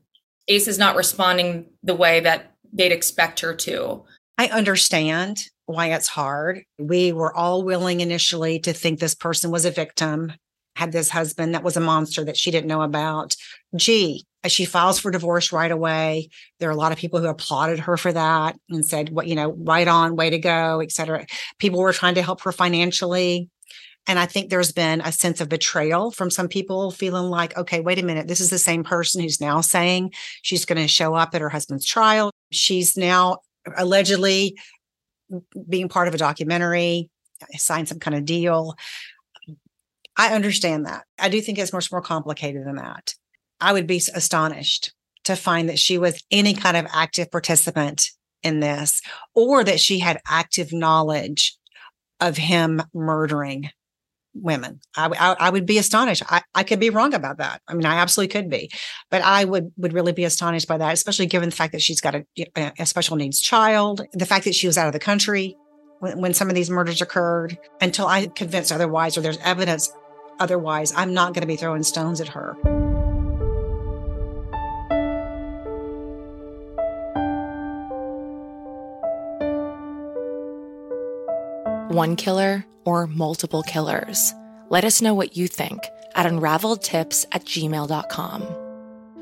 Ace 0.48 0.68
is 0.68 0.78
not 0.78 0.96
responding 0.96 1.66
the 1.82 1.94
way 1.94 2.20
that 2.20 2.54
they'd 2.72 2.92
expect 2.92 3.40
her 3.40 3.54
to. 3.54 4.04
I 4.38 4.48
understand 4.48 5.44
why 5.66 5.92
it's 5.92 6.08
hard. 6.08 6.62
We 6.78 7.12
were 7.12 7.34
all 7.36 7.62
willing 7.62 8.00
initially 8.00 8.58
to 8.60 8.72
think 8.72 8.98
this 8.98 9.14
person 9.14 9.50
was 9.50 9.64
a 9.64 9.70
victim, 9.70 10.32
had 10.76 10.92
this 10.92 11.10
husband 11.10 11.54
that 11.54 11.62
was 11.62 11.76
a 11.76 11.80
monster 11.80 12.24
that 12.24 12.36
she 12.36 12.50
didn't 12.50 12.68
know 12.68 12.82
about. 12.82 13.36
Gee, 13.76 14.24
uh, 14.42 14.48
she 14.48 14.64
files 14.64 14.98
for 14.98 15.10
divorce 15.10 15.52
right 15.52 15.70
away. 15.70 16.30
There 16.58 16.68
are 16.68 16.72
a 16.72 16.76
lot 16.76 16.92
of 16.92 16.98
people 16.98 17.20
who 17.20 17.28
applauded 17.28 17.80
her 17.80 17.96
for 17.96 18.12
that 18.12 18.56
and 18.70 18.84
said, 18.84 19.10
what, 19.10 19.26
you 19.26 19.34
know, 19.34 19.52
right 19.52 19.86
on, 19.86 20.16
way 20.16 20.30
to 20.30 20.38
go, 20.38 20.80
et 20.80 20.90
cetera. 20.90 21.26
People 21.58 21.80
were 21.80 21.92
trying 21.92 22.14
to 22.14 22.22
help 22.22 22.40
her 22.42 22.52
financially. 22.52 23.48
And 24.06 24.18
I 24.18 24.26
think 24.26 24.50
there's 24.50 24.72
been 24.72 25.00
a 25.02 25.12
sense 25.12 25.40
of 25.40 25.48
betrayal 25.48 26.10
from 26.10 26.30
some 26.30 26.48
people 26.48 26.90
feeling 26.90 27.30
like, 27.30 27.56
okay, 27.56 27.80
wait 27.80 27.98
a 27.98 28.04
minute, 28.04 28.28
this 28.28 28.40
is 28.40 28.50
the 28.50 28.58
same 28.58 28.82
person 28.82 29.20
who's 29.20 29.40
now 29.40 29.60
saying 29.60 30.12
she's 30.42 30.64
going 30.64 30.80
to 30.80 30.88
show 30.88 31.14
up 31.14 31.34
at 31.34 31.40
her 31.40 31.48
husband's 31.48 31.86
trial. 31.86 32.32
She's 32.50 32.96
now 32.96 33.38
allegedly 33.76 34.58
being 35.68 35.88
part 35.88 36.08
of 36.08 36.14
a 36.14 36.18
documentary, 36.18 37.08
signed 37.56 37.88
some 37.88 38.00
kind 38.00 38.16
of 38.16 38.24
deal. 38.24 38.74
I 40.16 40.34
understand 40.34 40.86
that. 40.86 41.04
I 41.18 41.28
do 41.28 41.40
think 41.40 41.58
it's 41.58 41.72
much 41.72 41.92
more 41.92 42.02
complicated 42.02 42.66
than 42.66 42.76
that. 42.76 43.14
I 43.60 43.72
would 43.72 43.86
be 43.86 44.02
astonished 44.14 44.92
to 45.24 45.36
find 45.36 45.68
that 45.68 45.78
she 45.78 45.98
was 45.98 46.24
any 46.30 46.54
kind 46.54 46.76
of 46.76 46.86
active 46.92 47.30
participant 47.30 48.10
in 48.42 48.60
this 48.60 49.00
or 49.34 49.62
that 49.62 49.78
she 49.78 49.98
had 49.98 50.20
active 50.26 50.72
knowledge 50.72 51.56
of 52.18 52.36
him 52.36 52.82
murdering 52.92 53.70
women. 54.34 54.80
I, 54.96 55.06
I, 55.06 55.36
I, 55.46 55.50
would 55.50 55.66
be 55.66 55.78
astonished. 55.78 56.22
I, 56.28 56.42
I 56.54 56.62
could 56.62 56.80
be 56.80 56.90
wrong 56.90 57.14
about 57.14 57.38
that. 57.38 57.62
I 57.68 57.74
mean, 57.74 57.86
I 57.86 57.96
absolutely 57.96 58.32
could 58.32 58.48
be, 58.48 58.70
but 59.10 59.22
I 59.22 59.44
would 59.44 59.72
would 59.76 59.92
really 59.92 60.12
be 60.12 60.24
astonished 60.24 60.68
by 60.68 60.78
that, 60.78 60.92
especially 60.92 61.26
given 61.26 61.50
the 61.50 61.56
fact 61.56 61.72
that 61.72 61.82
she's 61.82 62.00
got 62.00 62.14
a, 62.14 62.24
a 62.78 62.86
special 62.86 63.16
needs 63.16 63.40
child, 63.40 64.02
the 64.12 64.26
fact 64.26 64.44
that 64.44 64.54
she 64.54 64.66
was 64.66 64.78
out 64.78 64.86
of 64.86 64.92
the 64.92 64.98
country 64.98 65.56
when, 65.98 66.20
when 66.20 66.34
some 66.34 66.48
of 66.48 66.54
these 66.54 66.70
murders 66.70 67.02
occurred. 67.02 67.58
Until 67.80 68.06
I'm 68.06 68.30
convinced 68.30 68.72
otherwise, 68.72 69.16
or 69.16 69.20
there's 69.20 69.38
evidence 69.38 69.92
otherwise, 70.38 70.92
I'm 70.96 71.14
not 71.14 71.34
going 71.34 71.42
to 71.42 71.46
be 71.46 71.56
throwing 71.56 71.82
stones 71.82 72.20
at 72.20 72.28
her. 72.28 72.56
One 81.88 82.14
killer 82.14 82.64
or 82.90 83.06
multiple 83.06 83.62
killers? 83.62 84.34
Let 84.68 84.84
us 84.84 85.00
know 85.00 85.14
what 85.14 85.36
you 85.36 85.46
think 85.46 85.78
at 86.16 86.26
unraveledtips 86.26 87.24
at 87.30 87.44
gmail.com. 87.44 88.42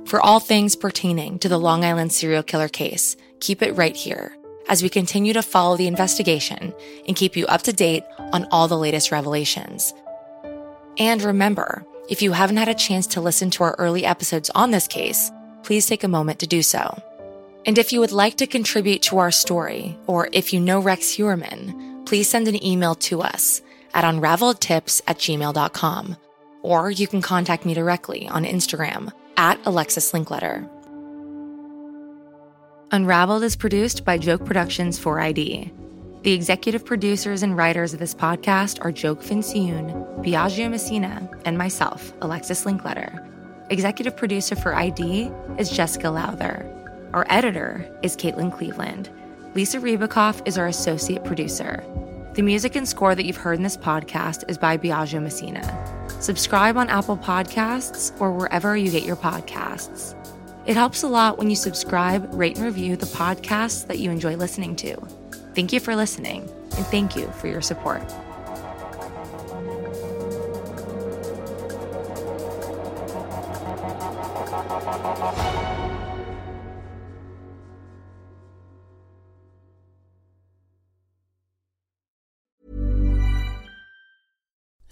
For 0.07 0.21
all 0.21 0.41
things 0.41 0.75
pertaining 0.75 1.39
to 1.41 1.51
the 1.51 1.59
Long 1.59 1.85
Island 1.85 2.13
serial 2.13 2.43
killer 2.43 2.69
case, 2.69 3.15
keep 3.41 3.61
it 3.61 3.77
right 3.77 3.95
here 3.95 4.35
as 4.71 4.83
we 4.83 4.89
continue 4.89 5.35
to 5.35 5.43
follow 5.43 5.77
the 5.77 5.87
investigation 5.87 6.73
and 7.07 7.17
keep 7.17 7.37
you 7.37 7.47
up 7.47 7.63
to 7.63 7.73
date 7.75 8.05
on 8.33 8.47
all 8.51 8.69
the 8.69 8.79
latest 8.79 9.13
revelations. 9.13 9.93
And 10.99 11.23
remember, 11.23 11.85
if 12.09 12.23
you 12.23 12.33
haven't 12.33 12.57
had 12.57 12.69
a 12.69 12.75
chance 12.75 13.07
to 13.09 13.21
listen 13.21 13.51
to 13.51 13.65
our 13.65 13.77
early 13.79 14.07
episodes 14.07 14.51
on 14.55 14.71
this 14.71 14.87
case, 14.87 15.31
please 15.63 15.87
take 15.87 16.05
a 16.05 16.09
moment 16.09 16.39
to 16.39 16.47
do 16.47 16.63
so. 16.63 16.99
And 17.67 17.77
if 17.77 17.93
you 17.93 18.01
would 18.01 18.13
like 18.13 18.37
to 18.37 18.47
contribute 18.47 19.03
to 19.03 19.19
our 19.19 19.31
story, 19.31 19.99
or 20.07 20.31
if 20.33 20.55
you 20.55 20.61
know 20.61 20.81
Rex 20.81 21.17
Heuermann, 21.17 21.88
please 22.09 22.27
send 22.27 22.49
an 22.49 22.65
email 22.65 22.95
to 22.95 23.21
us 23.21 23.61
at 23.93 24.03
unraveledtips 24.03 25.03
at 25.07 25.19
gmail.com. 25.19 26.17
Or 26.63 26.91
you 26.91 27.07
can 27.07 27.21
contact 27.21 27.67
me 27.67 27.75
directly 27.75 28.27
on 28.29 28.45
Instagram 28.45 29.13
at 29.37 29.61
Alexis 29.67 30.13
Linkletter. 30.13 30.67
Unraveled 32.91 33.43
is 33.43 33.57
produced 33.57 34.07
by 34.07 34.17
Joke 34.17 34.47
Productions 34.47 34.99
for 34.99 35.21
ID. 35.21 35.71
The 36.23 36.33
executive 36.33 36.85
producers 36.87 37.43
and 37.43 37.55
writers 37.55 37.93
of 37.93 38.01
this 38.01 38.15
podcast 38.15 38.83
are 38.83 38.91
Joke 38.91 39.23
Fincioen, 39.23 39.93
Biagio 40.25 40.71
Messina, 40.71 41.29
and 41.45 41.59
myself, 41.59 42.15
Alexis 42.23 42.65
Linkletter. 42.65 43.23
Executive 43.71 44.17
producer 44.17 44.57
for 44.57 44.75
ID 44.75 45.31
is 45.59 45.69
Jessica 45.69 46.09
Lowther. 46.09 46.65
Our 47.13 47.27
editor 47.29 47.87
is 48.03 48.17
Caitlin 48.17 48.51
Cleveland. 48.51 49.11
Lisa 49.59 49.81
Ribicoff 49.81 50.47
is 50.47 50.57
our 50.57 50.69
associate 50.69 51.25
producer. 51.25 51.83
The 52.35 52.43
music 52.43 52.77
and 52.77 52.89
score 52.89 53.17
that 53.17 53.25
you've 53.25 53.39
heard 53.39 53.57
in 53.57 53.65
this 53.65 53.77
podcast 53.77 54.49
is 54.49 54.57
by 54.57 54.79
Biagio 54.79 55.21
Messina. 55.21 56.07
Subscribe 56.21 56.77
on 56.77 56.89
Apple 56.89 57.17
Podcasts 57.17 58.13
or 58.21 58.31
wherever 58.31 58.77
you 58.77 58.89
get 58.93 59.03
your 59.03 59.17
podcasts. 59.17 60.15
It 60.65 60.77
helps 60.77 61.03
a 61.03 61.09
lot 61.09 61.39
when 61.39 61.51
you 61.51 61.57
subscribe, 61.57 62.33
rate, 62.33 62.55
and 62.55 62.67
review 62.67 62.95
the 62.95 63.07
podcasts 63.07 63.85
that 63.89 63.99
you 63.99 64.13
enjoy 64.13 64.37
listening 64.37 64.77
to. 64.77 64.95
Thank 65.57 65.73
you 65.73 65.81
for 65.81 65.97
listening, 65.97 66.49
and 66.77 66.87
thank 66.87 67.17
you 67.17 67.27
for 67.33 67.49
your 67.49 67.61
support. 67.61 68.05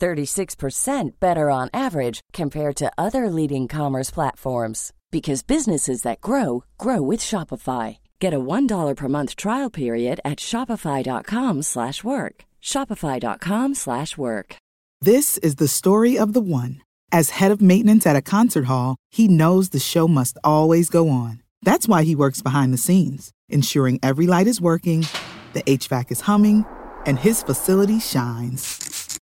36% 0.00 1.20
better 1.20 1.50
on 1.50 1.70
average 1.72 2.20
compared 2.32 2.74
to 2.76 2.90
other 2.98 3.30
leading 3.30 3.68
commerce 3.68 4.10
platforms 4.10 4.92
because 5.10 5.42
businesses 5.42 6.02
that 6.02 6.20
grow 6.20 6.64
grow 6.78 7.02
with 7.02 7.20
Shopify. 7.20 7.98
Get 8.18 8.34
a 8.34 8.40
$1 8.40 8.96
per 8.96 9.08
month 9.08 9.36
trial 9.36 9.70
period 9.70 10.20
at 10.24 10.38
shopify.com/work. 10.38 12.44
shopify.com/work. 12.62 14.56
This 15.02 15.38
is 15.38 15.54
the 15.54 15.68
story 15.68 16.18
of 16.18 16.34
the 16.34 16.42
one. 16.42 16.82
As 17.10 17.30
head 17.30 17.50
of 17.50 17.62
maintenance 17.62 18.06
at 18.06 18.16
a 18.16 18.22
concert 18.22 18.66
hall, 18.66 18.96
he 19.10 19.26
knows 19.26 19.70
the 19.70 19.80
show 19.80 20.06
must 20.06 20.36
always 20.44 20.90
go 20.90 21.08
on. 21.08 21.42
That's 21.62 21.88
why 21.88 22.04
he 22.04 22.14
works 22.14 22.42
behind 22.42 22.72
the 22.72 22.78
scenes, 22.78 23.32
ensuring 23.48 23.98
every 24.02 24.26
light 24.26 24.46
is 24.46 24.60
working, 24.60 25.06
the 25.54 25.62
HVAC 25.66 26.12
is 26.12 26.20
humming, 26.22 26.64
and 27.06 27.18
his 27.18 27.42
facility 27.42 27.98
shines. 27.98 28.99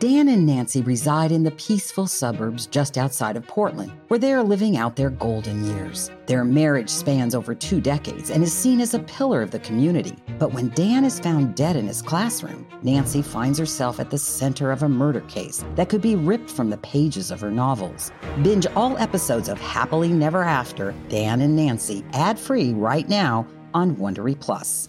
Dan 0.00 0.28
and 0.28 0.44
Nancy 0.44 0.82
reside 0.82 1.30
in 1.30 1.44
the 1.44 1.52
peaceful 1.52 2.08
suburbs 2.08 2.66
just 2.66 2.98
outside 2.98 3.36
of 3.36 3.46
Portland, 3.46 3.92
where 4.08 4.18
they 4.18 4.32
are 4.32 4.42
living 4.42 4.76
out 4.76 4.96
their 4.96 5.10
golden 5.10 5.64
years. 5.64 6.10
Their 6.26 6.44
marriage 6.44 6.90
spans 6.90 7.32
over 7.32 7.54
two 7.54 7.80
decades 7.80 8.30
and 8.30 8.42
is 8.42 8.52
seen 8.52 8.80
as 8.80 8.94
a 8.94 8.98
pillar 8.98 9.40
of 9.40 9.52
the 9.52 9.60
community. 9.60 10.16
But 10.36 10.52
when 10.52 10.70
Dan 10.70 11.04
is 11.04 11.20
found 11.20 11.54
dead 11.54 11.76
in 11.76 11.86
his 11.86 12.02
classroom, 12.02 12.66
Nancy 12.82 13.22
finds 13.22 13.56
herself 13.56 14.00
at 14.00 14.10
the 14.10 14.18
center 14.18 14.72
of 14.72 14.82
a 14.82 14.88
murder 14.88 15.20
case 15.22 15.64
that 15.76 15.88
could 15.88 16.02
be 16.02 16.16
ripped 16.16 16.50
from 16.50 16.70
the 16.70 16.78
pages 16.78 17.30
of 17.30 17.40
her 17.40 17.52
novels. 17.52 18.10
Binge 18.42 18.66
all 18.74 18.98
episodes 18.98 19.48
of 19.48 19.60
Happily 19.60 20.08
Never 20.08 20.42
After, 20.42 20.92
Dan 21.08 21.40
and 21.40 21.54
Nancy, 21.54 22.04
ad 22.14 22.36
free 22.36 22.72
right 22.72 23.08
now 23.08 23.46
on 23.74 23.94
Wondery 23.94 24.38
Plus. 24.38 24.88